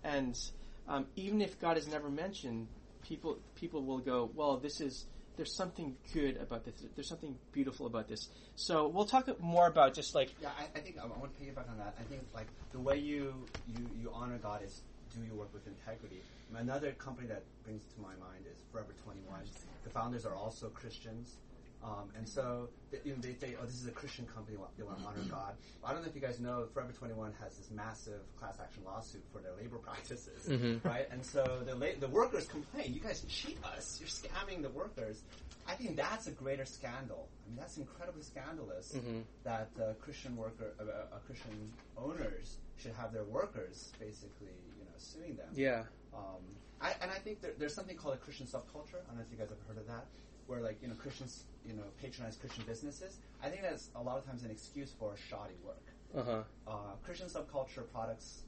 and 0.04 0.38
um, 0.86 1.06
even 1.16 1.42
if 1.42 1.60
God 1.60 1.76
is 1.76 1.88
never 1.88 2.08
mentioned 2.08 2.68
people 3.02 3.38
people 3.54 3.84
will 3.84 3.98
go 3.98 4.30
well 4.34 4.56
this 4.58 4.80
is 4.80 5.06
there's 5.36 5.56
something 5.56 5.96
good 6.12 6.36
about 6.36 6.64
this 6.64 6.74
there's 6.94 7.08
something 7.08 7.36
beautiful 7.52 7.86
about 7.86 8.08
this 8.08 8.28
so 8.56 8.88
we'll 8.88 9.06
talk 9.06 9.28
more 9.40 9.68
about 9.68 9.94
just 9.94 10.14
like 10.14 10.30
Yeah, 10.42 10.50
I, 10.58 10.64
I 10.76 10.80
think 10.80 10.98
I, 10.98 11.04
I 11.04 11.06
want 11.06 11.36
to 11.36 11.42
piggyback 11.42 11.70
on 11.70 11.78
that. 11.78 11.94
I 11.98 12.02
think 12.02 12.22
like 12.34 12.48
the 12.72 12.80
way 12.80 12.98
you, 12.98 13.32
you 13.68 13.88
you 14.00 14.10
honor 14.12 14.38
God 14.38 14.62
is 14.64 14.82
do 15.14 15.24
your 15.24 15.36
work 15.36 15.54
with 15.54 15.66
integrity. 15.66 16.22
Another 16.56 16.92
company 16.92 17.28
that 17.28 17.44
brings 17.62 17.82
to 17.94 18.00
my 18.00 18.14
mind 18.18 18.44
is 18.50 18.58
Forever 18.72 18.92
21. 19.04 19.42
The 19.84 19.90
founders 19.90 20.26
are 20.26 20.34
also 20.34 20.68
Christians. 20.68 21.36
Um, 21.82 22.10
and 22.16 22.28
so 22.28 22.68
they, 22.90 22.98
you 23.04 23.12
know, 23.14 23.20
they 23.20 23.34
say, 23.34 23.54
oh, 23.60 23.64
this 23.64 23.76
is 23.80 23.86
a 23.86 23.92
Christian 23.92 24.26
company, 24.26 24.56
they 24.76 24.82
want- 24.82 24.98
to 25.00 25.06
honor 25.06 25.22
God. 25.30 25.54
I 25.84 25.92
don't 25.92 26.02
know 26.02 26.08
if 26.08 26.14
you 26.14 26.20
guys 26.20 26.40
know, 26.40 26.66
Forever 26.74 26.92
21 26.92 27.32
has 27.40 27.56
this 27.56 27.70
massive 27.70 28.20
class 28.38 28.58
action 28.60 28.82
lawsuit 28.84 29.24
for 29.32 29.38
their 29.40 29.52
labor 29.54 29.76
practices, 29.88 30.48
Mhm. 30.48 30.84
right? 30.84 31.06
And 31.10 31.24
so 31.24 31.62
the, 31.64 31.74
la- 31.76 31.94
the 32.00 32.08
workers 32.08 32.46
complain, 32.48 32.92
you 32.94 33.00
guys 33.00 33.22
cheat 33.28 33.58
us, 33.64 33.98
you're 34.00 34.08
scamming 34.08 34.62
the 34.62 34.70
workers. 34.70 35.22
I 35.68 35.74
think 35.74 35.96
that's 35.96 36.26
a 36.26 36.32
greater 36.32 36.64
scandal. 36.64 37.28
I 37.44 37.48
mean, 37.50 37.58
that's 37.58 37.76
incredibly 37.76 38.22
scandalous 38.22 38.92
Mhm. 38.96 39.22
that 39.44 39.70
uh, 39.80 39.92
Christian 40.00 40.36
worker, 40.36 40.74
uh, 40.80 41.14
uh, 41.14 41.18
Christian 41.26 41.72
owners 41.96 42.56
should 42.76 42.92
have 42.94 43.12
their 43.12 43.24
workers 43.24 43.92
basically, 44.00 44.48
you 44.78 44.84
know, 44.84 44.90
suing 44.98 45.36
them. 45.36 45.48
yeah 45.54 45.84
Um, 46.12 46.42
I, 46.80 46.94
and 47.02 47.10
I 47.10 47.18
think 47.18 47.40
there, 47.40 47.52
there's 47.58 47.74
something 47.74 47.96
called 47.96 48.14
a 48.14 48.18
Christian 48.18 48.46
subculture. 48.46 48.98
I 49.04 49.06
don't 49.08 49.16
know 49.18 49.22
if 49.22 49.30
you 49.30 49.36
guys 49.38 49.50
have 49.50 49.60
heard 49.66 49.78
of 49.78 49.86
that, 49.88 50.06
where 50.48 50.60
like 50.60 50.78
you 50.82 50.88
know 50.88 50.94
Christians, 50.94 51.44
you 51.64 51.74
know, 51.74 51.84
patronize 52.02 52.36
Christian 52.36 52.64
businesses. 52.66 53.16
I 53.42 53.48
think 53.48 53.62
that's 53.62 53.90
a 53.94 54.02
lot 54.02 54.18
of 54.18 54.26
times 54.26 54.42
an 54.42 54.50
excuse 54.50 54.90
for 54.98 55.14
shoddy 55.28 55.54
work. 55.64 55.84
uh-huh 56.16 56.42
Uh, 56.66 56.94
Christian 57.04 57.28
subculture 57.28 57.84
products. 57.92 58.42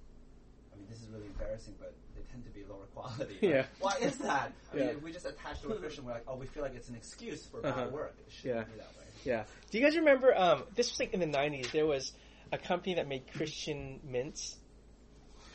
I 0.72 0.76
mean, 0.76 0.86
this 0.88 1.00
is 1.02 1.08
really 1.08 1.26
embarrassing, 1.26 1.74
but 1.78 1.92
they 2.16 2.22
tend 2.32 2.44
to 2.44 2.50
be 2.50 2.64
lower 2.64 2.86
quality. 2.94 3.36
Yeah. 3.42 3.66
Why 3.80 3.96
is 4.00 4.16
that? 4.18 4.52
I 4.72 4.76
mean, 4.76 4.84
Yeah. 4.86 4.90
if 4.92 5.02
we 5.02 5.12
just 5.12 5.26
attach 5.26 5.60
to 5.62 5.68
a 5.72 5.76
Christian, 5.76 6.04
we're 6.06 6.12
like, 6.12 6.24
oh, 6.26 6.36
we 6.36 6.46
feel 6.46 6.62
like 6.62 6.74
it's 6.74 6.88
an 6.88 6.94
excuse 6.96 7.44
for 7.46 7.58
Uh-huh. 7.64 7.84
bad 7.84 7.92
work. 7.92 8.14
It 8.26 8.32
shouldn't 8.32 8.66
Yeah. 8.68 8.72
be 8.72 8.78
that 8.80 8.92
way. 8.98 9.04
Yeah. 9.24 9.44
Do 9.70 9.78
you 9.78 9.84
guys 9.84 9.96
remember? 9.96 10.34
Um, 10.36 10.64
this 10.74 10.90
was 10.90 10.98
like 10.98 11.12
in 11.12 11.20
the 11.20 11.26
'90s. 11.38 11.70
There 11.72 11.86
was 11.86 12.12
a 12.50 12.56
company 12.58 12.94
that 12.94 13.06
made 13.06 13.30
Christian 13.32 14.00
mints. 14.04 14.56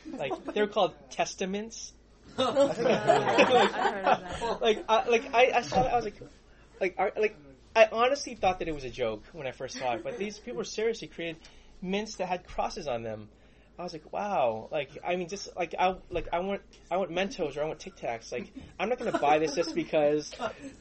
Like 0.06 0.32
they 0.54 0.60
were 0.60 0.68
called 0.68 0.94
Testamints. 1.10 1.90
I 2.38 2.42
that. 2.74 4.58
Like, 4.60 4.84
I, 4.88 5.08
like 5.08 5.34
I, 5.34 5.52
I 5.56 5.62
saw. 5.62 5.82
It, 5.82 5.92
I 5.92 5.96
was 5.96 6.04
like, 6.04 6.20
like, 6.80 6.98
like, 7.16 7.36
I 7.74 7.88
honestly 7.90 8.34
thought 8.34 8.58
that 8.60 8.68
it 8.68 8.74
was 8.74 8.84
a 8.84 8.90
joke 8.90 9.24
when 9.32 9.46
I 9.46 9.52
first 9.52 9.78
saw 9.78 9.94
it. 9.94 10.04
But 10.04 10.18
these 10.18 10.38
people 10.38 10.58
were 10.58 10.64
seriously 10.64 11.08
created 11.08 11.36
mints 11.82 12.16
that 12.16 12.26
had 12.26 12.46
crosses 12.46 12.88
on 12.88 13.02
them. 13.02 13.28
I 13.78 13.82
was 13.82 13.92
like, 13.92 14.10
wow. 14.10 14.68
Like, 14.72 14.90
I 15.06 15.16
mean, 15.16 15.28
just 15.28 15.54
like 15.54 15.74
I 15.78 15.96
like 16.08 16.28
I 16.32 16.38
want 16.38 16.62
I 16.90 16.96
want 16.96 17.10
Mentos 17.10 17.56
or 17.56 17.62
I 17.62 17.66
want 17.66 17.78
Tic 17.80 17.96
Tacs. 17.96 18.32
Like, 18.32 18.50
I'm 18.80 18.88
not 18.88 18.98
gonna 18.98 19.18
buy 19.18 19.38
this 19.38 19.54
just 19.54 19.74
because 19.74 20.32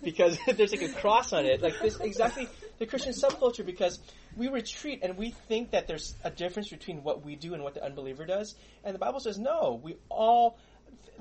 because 0.01 0.37
there's 0.47 0.71
like 0.71 0.81
a 0.81 0.93
cross 0.93 1.33
on 1.33 1.45
it. 1.45 1.61
Like 1.61 1.81
this 1.81 1.99
exactly 1.99 2.47
the 2.79 2.85
Christian 2.85 3.11
subculture 3.11 3.65
because 3.65 3.99
we 4.37 4.47
retreat 4.47 4.99
and 5.03 5.17
we 5.17 5.31
think 5.31 5.71
that 5.71 5.87
there's 5.87 6.15
a 6.23 6.31
difference 6.31 6.69
between 6.69 7.03
what 7.03 7.25
we 7.25 7.35
do 7.35 7.53
and 7.53 7.63
what 7.63 7.73
the 7.73 7.83
unbeliever 7.83 8.25
does. 8.25 8.55
And 8.85 8.95
the 8.95 8.99
Bible 8.99 9.19
says 9.19 9.37
no. 9.37 9.79
We 9.83 9.97
all 10.09 10.57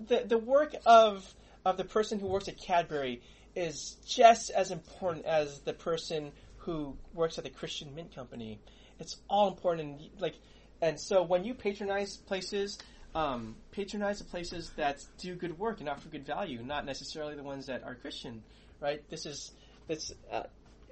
the 0.06 0.24
the 0.26 0.38
work 0.38 0.74
of 0.86 1.34
of 1.64 1.76
the 1.76 1.84
person 1.84 2.18
who 2.18 2.26
works 2.26 2.48
at 2.48 2.58
Cadbury 2.58 3.22
is 3.54 3.96
just 4.06 4.50
as 4.50 4.70
important 4.70 5.24
as 5.26 5.60
the 5.60 5.72
person 5.72 6.32
who 6.58 6.96
works 7.12 7.38
at 7.38 7.44
the 7.44 7.50
Christian 7.50 7.94
Mint 7.94 8.14
Company. 8.14 8.58
It's 8.98 9.16
all 9.28 9.48
important, 9.48 10.00
and 10.00 10.10
like, 10.20 10.34
and 10.80 10.98
so 10.98 11.22
when 11.22 11.44
you 11.44 11.54
patronize 11.54 12.16
places, 12.16 12.78
um, 13.14 13.56
patronize 13.70 14.18
the 14.18 14.24
places 14.24 14.70
that 14.76 15.04
do 15.18 15.34
good 15.34 15.58
work 15.58 15.80
and 15.80 15.88
offer 15.88 16.08
good 16.08 16.26
value, 16.26 16.62
not 16.62 16.84
necessarily 16.84 17.34
the 17.34 17.42
ones 17.42 17.66
that 17.66 17.84
are 17.84 17.94
Christian, 17.94 18.42
right? 18.80 19.02
This 19.10 19.26
is 19.26 19.52
that's 19.88 20.12
uh, 20.32 20.44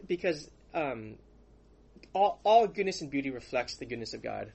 because 0.07 0.49
um, 0.75 1.17
all 2.13 2.41
all 2.45 2.67
goodness 2.67 3.01
and 3.01 3.11
beauty 3.11 3.31
reflects 3.31 3.77
the 3.77 3.87
goodness 3.87 4.15
of 4.15 4.23
God, 4.23 4.53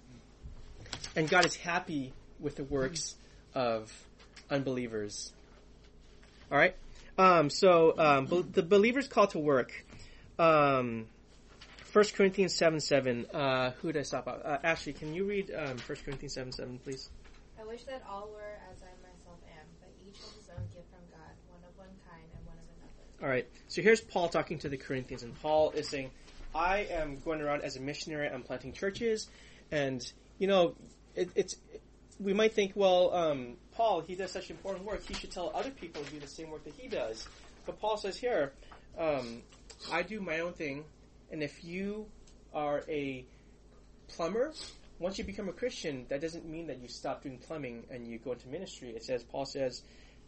and 1.16 1.30
God 1.30 1.46
is 1.46 1.56
happy 1.56 2.14
with 2.40 2.56
the 2.56 2.64
works 2.64 3.16
of 3.54 3.92
unbelievers. 4.50 5.32
All 6.52 6.58
right. 6.58 6.76
Um, 7.18 7.50
so 7.50 7.98
um, 7.98 8.26
be- 8.26 8.42
the 8.42 8.64
believer's 8.64 9.08
call 9.08 9.28
to 9.28 9.40
work. 9.40 9.72
Um, 10.38 11.08
1 11.92 12.06
Corinthians 12.16 12.54
7 12.54 12.80
7. 12.80 13.26
Uh, 13.34 13.72
who 13.82 13.92
did 13.92 14.00
I 14.00 14.04
stop 14.04 14.28
at? 14.28 14.46
Uh, 14.46 14.58
Ashley, 14.64 14.94
can 14.94 15.14
you 15.14 15.26
read 15.26 15.52
um, 15.52 15.78
1 15.78 15.78
Corinthians 16.06 16.34
7 16.34 16.52
7, 16.52 16.80
please? 16.84 17.10
I 17.60 17.66
wish 17.66 17.84
that 17.86 18.04
all 18.08 18.30
were 18.32 18.60
as 18.72 18.84
I 18.84 18.94
myself 19.02 19.40
am, 19.58 19.66
but 19.80 19.90
each 20.08 20.18
has 20.18 20.36
his 20.36 20.50
own 20.50 20.64
gift 20.74 20.86
from 20.92 21.02
God, 21.12 21.34
one 21.50 21.62
of 21.68 21.76
one 21.78 21.88
kind 22.08 22.24
and 22.38 22.46
one 22.46 22.56
of 22.56 22.64
another. 22.78 23.24
All 23.24 23.30
right. 23.30 23.48
So 23.68 23.82
here's 23.82 24.00
Paul 24.00 24.30
talking 24.30 24.60
to 24.60 24.70
the 24.70 24.78
Corinthians, 24.78 25.24
and 25.24 25.34
Paul 25.42 25.72
is 25.72 25.90
saying, 25.90 26.12
"I 26.54 26.88
am 26.92 27.20
going 27.20 27.42
around 27.42 27.64
as 27.64 27.78
a 27.78 27.82
missionary. 27.82 28.30
I'm 28.30 28.44
planting 28.44 28.74
churches, 28.74 29.28
and 29.72 30.06
you 30.38 30.46
know, 30.46 30.76
it, 31.16 31.32
it's 31.36 31.56
we 32.20 32.34
might 32.34 32.54
think, 32.54 32.74
well, 32.76 33.14
um, 33.14 33.58
Paul, 33.78 34.02
he 34.02 34.16
does 34.16 34.32
such 34.32 34.50
important 34.50 34.86
work. 34.86 35.08
He 35.08 35.14
should 35.14 35.32
tell 35.32 35.52
other 35.54 35.70
people 35.70 36.04
to 36.04 36.12
do 36.12 36.20
the 36.20 36.28
same 36.28 36.50
work 36.50 36.64
that 36.66 36.74
he 36.74 36.88
does. 36.88 37.28
But 37.66 37.80
Paul 37.80 37.98
says 37.98 38.18
here, 38.18 38.52
um, 38.98 39.44
I 39.92 40.02
do 40.02 40.20
my 40.20 40.40
own 40.40 40.54
thing, 40.54 40.84
and 41.32 41.44
if 41.44 41.64
you 41.64 42.08
are 42.54 42.84
a 42.90 43.26
plumber." 44.10 44.54
Once 45.00 45.20
you 45.20 45.24
become 45.24 45.48
a 45.48 45.54
Christian, 45.54 46.08
that 46.10 46.22
doesn't 46.22 46.50
mean 46.50 46.66
that 46.66 46.80
you 46.80 46.88
stop 46.88 47.22
doing 47.22 47.38
plumbing 47.38 47.84
and 47.92 48.08
you 48.08 48.18
go 48.18 48.32
into 48.32 48.48
ministry. 48.48 48.90
It 48.90 49.04
says, 49.04 49.24
Paul 49.24 49.46
says, 49.46 49.84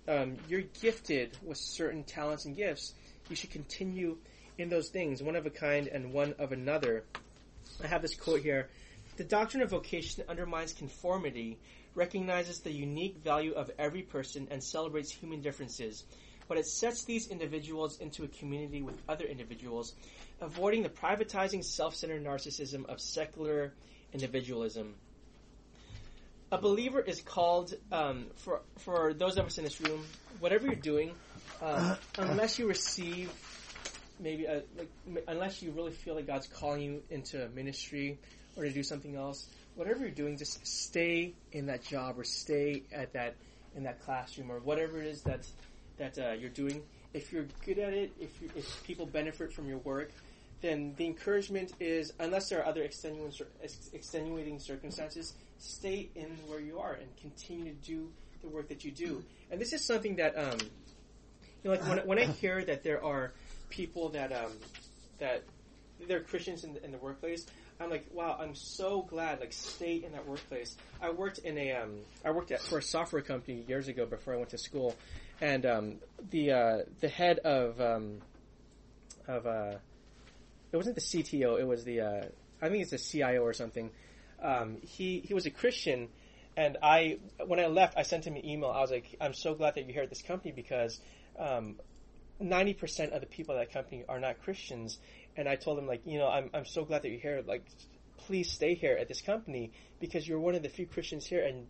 um, 0.07 0.37
you're 0.47 0.61
gifted 0.81 1.35
with 1.43 1.57
certain 1.57 2.03
talents 2.03 2.45
and 2.45 2.55
gifts, 2.55 2.93
you 3.29 3.35
should 3.35 3.49
continue 3.49 4.17
in 4.59 4.69
those 4.69 4.89
things, 4.89 5.23
one 5.23 5.35
of 5.35 5.47
a 5.47 5.49
kind 5.49 5.87
and 5.87 6.13
one 6.13 6.35
of 6.37 6.51
another. 6.51 7.03
I 7.83 7.87
have 7.87 8.03
this 8.03 8.15
quote 8.15 8.41
here. 8.41 8.69
The 9.17 9.23
doctrine 9.23 9.63
of 9.63 9.71
vocation 9.71 10.23
undermines 10.29 10.73
conformity, 10.73 11.57
recognizes 11.95 12.59
the 12.59 12.71
unique 12.71 13.17
value 13.17 13.53
of 13.53 13.71
every 13.77 14.01
person, 14.01 14.47
and 14.51 14.63
celebrates 14.63 15.11
human 15.11 15.41
differences. 15.41 16.03
But 16.47 16.57
it 16.57 16.65
sets 16.65 17.03
these 17.03 17.27
individuals 17.27 17.99
into 17.99 18.23
a 18.23 18.27
community 18.27 18.81
with 18.81 18.95
other 19.07 19.25
individuals, 19.25 19.93
avoiding 20.41 20.83
the 20.83 20.89
privatizing, 20.89 21.63
self-centered 21.63 22.23
narcissism 22.23 22.85
of 22.87 22.99
secular 22.99 23.73
individualism. 24.13 24.95
A 26.51 26.57
believer 26.57 26.99
is 26.99 27.21
called 27.21 27.75
um, 27.91 28.25
for 28.37 28.61
for 28.79 29.13
those 29.13 29.37
of 29.37 29.45
us 29.45 29.59
in 29.59 29.63
this 29.63 29.79
room. 29.81 30.03
Whatever 30.39 30.65
you're 30.65 30.75
doing, 30.75 31.11
uh, 31.61 31.95
unless 32.17 32.57
you 32.57 32.67
receive 32.67 33.31
maybe 34.19 34.45
a, 34.45 34.63
like 34.75 34.89
unless 35.27 35.61
you 35.61 35.71
really 35.71 35.91
feel 35.91 36.15
like 36.15 36.25
God's 36.25 36.47
calling 36.47 36.81
you 36.81 37.03
into 37.11 37.47
ministry 37.49 38.17
or 38.55 38.63
to 38.63 38.71
do 38.71 38.83
something 38.83 39.15
else, 39.15 39.47
whatever 39.75 40.01
you're 40.01 40.11
doing, 40.11 40.37
just 40.37 40.65
stay 40.65 41.33
in 41.51 41.67
that 41.67 41.83
job 41.83 42.19
or 42.19 42.23
stay 42.23 42.83
at 42.91 43.13
that 43.13 43.35
in 43.75 43.83
that 43.83 44.01
classroom 44.03 44.51
or 44.51 44.59
whatever 44.59 44.99
it 44.99 45.07
is 45.07 45.21
that 45.23 45.47
that 45.97 46.17
uh, 46.17 46.31
you're 46.31 46.49
doing. 46.49 46.81
If 47.13 47.33
you're 47.33 47.47
good 47.65 47.79
at 47.79 47.93
it, 47.93 48.11
if 48.19 48.41
you, 48.41 48.49
if 48.55 48.83
people 48.83 49.05
benefit 49.05 49.51
from 49.51 49.67
your 49.67 49.79
work, 49.79 50.11
then 50.61 50.93
the 50.97 51.05
encouragement 51.05 51.73
is 51.79 52.13
unless 52.19 52.49
there 52.49 52.59
are 52.59 52.65
other 52.65 52.83
extenuating, 52.83 54.59
circumstances, 54.59 55.33
stay 55.57 56.09
in 56.15 56.37
where 56.47 56.59
you 56.59 56.79
are 56.79 56.93
and 56.93 57.07
continue 57.17 57.65
to 57.65 57.79
do 57.85 58.11
the 58.41 58.47
work 58.47 58.67
that 58.69 58.83
you 58.83 58.91
do. 58.91 59.23
And 59.51 59.59
this 59.59 59.73
is 59.73 59.85
something 59.85 60.15
that 60.17 60.37
um, 60.37 60.59
you 61.63 61.69
know, 61.69 61.71
like 61.71 61.87
when, 61.87 61.97
when 62.07 62.19
I 62.19 62.25
hear 62.25 62.63
that 62.63 62.83
there 62.83 63.03
are 63.03 63.33
people 63.69 64.09
that 64.09 64.31
um, 64.31 64.51
that 65.19 65.43
they're 66.07 66.21
Christians 66.21 66.63
in 66.63 66.73
the, 66.73 66.83
in 66.83 66.91
the 66.91 66.97
workplace, 66.97 67.45
I'm 67.79 67.89
like, 67.89 68.07
wow, 68.11 68.37
I'm 68.39 68.55
so 68.55 69.03
glad. 69.03 69.39
Like, 69.39 69.53
stay 69.53 70.03
in 70.03 70.11
that 70.11 70.27
workplace. 70.27 70.75
I 71.01 71.11
worked 71.11 71.39
in 71.39 71.57
a 71.57 71.73
um, 71.73 71.99
I 72.25 72.31
worked 72.31 72.51
at, 72.51 72.61
for 72.61 72.77
a 72.77 72.81
software 72.81 73.21
company 73.21 73.63
years 73.67 73.87
ago 73.87 74.05
before 74.05 74.33
I 74.33 74.37
went 74.37 74.49
to 74.49 74.57
school, 74.57 74.95
and 75.39 75.65
um, 75.65 75.95
the 76.29 76.51
uh, 76.51 76.77
the 76.99 77.07
head 77.07 77.39
of 77.39 77.79
um, 77.79 78.19
of 79.27 79.45
uh, 79.47 79.75
it 80.71 80.77
wasn't 80.77 80.95
the 80.95 81.01
CTO, 81.01 81.59
it 81.59 81.67
was 81.67 81.83
the 81.83 82.01
uh, 82.01 82.25
I 82.61 82.69
think 82.69 82.81
it's 82.81 82.91
the 82.91 82.97
CIO 82.97 83.41
or 83.41 83.53
something. 83.53 83.91
Um, 84.41 84.77
he 84.81 85.21
he 85.25 85.33
was 85.33 85.45
a 85.45 85.51
Christian, 85.51 86.09
And 86.55 86.77
I, 86.83 87.19
when 87.45 87.59
I 87.59 87.67
left, 87.67 87.97
I 87.97 88.03
sent 88.03 88.25
him 88.25 88.35
an 88.35 88.45
email. 88.45 88.69
I 88.69 88.81
was 88.81 88.91
like, 88.91 89.15
I'm 89.21 89.33
so 89.33 89.53
glad 89.53 89.75
that 89.75 89.85
you're 89.85 89.93
here 89.93 90.03
at 90.03 90.09
this 90.09 90.21
company 90.21 90.51
because 90.51 90.99
um, 91.37 91.75
90% 92.41 93.11
of 93.11 93.21
the 93.21 93.27
people 93.27 93.55
at 93.55 93.59
that 93.59 93.73
company 93.73 94.03
are 94.09 94.19
not 94.19 94.41
Christians. 94.41 94.99
And 95.39 95.47
I 95.47 95.55
told 95.55 95.79
him, 95.79 95.87
like, 95.87 96.01
you 96.05 96.19
know, 96.19 96.27
I'm, 96.27 96.49
I'm 96.53 96.65
so 96.65 96.83
glad 96.83 97.03
that 97.03 97.09
you're 97.09 97.21
here. 97.21 97.41
Like, 97.47 97.63
please 98.17 98.51
stay 98.51 98.75
here 98.75 98.97
at 98.99 99.07
this 99.07 99.21
company 99.21 99.71
because 100.01 100.27
you're 100.27 100.37
one 100.37 100.53
of 100.53 100.63
the 100.63 100.67
few 100.67 100.85
Christians 100.85 101.25
here. 101.25 101.45
And 101.45 101.65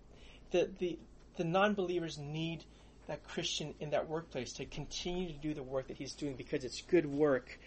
the, 0.49 0.71
the, 0.79 0.97
the 1.37 1.43
non 1.43 1.75
believers 1.75 2.17
need 2.17 2.65
that 3.05 3.23
Christian 3.27 3.75
in 3.79 3.91
that 3.91 4.09
workplace 4.09 4.53
to 4.53 4.65
continue 4.65 5.27
to 5.27 5.35
do 5.35 5.53
the 5.53 5.61
work 5.61 5.89
that 5.89 5.97
he's 5.97 6.13
doing 6.13 6.33
because 6.35 6.63
it's 6.63 6.81
good 6.81 7.05
work. 7.05 7.59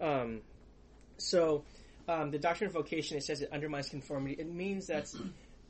Um, 0.00 0.42
so, 1.18 1.64
um, 2.06 2.30
the 2.30 2.38
doctrine 2.38 2.68
of 2.68 2.74
vocation, 2.74 3.16
it 3.16 3.24
says 3.24 3.42
it 3.42 3.50
undermines 3.52 3.88
conformity. 3.88 4.36
It 4.40 4.48
means 4.48 4.86
that 4.86 5.12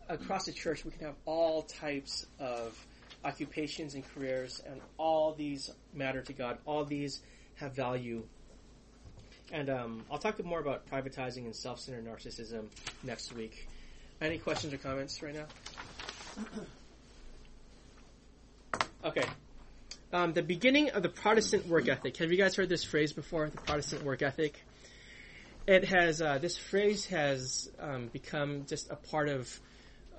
across 0.06 0.44
the 0.44 0.52
church 0.52 0.84
we 0.84 0.90
can 0.90 1.06
have 1.06 1.16
all 1.24 1.62
types 1.62 2.26
of 2.38 2.78
occupations 3.24 3.94
and 3.94 4.04
careers, 4.14 4.62
and 4.66 4.82
all 4.98 5.32
these 5.32 5.70
matter 5.94 6.20
to 6.20 6.34
God. 6.34 6.58
All 6.66 6.84
these 6.84 7.22
have 7.54 7.74
value. 7.74 8.24
And 9.53 9.68
um, 9.68 10.05
I'll 10.11 10.18
talk 10.18 10.42
more 10.42 10.61
about 10.61 10.90
privatizing 10.90 11.44
and 11.44 11.55
self-centered 11.55 12.07
narcissism 12.07 12.64
next 13.05 13.34
week. 13.34 13.68
Any 14.20 14.38
questions 14.38 14.72
or 14.72 14.78
comments 14.78 15.22
right 15.22 15.34
now? 15.34 15.46
Okay. 19.05 19.24
Um, 20.12 20.32
the 20.32 20.44
beginning 20.44 20.90
of 20.90 21.03
the 21.03 21.09
Protestant 21.09 21.66
work 21.66 21.88
ethic. 21.88 22.16
Have 22.18 22.30
you 22.30 22.38
guys 22.38 22.55
heard 22.55 22.68
this 22.68 22.84
phrase 22.84 23.12
before? 23.12 23.48
The 23.48 23.57
Protestant 23.57 24.05
work 24.05 24.22
ethic. 24.22 24.62
It 25.66 25.86
has 25.86 26.22
uh, 26.22 26.38
this 26.38 26.57
phrase 26.57 27.07
has 27.07 27.68
um, 27.80 28.07
become 28.12 28.64
just 28.66 28.92
a 28.92 28.94
part 28.94 29.28
of 29.28 29.61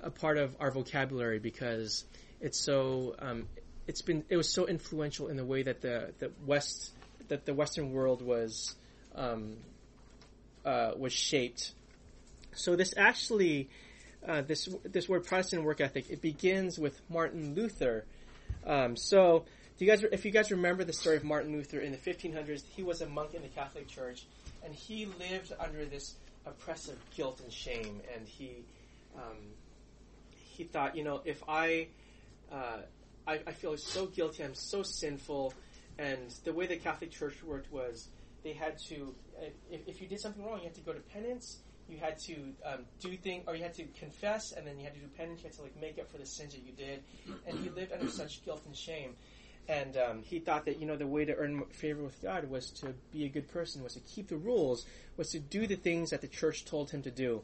a 0.02 0.10
part 0.10 0.36
of 0.36 0.54
our 0.60 0.70
vocabulary 0.70 1.38
because 1.38 2.04
it's 2.42 2.60
so 2.60 3.16
um, 3.20 3.48
it's 3.86 4.02
been 4.02 4.22
it 4.28 4.36
was 4.36 4.50
so 4.50 4.66
influential 4.66 5.28
in 5.28 5.38
the 5.38 5.46
way 5.46 5.62
that 5.62 5.80
the 5.80 6.12
the 6.18 6.30
West 6.44 6.92
that 7.28 7.46
the 7.46 7.54
Western 7.54 7.92
world 7.92 8.20
was 8.20 8.74
um, 9.14 9.56
uh, 10.64 10.92
was 10.96 11.12
shaped. 11.12 11.72
So 12.52 12.76
this 12.76 12.94
actually 12.96 13.68
uh, 14.26 14.42
this 14.42 14.68
this 14.84 15.08
word 15.08 15.24
Protestant 15.24 15.64
work 15.64 15.80
ethic 15.80 16.10
it 16.10 16.20
begins 16.20 16.78
with 16.78 17.00
Martin 17.08 17.54
Luther. 17.54 18.04
Um, 18.66 18.96
so 18.96 19.44
do 19.78 19.84
you 19.84 19.90
guys 19.90 20.04
if 20.12 20.24
you 20.24 20.30
guys 20.30 20.50
remember 20.50 20.84
the 20.84 20.92
story 20.92 21.16
of 21.16 21.24
Martin 21.24 21.52
Luther 21.52 21.80
in 21.80 21.92
the 21.92 21.98
1500s, 21.98 22.62
he 22.74 22.82
was 22.82 23.00
a 23.00 23.08
monk 23.08 23.34
in 23.34 23.42
the 23.42 23.48
Catholic 23.48 23.88
Church, 23.88 24.26
and 24.64 24.72
he 24.74 25.06
lived 25.06 25.52
under 25.58 25.84
this 25.84 26.14
oppressive 26.46 26.98
guilt 27.16 27.40
and 27.42 27.52
shame, 27.52 28.00
and 28.14 28.26
he 28.26 28.64
um, 29.16 29.36
he 30.54 30.64
thought, 30.64 30.96
you 30.96 31.04
know, 31.04 31.20
if 31.24 31.42
I, 31.48 31.88
uh, 32.52 32.78
I, 33.26 33.40
I 33.46 33.52
feel 33.52 33.76
so 33.76 34.06
guilty, 34.06 34.44
I'm 34.44 34.54
so 34.54 34.82
sinful, 34.82 35.52
and 35.98 36.32
the 36.44 36.52
way 36.52 36.66
the 36.66 36.76
Catholic 36.76 37.10
Church 37.10 37.42
worked 37.42 37.72
was 37.72 38.08
they 38.44 38.52
had 38.52 38.78
to, 38.88 39.14
if, 39.70 39.80
if 39.88 40.00
you 40.00 40.06
did 40.06 40.20
something 40.20 40.44
wrong, 40.44 40.58
you 40.58 40.64
had 40.64 40.74
to 40.74 40.82
go 40.82 40.92
to 40.92 41.00
penance, 41.00 41.58
you 41.88 41.98
had 41.98 42.18
to 42.20 42.34
um, 42.64 42.84
do 43.00 43.16
things, 43.16 43.44
or 43.46 43.56
you 43.56 43.62
had 43.62 43.74
to 43.74 43.84
confess, 43.98 44.52
and 44.52 44.66
then 44.66 44.78
you 44.78 44.84
had 44.84 44.94
to 44.94 45.00
do 45.00 45.06
penance. 45.18 45.40
You 45.40 45.48
had 45.48 45.56
to 45.56 45.62
like 45.62 45.80
make 45.80 45.98
up 45.98 46.10
for 46.10 46.18
the 46.18 46.26
sins 46.26 46.54
that 46.54 46.62
you 46.64 46.72
did, 46.72 47.02
and 47.46 47.58
he 47.58 47.68
lived 47.70 47.92
under 47.92 48.08
such 48.08 48.44
guilt 48.44 48.62
and 48.66 48.76
shame. 48.76 49.16
And 49.66 49.96
um, 49.96 50.22
he 50.22 50.40
thought 50.40 50.66
that 50.66 50.78
you 50.78 50.86
know 50.86 50.96
the 50.96 51.06
way 51.06 51.24
to 51.24 51.34
earn 51.34 51.64
favor 51.72 52.02
with 52.02 52.20
God 52.22 52.50
was 52.50 52.70
to 52.80 52.94
be 53.12 53.24
a 53.24 53.28
good 53.28 53.48
person, 53.48 53.82
was 53.82 53.94
to 53.94 54.00
keep 54.00 54.28
the 54.28 54.36
rules, 54.36 54.86
was 55.16 55.30
to 55.30 55.38
do 55.38 55.66
the 55.66 55.76
things 55.76 56.10
that 56.10 56.20
the 56.20 56.28
church 56.28 56.64
told 56.64 56.90
him 56.90 57.02
to 57.02 57.10
do. 57.10 57.42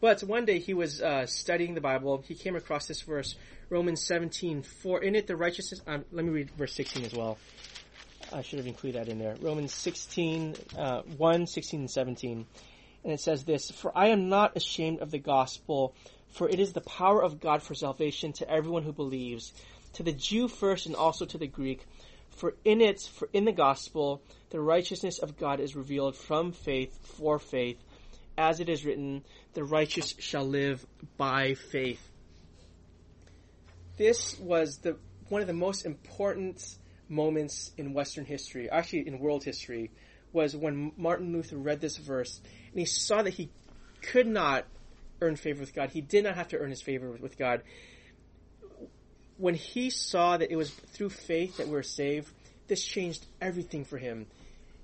But 0.00 0.20
one 0.22 0.44
day 0.44 0.60
he 0.60 0.74
was 0.74 1.02
uh, 1.02 1.26
studying 1.26 1.74
the 1.74 1.80
Bible. 1.80 2.22
He 2.26 2.34
came 2.34 2.54
across 2.54 2.86
this 2.86 3.02
verse, 3.02 3.34
Romans 3.68 4.04
17, 4.06 4.62
4. 4.62 5.02
In 5.02 5.16
it, 5.16 5.26
the 5.26 5.36
righteousness. 5.36 5.80
Um, 5.86 6.04
let 6.12 6.24
me 6.24 6.30
read 6.30 6.50
verse 6.52 6.72
16 6.74 7.04
as 7.04 7.14
well. 7.14 7.38
I 8.32 8.42
should 8.42 8.58
have 8.58 8.66
included 8.66 9.00
that 9.00 9.10
in 9.10 9.18
there. 9.18 9.36
Romans 9.40 9.72
16, 9.72 10.56
uh, 10.76 11.02
1, 11.16 11.46
16, 11.46 11.80
and 11.80 11.90
17. 11.90 12.46
And 13.04 13.12
it 13.12 13.20
says 13.20 13.44
this 13.44 13.70
For 13.70 13.96
I 13.96 14.08
am 14.08 14.28
not 14.28 14.56
ashamed 14.56 15.00
of 15.00 15.10
the 15.10 15.18
gospel, 15.18 15.94
for 16.30 16.48
it 16.48 16.60
is 16.60 16.72
the 16.72 16.80
power 16.80 17.22
of 17.22 17.40
God 17.40 17.62
for 17.62 17.74
salvation 17.74 18.32
to 18.34 18.50
everyone 18.50 18.82
who 18.82 18.92
believes, 18.92 19.52
to 19.94 20.02
the 20.02 20.12
Jew 20.12 20.48
first 20.48 20.86
and 20.86 20.94
also 20.94 21.24
to 21.24 21.38
the 21.38 21.46
Greek. 21.46 21.86
For 22.30 22.54
in 22.64 22.80
it, 22.80 23.00
for 23.00 23.28
in 23.32 23.44
the 23.44 23.52
gospel, 23.52 24.22
the 24.50 24.60
righteousness 24.60 25.18
of 25.18 25.36
God 25.36 25.60
is 25.60 25.74
revealed 25.74 26.16
from 26.16 26.52
faith 26.52 26.96
for 27.16 27.38
faith 27.38 27.82
as 28.38 28.60
it 28.60 28.68
is 28.68 28.86
written, 28.86 29.24
the 29.54 29.64
righteous 29.64 30.14
shall 30.20 30.44
live 30.44 30.86
by 31.16 31.54
faith. 31.54 32.00
This 33.96 34.38
was 34.38 34.78
the 34.78 34.96
one 35.28 35.40
of 35.40 35.48
the 35.48 35.52
most 35.52 35.84
important 35.84 36.77
moments 37.08 37.72
in 37.76 37.92
Western 37.92 38.24
history, 38.24 38.68
actually 38.70 39.06
in 39.06 39.18
world 39.18 39.44
history, 39.44 39.90
was 40.32 40.54
when 40.54 40.92
Martin 40.96 41.32
Luther 41.32 41.56
read 41.56 41.80
this 41.80 41.96
verse 41.96 42.40
and 42.70 42.78
he 42.78 42.84
saw 42.84 43.22
that 43.22 43.30
he 43.30 43.50
could 44.02 44.26
not 44.26 44.66
earn 45.20 45.36
favor 45.36 45.60
with 45.60 45.74
God. 45.74 45.90
He 45.90 46.00
did 46.00 46.24
not 46.24 46.36
have 46.36 46.48
to 46.48 46.58
earn 46.58 46.70
his 46.70 46.82
favor 46.82 47.10
with, 47.10 47.38
God. 47.38 47.62
When 49.36 49.54
he 49.54 49.90
saw 49.90 50.36
that 50.36 50.50
it 50.50 50.56
was 50.56 50.70
through 50.70 51.10
faith 51.10 51.56
that 51.56 51.66
we 51.66 51.72
were 51.72 51.82
saved, 51.82 52.30
this 52.68 52.84
changed 52.84 53.26
everything 53.40 53.84
for 53.84 53.98
him 53.98 54.26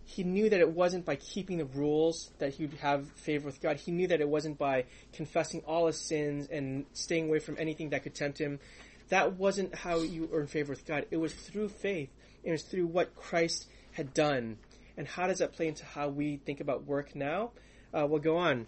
he 0.06 0.22
knew 0.22 0.50
that 0.50 0.60
it 0.60 0.70
wasn't 0.70 1.04
by 1.04 1.16
keeping 1.16 1.58
the 1.58 1.64
rules 1.64 2.30
that 2.38 2.54
he 2.54 2.66
would 2.66 2.78
have 2.78 3.08
favor 3.12 3.46
with 3.46 3.60
God. 3.60 3.76
He 3.76 3.90
knew 3.90 4.06
that 4.08 4.20
it 4.20 4.28
wasn't 4.28 4.58
by 4.58 4.84
confessing 5.12 5.62
all 5.66 5.86
his 5.86 5.98
sins 5.98 6.48
and 6.48 6.84
staying 6.92 7.28
away 7.28 7.38
from 7.38 7.56
anything 7.58 7.90
that 7.90 8.02
could 8.02 8.14
tempt 8.14 8.38
him. 8.38 8.60
That 9.08 9.34
wasn't 9.34 9.74
how 9.74 9.98
you 9.98 10.28
earn 10.32 10.46
favor 10.46 10.72
with 10.72 10.86
God. 10.86 11.06
It 11.10 11.18
was 11.18 11.32
through 11.34 11.68
faith. 11.68 12.10
It 12.42 12.50
was 12.50 12.62
through 12.62 12.86
what 12.86 13.14
Christ 13.16 13.66
had 13.92 14.14
done. 14.14 14.58
And 14.96 15.06
how 15.06 15.26
does 15.26 15.38
that 15.38 15.52
play 15.52 15.68
into 15.68 15.84
how 15.84 16.08
we 16.08 16.36
think 16.36 16.60
about 16.60 16.84
work 16.84 17.14
now? 17.14 17.50
Uh, 17.92 18.06
we'll 18.08 18.20
go 18.20 18.36
on. 18.38 18.66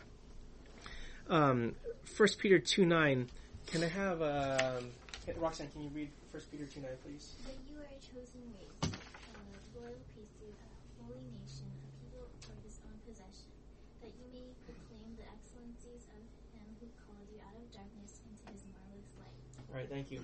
Um, 1.29 1.75
1 2.17 2.29
Peter 2.39 2.59
2 2.59 2.87
9. 2.87 3.29
Can 3.67 3.83
I 3.83 3.89
have, 3.89 4.23
um, 4.23 4.95
Roxanne, 5.39 5.69
can 5.75 5.83
you 5.83 5.91
read 5.91 6.11
1 6.31 6.43
Peter 6.51 6.67
2 6.67 6.81
9, 6.81 6.91
please? 7.03 7.35
But 7.43 7.59
you 7.67 7.83
are 7.83 7.91
a 7.91 7.99
chosen 7.99 8.47
race, 8.55 8.95
a 8.95 9.43
royal 9.75 9.99
priesthood, 10.15 10.55
a 10.55 11.03
holy 11.03 11.27
nation, 11.43 11.67
a 11.67 11.91
people 11.99 12.31
for 12.47 12.55
his 12.63 12.79
own 12.87 12.95
possession, 13.03 13.51
that 14.07 14.15
you 14.15 14.27
may 14.31 14.47
proclaim 14.63 15.19
the 15.19 15.27
excellencies 15.27 16.07
of 16.15 16.23
him 16.55 16.67
who 16.79 16.87
called 17.03 17.27
you 17.35 17.43
out 17.43 17.59
of 17.59 17.67
darkness 17.75 18.23
into 18.23 18.47
his 18.55 18.63
marvelous 18.71 19.11
light. 19.19 19.35
Right, 19.77 19.91
thank 19.91 20.11
you. 20.11 20.21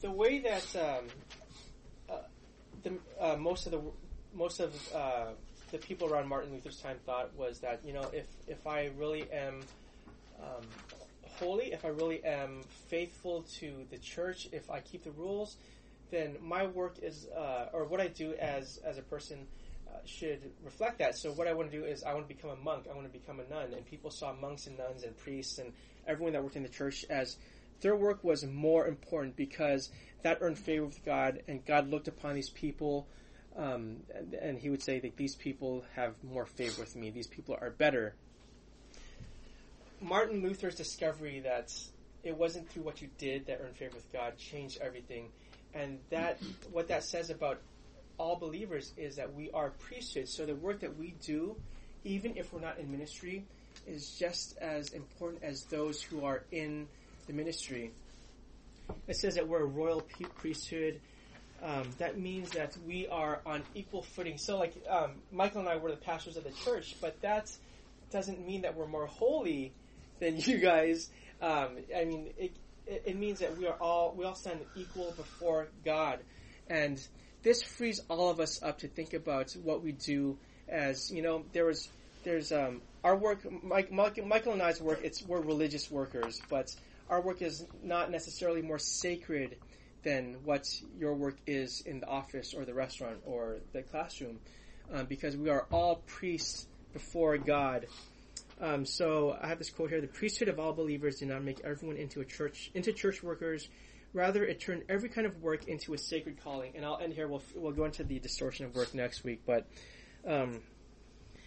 The 0.00 0.10
way 0.10 0.38
that 0.38 0.64
um, 0.76 1.04
uh, 2.08 2.22
the, 2.82 2.92
uh, 3.20 3.36
most 3.36 3.66
of 3.66 3.72
the 3.72 3.82
most 4.32 4.60
of 4.60 4.72
uh, 4.94 5.26
the 5.70 5.76
people 5.76 6.08
around 6.08 6.26
Martin 6.26 6.52
Luther's 6.52 6.78
time 6.80 6.96
thought 7.04 7.36
was 7.36 7.58
that 7.58 7.84
you 7.84 7.92
know 7.92 8.08
if 8.14 8.24
if 8.46 8.66
I 8.66 8.88
really 8.96 9.30
am 9.30 9.60
um, 10.40 10.64
holy, 11.38 11.72
if 11.72 11.84
I 11.84 11.88
really 11.88 12.24
am 12.24 12.62
faithful 12.88 13.42
to 13.58 13.84
the 13.90 13.98
church, 13.98 14.48
if 14.52 14.70
I 14.70 14.80
keep 14.80 15.04
the 15.04 15.10
rules, 15.10 15.58
then 16.10 16.38
my 16.40 16.66
work 16.66 16.96
is 17.02 17.26
uh, 17.36 17.66
or 17.74 17.84
what 17.84 18.00
I 18.00 18.08
do 18.08 18.32
as 18.40 18.78
as 18.86 18.96
a 18.96 19.02
person 19.02 19.46
uh, 19.86 19.98
should 20.06 20.40
reflect 20.64 21.00
that. 21.00 21.14
So 21.14 21.32
what 21.32 21.46
I 21.46 21.52
want 21.52 21.70
to 21.70 21.78
do 21.78 21.84
is 21.84 22.04
I 22.04 22.14
want 22.14 22.26
to 22.26 22.34
become 22.34 22.52
a 22.52 22.56
monk. 22.56 22.86
I 22.90 22.94
want 22.94 23.06
to 23.06 23.12
become 23.12 23.38
a 23.38 23.46
nun, 23.52 23.74
and 23.74 23.84
people 23.84 24.10
saw 24.10 24.32
monks 24.32 24.66
and 24.66 24.78
nuns 24.78 25.02
and 25.02 25.14
priests 25.14 25.58
and 25.58 25.74
everyone 26.06 26.32
that 26.32 26.42
worked 26.42 26.56
in 26.56 26.62
the 26.62 26.70
church 26.70 27.04
as 27.10 27.36
their 27.80 27.96
work 27.96 28.24
was 28.24 28.44
more 28.44 28.86
important 28.86 29.36
because 29.36 29.90
that 30.22 30.38
earned 30.40 30.58
favor 30.58 30.86
with 30.86 31.04
God, 31.04 31.42
and 31.46 31.64
God 31.64 31.88
looked 31.88 32.08
upon 32.08 32.34
these 32.34 32.50
people, 32.50 33.06
um, 33.56 33.98
and, 34.14 34.34
and, 34.34 34.58
He 34.58 34.70
would 34.70 34.82
say 34.82 34.98
that 35.00 35.16
these 35.16 35.34
people 35.34 35.84
have 35.94 36.14
more 36.22 36.46
favor 36.46 36.80
with 36.80 36.96
me. 36.96 37.10
These 37.10 37.26
people 37.26 37.56
are 37.60 37.70
better. 37.70 38.14
Martin 40.00 40.42
Luther's 40.42 40.76
discovery 40.76 41.40
that 41.40 41.72
it 42.22 42.36
wasn't 42.36 42.68
through 42.70 42.82
what 42.82 43.00
you 43.00 43.08
did 43.18 43.46
that 43.46 43.60
earned 43.62 43.76
favor 43.76 43.96
with 43.96 44.12
God 44.12 44.36
changed 44.38 44.78
everything, 44.80 45.28
and 45.74 45.98
that 46.10 46.40
what 46.72 46.88
that 46.88 47.04
says 47.04 47.30
about 47.30 47.60
all 48.18 48.36
believers 48.36 48.92
is 48.96 49.16
that 49.16 49.32
we 49.34 49.50
are 49.52 49.70
priesthood. 49.70 50.28
So 50.28 50.44
the 50.44 50.54
work 50.54 50.80
that 50.80 50.96
we 50.98 51.14
do, 51.24 51.56
even 52.04 52.36
if 52.36 52.52
we're 52.52 52.60
not 52.60 52.78
in 52.78 52.90
ministry, 52.90 53.44
is 53.86 54.16
just 54.18 54.58
as 54.58 54.92
important 54.92 55.42
as 55.44 55.64
those 55.64 56.02
who 56.02 56.24
are 56.24 56.42
in 56.50 56.88
the 57.28 57.34
ministry. 57.34 57.92
It 59.06 59.16
says 59.16 59.36
that 59.36 59.46
we're 59.46 59.62
a 59.62 59.66
royal 59.66 60.02
priesthood. 60.38 61.00
Um, 61.62 61.90
that 61.98 62.18
means 62.18 62.50
that 62.50 62.76
we 62.86 63.06
are 63.06 63.40
on 63.44 63.62
equal 63.74 64.02
footing. 64.02 64.38
So, 64.38 64.58
like 64.58 64.74
um, 64.88 65.12
Michael 65.30 65.60
and 65.60 65.68
I 65.68 65.76
were 65.76 65.90
the 65.90 65.96
pastors 65.96 66.36
of 66.36 66.44
the 66.44 66.52
church, 66.64 66.96
but 67.00 67.20
that 67.20 67.50
doesn't 68.10 68.44
mean 68.44 68.62
that 68.62 68.76
we're 68.76 68.86
more 68.86 69.06
holy 69.06 69.72
than 70.18 70.38
you 70.38 70.58
guys. 70.58 71.10
Um, 71.42 71.78
I 71.96 72.04
mean, 72.04 72.30
it, 72.38 72.52
it 72.86 73.16
means 73.16 73.40
that 73.40 73.56
we 73.58 73.66
are 73.66 73.76
all 73.80 74.14
we 74.16 74.24
all 74.24 74.34
stand 74.34 74.60
equal 74.74 75.12
before 75.16 75.68
God, 75.84 76.20
and 76.68 77.00
this 77.42 77.62
frees 77.62 78.00
all 78.08 78.30
of 78.30 78.40
us 78.40 78.62
up 78.62 78.78
to 78.78 78.88
think 78.88 79.12
about 79.12 79.52
what 79.62 79.82
we 79.82 79.92
do. 79.92 80.38
As 80.68 81.10
you 81.10 81.22
know, 81.22 81.44
there 81.52 81.66
was 81.66 81.88
there's 82.24 82.52
um, 82.52 82.80
our 83.04 83.16
work, 83.16 83.40
Mike, 83.62 83.90
Michael 83.92 84.52
and 84.52 84.62
I's 84.62 84.80
work. 84.80 85.00
It's 85.02 85.22
we're 85.22 85.40
religious 85.40 85.90
workers, 85.90 86.40
but 86.48 86.74
our 87.08 87.20
work 87.20 87.42
is 87.42 87.66
not 87.82 88.10
necessarily 88.10 88.62
more 88.62 88.78
sacred 88.78 89.56
than 90.02 90.36
what 90.44 90.68
your 90.98 91.14
work 91.14 91.36
is 91.46 91.82
in 91.84 92.00
the 92.00 92.06
office 92.06 92.54
or 92.54 92.64
the 92.64 92.74
restaurant 92.74 93.18
or 93.24 93.58
the 93.72 93.82
classroom, 93.82 94.38
um, 94.92 95.06
because 95.06 95.36
we 95.36 95.50
are 95.50 95.66
all 95.70 95.96
priests 96.06 96.66
before 96.92 97.36
God. 97.36 97.86
Um, 98.60 98.84
so 98.84 99.36
I 99.40 99.48
have 99.48 99.58
this 99.58 99.70
quote 99.70 99.90
here: 99.90 100.00
"The 100.00 100.06
priesthood 100.08 100.48
of 100.48 100.58
all 100.58 100.72
believers 100.72 101.18
did 101.18 101.28
not 101.28 101.42
make 101.42 101.60
everyone 101.64 101.96
into 101.96 102.20
a 102.20 102.24
church 102.24 102.70
into 102.74 102.92
church 102.92 103.22
workers." 103.22 103.68
Rather, 104.14 104.42
it 104.42 104.58
turned 104.58 104.84
every 104.88 105.10
kind 105.10 105.26
of 105.26 105.42
work 105.42 105.68
into 105.68 105.92
a 105.92 105.98
sacred 105.98 106.42
calling. 106.42 106.72
And 106.74 106.84
I'll 106.84 106.98
end 106.98 107.12
here. 107.12 107.28
We'll 107.28 107.42
we'll 107.54 107.72
go 107.72 107.84
into 107.84 108.04
the 108.04 108.18
distortion 108.18 108.64
of 108.66 108.74
work 108.74 108.94
next 108.94 109.22
week. 109.22 109.42
But 109.46 109.66
um, 110.26 110.60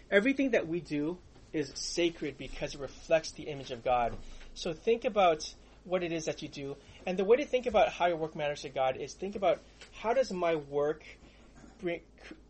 everything 0.09 0.51
that 0.51 0.68
we 0.68 0.80
do 0.80 1.18
is 1.53 1.72
sacred 1.76 2.38
because 2.38 2.76
it 2.76 2.82
reflects 2.82 3.32
the 3.32 3.43
image 3.43 3.72
of 3.72 3.84
God. 3.84 4.16
So 4.62 4.74
think 4.74 5.05
about 5.05 5.51
what 5.86 6.03
it 6.03 6.12
is 6.12 6.26
that 6.26 6.43
you 6.43 6.47
do. 6.47 6.78
And 7.07 7.18
the 7.18 7.26
way 7.26 7.38
to 7.38 7.45
think 7.45 7.66
about 7.66 7.89
how 7.89 8.05
your 8.05 8.18
work 8.18 8.36
matters 8.36 8.62
to 8.62 8.70
God 8.70 8.95
is 8.95 9.16
think 9.16 9.36
about 9.36 9.59
how 9.91 10.14
does 10.14 10.32
my 10.32 10.53
work 10.53 11.03
bring, 11.82 12.01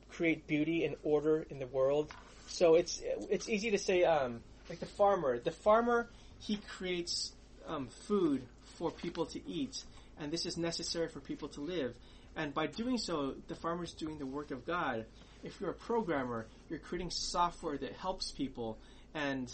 create 0.09 0.45
beauty 0.45 0.83
and 0.83 0.97
order 1.03 1.45
in 1.49 1.59
the 1.59 1.67
world. 1.67 2.11
So 2.47 2.75
it's 2.75 3.01
it's 3.29 3.47
easy 3.47 3.71
to 3.71 3.77
say 3.77 4.03
um, 4.03 4.41
like 4.69 4.81
the 4.81 4.85
farmer. 4.87 5.39
The 5.39 5.51
farmer 5.51 6.09
he 6.39 6.57
creates 6.57 7.31
um, 7.65 7.87
food 7.87 8.41
for 8.77 8.91
people 8.91 9.25
to 9.27 9.39
eat, 9.47 9.81
and 10.19 10.33
this 10.33 10.45
is 10.45 10.57
necessary 10.57 11.07
for 11.07 11.21
people 11.21 11.47
to 11.55 11.61
live. 11.61 11.95
And 12.35 12.53
by 12.53 12.67
doing 12.67 12.97
so, 12.97 13.35
the 13.47 13.55
farmer 13.55 13.85
is 13.85 13.93
doing 13.93 14.17
the 14.17 14.25
work 14.25 14.51
of 14.51 14.65
God. 14.65 15.05
If 15.45 15.61
you're 15.61 15.69
a 15.69 15.81
programmer, 15.89 16.45
you're 16.69 16.79
creating 16.79 17.11
software 17.11 17.77
that 17.77 17.93
helps 17.93 18.31
people, 18.31 18.77
and 19.13 19.49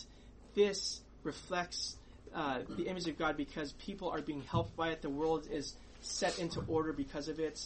this 0.55 1.01
reflects 1.23 1.97
uh, 2.33 2.59
the 2.69 2.87
image 2.87 3.07
of 3.07 3.17
God 3.17 3.37
because 3.37 3.71
people 3.73 4.09
are 4.09 4.21
being 4.21 4.41
helped 4.43 4.75
by 4.75 4.89
it. 4.89 5.01
The 5.01 5.09
world 5.09 5.47
is 5.51 5.75
set 6.01 6.39
into 6.39 6.61
order 6.67 6.93
because 6.93 7.27
of 7.27 7.39
it. 7.39 7.59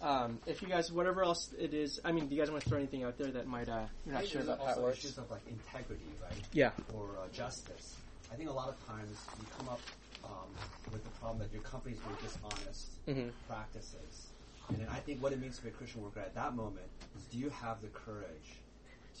Um, 0.00 0.40
if 0.46 0.62
you 0.62 0.68
guys, 0.68 0.90
whatever 0.90 1.22
else 1.22 1.52
it 1.58 1.74
is, 1.74 2.00
I 2.04 2.10
mean, 2.12 2.26
do 2.28 2.34
you 2.34 2.40
guys 2.42 2.50
want 2.50 2.62
to 2.64 2.68
throw 2.68 2.78
anything 2.78 3.04
out 3.04 3.18
there 3.18 3.30
that 3.30 3.46
might 3.46 3.68
uh, 3.68 3.86
you're 4.04 4.16
I 4.16 4.20
not 4.20 4.28
sure 4.28 4.40
about 4.42 4.58
how 4.58 4.72
it 4.72 4.82
works? 4.82 4.98
issues 4.98 5.18
of 5.18 5.30
like 5.30 5.42
integrity, 5.48 6.02
right? 6.20 6.32
Yeah. 6.52 6.70
Or 6.92 7.18
uh, 7.22 7.28
justice. 7.32 7.96
I 8.32 8.34
think 8.34 8.48
a 8.48 8.52
lot 8.52 8.68
of 8.68 8.84
times 8.86 9.16
you 9.38 9.46
come 9.58 9.68
up 9.68 9.80
um, 10.24 10.50
with 10.92 11.04
the 11.04 11.10
problem 11.20 11.38
that 11.38 11.52
your 11.52 11.62
company's 11.62 11.98
doing 12.00 12.16
dishonest 12.22 12.88
Mhm. 13.06 13.30
practices, 13.46 14.26
and 14.68 14.78
then 14.80 14.88
I 14.88 14.98
think 15.00 15.22
what 15.22 15.32
it 15.32 15.40
means 15.40 15.56
to 15.58 15.62
be 15.64 15.68
a 15.68 15.72
Christian 15.72 16.02
worker 16.02 16.20
at 16.20 16.34
that 16.34 16.54
moment 16.56 16.86
is: 17.16 17.22
do 17.26 17.38
you 17.38 17.50
have 17.50 17.80
the 17.82 17.88
courage 17.88 18.58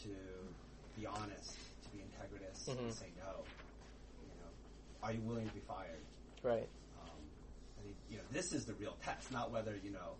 to 0.02 0.08
be 0.98 1.06
honest, 1.06 1.54
to 1.84 1.90
be 1.90 2.02
integritous, 2.02 2.66
Mhm. 2.68 2.78
and 2.78 2.92
say 2.94 3.06
no? 3.18 3.44
Are 5.02 5.12
you 5.12 5.20
willing 5.22 5.48
to 5.48 5.54
be 5.54 5.60
fired? 5.66 6.00
Right. 6.42 6.68
Um, 7.02 7.10
I 7.78 7.82
think 7.82 7.96
you 8.10 8.16
know 8.18 8.22
this 8.30 8.52
is 8.52 8.64
the 8.64 8.74
real 8.74 8.96
test, 9.04 9.32
not 9.32 9.50
whether 9.50 9.74
you 9.82 9.90
know 9.90 10.14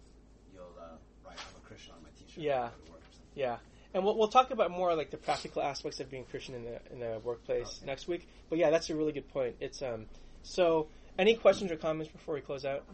you'll 0.53 0.64
uh, 0.80 0.97
write 1.24 1.37
"I'm 1.39 1.62
a 1.62 1.66
Christian" 1.66 1.93
on 1.97 2.03
my 2.03 2.09
T-shirt. 2.18 2.43
Yeah. 2.43 2.53
go 2.87 2.93
work 2.93 3.01
or 3.01 3.12
something. 3.12 3.26
Yeah, 3.35 3.57
and 3.95 4.05
we'll, 4.05 4.16
we'll 4.18 4.28
talk 4.28 4.51
about 4.51 4.70
more 4.70 4.95
like 4.95 5.11
the 5.11 5.16
practical 5.16 5.62
aspects 5.62 6.01
of 6.01 6.11
being 6.11 6.24
Christian 6.24 6.55
in 6.55 6.64
the 6.64 6.80
in 6.93 7.01
the 7.01 7.20
workplace 7.22 7.76
Okay. 7.78 7.87
next 7.87 8.09
week. 8.09 8.28
But 8.51 8.59
yeah, 8.59 8.70
that's 8.70 8.91
a 8.91 8.97
really 8.97 9.12
good 9.12 9.28
point. 9.28 9.57
It's 9.61 9.83
um 9.83 10.07
so 10.43 10.89
any 11.18 11.35
questions 11.35 11.70
or 11.70 11.76
comments 11.76 12.11
before 12.12 12.35
we 12.35 12.41
close 12.41 12.64
out? 12.64 12.85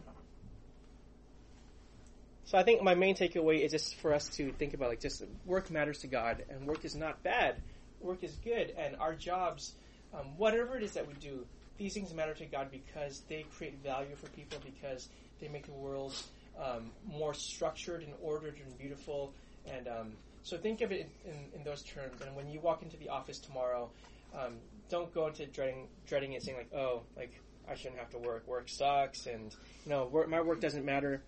So 2.45 2.57
I 2.57 2.63
think 2.63 2.81
my 2.81 2.95
main 2.95 3.15
takeaway 3.15 3.63
is 3.63 3.71
just 3.71 3.95
for 3.95 4.11
us 4.13 4.27
to 4.37 4.51
think 4.53 4.73
about 4.73 4.89
like 4.89 4.99
just 5.01 5.23
work 5.45 5.69
matters 5.69 5.99
to 5.99 6.07
God, 6.07 6.43
and 6.49 6.65
work 6.67 6.83
is 6.85 6.95
not 6.95 7.21
bad. 7.23 7.57
Work 7.99 8.23
is 8.23 8.35
good, 8.43 8.73
and 8.77 8.95
our 8.95 9.13
jobs, 9.13 9.73
um, 10.13 10.37
whatever 10.37 10.77
it 10.77 10.83
is 10.83 10.93
that 10.93 11.05
we 11.07 11.13
do, 11.15 11.45
these 11.79 11.93
things 11.95 12.13
matter 12.13 12.35
to 12.35 12.45
God 12.45 12.69
because 12.69 13.23
they 13.27 13.45
create 13.57 13.81
value 13.83 14.15
for 14.15 14.27
people 14.29 14.59
because 14.63 15.09
they 15.41 15.47
make 15.47 15.65
the 15.65 15.71
world 15.71 16.13
um, 16.61 16.91
more 17.07 17.33
structured 17.33 18.03
and 18.03 18.13
ordered 18.21 18.55
and 18.63 18.77
beautiful. 18.77 19.33
And 19.65 19.87
um, 19.87 20.11
so 20.43 20.57
think 20.57 20.81
of 20.81 20.91
it 20.91 21.09
in, 21.25 21.31
in, 21.31 21.59
in 21.59 21.63
those 21.63 21.81
terms. 21.81 22.21
And 22.21 22.35
when 22.35 22.49
you 22.49 22.59
walk 22.59 22.83
into 22.83 22.97
the 22.97 23.09
office 23.09 23.39
tomorrow, 23.39 23.89
um, 24.37 24.55
don't 24.89 25.11
go 25.13 25.27
into 25.27 25.45
dreading 25.47 25.87
dreading 26.05 26.33
it, 26.33 26.43
saying 26.43 26.57
like, 26.57 26.73
"Oh, 26.73 27.01
like 27.15 27.31
I 27.67 27.75
shouldn't 27.75 27.99
have 27.99 28.09
to 28.11 28.19
work. 28.19 28.47
Work 28.47 28.69
sucks," 28.69 29.25
and 29.25 29.55
you 29.85 29.89
know, 29.89 30.05
work, 30.05 30.29
my 30.29 30.41
work 30.41 30.61
doesn't 30.61 30.85
matter. 30.85 31.21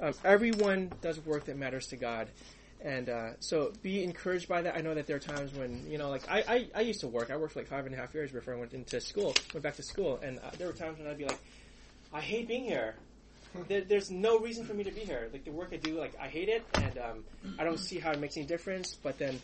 Um, 0.00 0.14
everyone 0.24 0.92
does 1.02 1.18
work 1.20 1.44
that 1.46 1.56
matters 1.56 1.86
to 1.88 1.96
God. 1.96 2.28
And 2.80 3.08
uh, 3.08 3.30
so 3.40 3.72
be 3.82 4.04
encouraged 4.04 4.48
by 4.48 4.62
that. 4.62 4.76
I 4.76 4.80
know 4.82 4.94
that 4.94 5.06
there 5.06 5.16
are 5.16 5.20
times 5.20 5.52
when, 5.52 5.84
you 5.90 5.98
know, 5.98 6.10
like 6.10 6.28
I, 6.30 6.44
I, 6.46 6.68
I 6.76 6.80
used 6.82 7.00
to 7.00 7.08
work. 7.08 7.30
I 7.30 7.36
worked 7.36 7.54
for 7.54 7.60
like 7.60 7.68
five 7.68 7.86
and 7.86 7.94
a 7.94 7.98
half 7.98 8.14
years 8.14 8.30
before 8.30 8.54
I 8.54 8.56
went 8.56 8.72
into 8.72 9.00
school, 9.00 9.34
went 9.52 9.64
back 9.64 9.76
to 9.76 9.82
school. 9.82 10.20
And 10.22 10.38
uh, 10.38 10.50
there 10.56 10.68
were 10.68 10.72
times 10.72 10.98
when 10.98 11.08
I'd 11.08 11.18
be 11.18 11.26
like, 11.26 11.40
I 12.12 12.20
hate 12.20 12.46
being 12.46 12.64
here. 12.64 12.94
There, 13.66 13.80
there's 13.80 14.10
no 14.10 14.38
reason 14.38 14.64
for 14.64 14.74
me 14.74 14.84
to 14.84 14.92
be 14.92 15.00
here. 15.00 15.28
Like 15.32 15.44
the 15.44 15.50
work 15.50 15.70
I 15.72 15.76
do, 15.78 15.98
like 15.98 16.12
I 16.20 16.28
hate 16.28 16.48
it, 16.48 16.64
and 16.74 16.98
um, 16.98 17.24
I 17.58 17.64
don't 17.64 17.78
see 17.78 17.98
how 17.98 18.12
it 18.12 18.20
makes 18.20 18.36
any 18.36 18.46
difference. 18.46 18.94
But 18.94 19.18
then, 19.18 19.40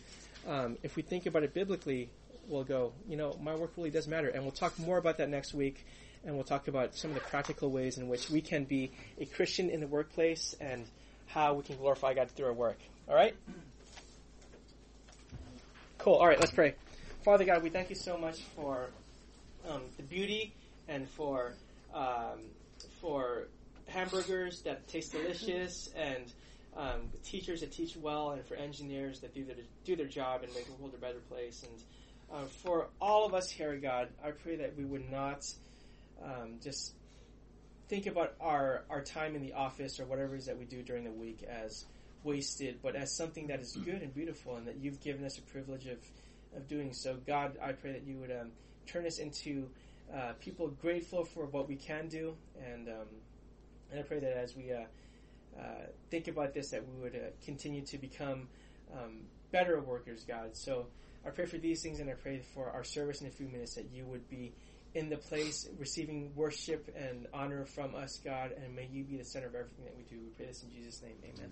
um, 0.47 0.77
if 0.83 0.95
we 0.95 1.01
think 1.01 1.25
about 1.25 1.43
it 1.43 1.53
biblically, 1.53 2.09
we'll 2.47 2.63
go, 2.63 2.93
you 3.09 3.17
know, 3.17 3.37
my 3.41 3.55
work 3.55 3.71
really 3.75 3.89
does 3.89 4.07
matter. 4.07 4.29
And 4.29 4.43
we'll 4.43 4.51
talk 4.51 4.77
more 4.79 4.97
about 4.97 5.17
that 5.17 5.29
next 5.29 5.53
week. 5.53 5.85
And 6.23 6.35
we'll 6.35 6.43
talk 6.43 6.67
about 6.67 6.95
some 6.95 7.11
of 7.11 7.15
the 7.15 7.21
practical 7.21 7.69
ways 7.69 7.97
in 7.97 8.07
which 8.07 8.29
we 8.29 8.41
can 8.41 8.63
be 8.63 8.91
a 9.19 9.25
Christian 9.25 9.69
in 9.69 9.79
the 9.79 9.87
workplace 9.87 10.55
and 10.61 10.85
how 11.27 11.53
we 11.55 11.63
can 11.63 11.77
glorify 11.77 12.13
God 12.13 12.31
through 12.31 12.47
our 12.47 12.53
work. 12.53 12.77
All 13.07 13.15
right? 13.15 13.35
Cool. 15.99 16.15
All 16.15 16.27
right, 16.27 16.39
let's 16.39 16.51
pray. 16.51 16.73
Father 17.23 17.45
God, 17.45 17.61
we 17.61 17.69
thank 17.69 17.89
you 17.89 17.95
so 17.95 18.17
much 18.17 18.41
for 18.55 18.89
um, 19.69 19.81
the 19.97 20.03
beauty 20.03 20.53
and 20.87 21.07
for 21.09 21.53
um, 21.93 22.39
for 23.01 23.47
hamburgers 23.87 24.61
that 24.63 24.87
taste 24.87 25.11
delicious 25.11 25.89
and 25.95 26.33
um, 26.75 27.09
teachers 27.23 27.61
that 27.61 27.71
teach 27.71 27.95
well 27.95 28.31
and 28.31 28.43
for 28.45 28.55
engineers 28.55 29.19
that 29.21 29.33
do 29.33 29.45
their, 29.45 29.55
do 29.85 29.95
their 29.95 30.07
job 30.07 30.43
and 30.43 30.53
make 30.53 30.65
the 30.65 30.73
world 30.73 30.93
a 30.95 30.99
better 30.99 31.19
place. 31.29 31.63
And 31.63 32.39
uh, 32.39 32.45
for 32.63 32.87
all 32.99 33.25
of 33.25 33.33
us 33.33 33.49
here, 33.49 33.75
God, 33.77 34.09
I 34.23 34.31
pray 34.31 34.57
that 34.57 34.75
we 34.75 34.83
would 34.83 35.09
not 35.11 35.45
um, 36.23 36.59
just 36.61 36.93
think 37.87 38.07
about 38.07 38.33
our, 38.41 38.83
our 38.89 39.01
time 39.01 39.35
in 39.35 39.41
the 39.41 39.53
office 39.53 39.99
or 39.99 40.05
whatever 40.05 40.35
it 40.35 40.39
is 40.39 40.45
that 40.47 40.57
we 40.57 40.65
do 40.65 40.81
during 40.81 41.03
the 41.03 41.11
week 41.11 41.43
as 41.43 41.85
wasted, 42.25 42.79
but 42.81 42.95
as 42.95 43.15
something 43.15 43.47
that 43.47 43.61
is 43.61 43.77
good 43.85 44.01
and 44.01 44.13
beautiful 44.13 44.57
and 44.57 44.67
that 44.67 44.77
you've 44.77 44.99
given 44.99 45.23
us 45.23 45.37
a 45.37 45.41
privilege 45.43 45.85
of, 45.85 45.99
of 46.57 46.67
doing 46.67 46.91
so. 46.91 47.17
God, 47.25 47.57
I 47.63 47.71
pray 47.71 47.93
that 47.93 48.03
you 48.05 48.17
would 48.17 48.31
um, 48.31 48.51
turn 48.85 49.05
us 49.05 49.19
into 49.19 49.69
uh, 50.13 50.33
people 50.41 50.67
grateful 50.81 51.23
for 51.23 51.45
what 51.45 51.69
we 51.69 51.75
can 51.75 52.09
do 52.09 52.35
and 52.61 52.89
um, 52.89 53.07
and 53.91 53.99
I 53.99 54.03
pray 54.03 54.19
that 54.19 54.37
as 54.37 54.55
we 54.55 54.71
uh, 54.71 54.85
uh, 55.59 55.85
think 56.09 56.27
about 56.27 56.53
this, 56.53 56.71
that 56.71 56.83
we 56.87 57.01
would 57.01 57.15
uh, 57.15 57.29
continue 57.43 57.81
to 57.85 57.97
become 57.97 58.47
um, 58.93 59.21
better 59.51 59.79
workers, 59.79 60.23
God. 60.27 60.49
So 60.53 60.87
I 61.25 61.29
pray 61.29 61.45
for 61.45 61.57
these 61.57 61.81
things, 61.81 61.99
and 61.99 62.09
I 62.09 62.13
pray 62.13 62.41
for 62.53 62.69
our 62.69 62.83
service 62.83 63.21
in 63.21 63.27
a 63.27 63.31
few 63.31 63.47
minutes 63.47 63.75
that 63.75 63.89
you 63.93 64.05
would 64.05 64.29
be 64.29 64.53
in 64.95 65.09
the 65.09 65.17
place, 65.17 65.67
receiving 65.77 66.31
worship 66.35 66.89
and 66.95 67.27
honor 67.33 67.65
from 67.65 67.93
us, 67.95 68.19
God, 68.23 68.51
and 68.51 68.73
may 68.75 68.87
you 68.91 69.03
be 69.03 69.17
the 69.17 69.25
center 69.25 69.47
of 69.47 69.55
everything 69.55 69.83
that 69.85 69.95
we 69.95 70.03
do. 70.03 70.15
We 70.21 70.29
pray 70.29 70.45
this 70.47 70.63
in 70.63 70.71
Jesus' 70.71 71.01
name. 71.03 71.17
Amen. 71.23 71.51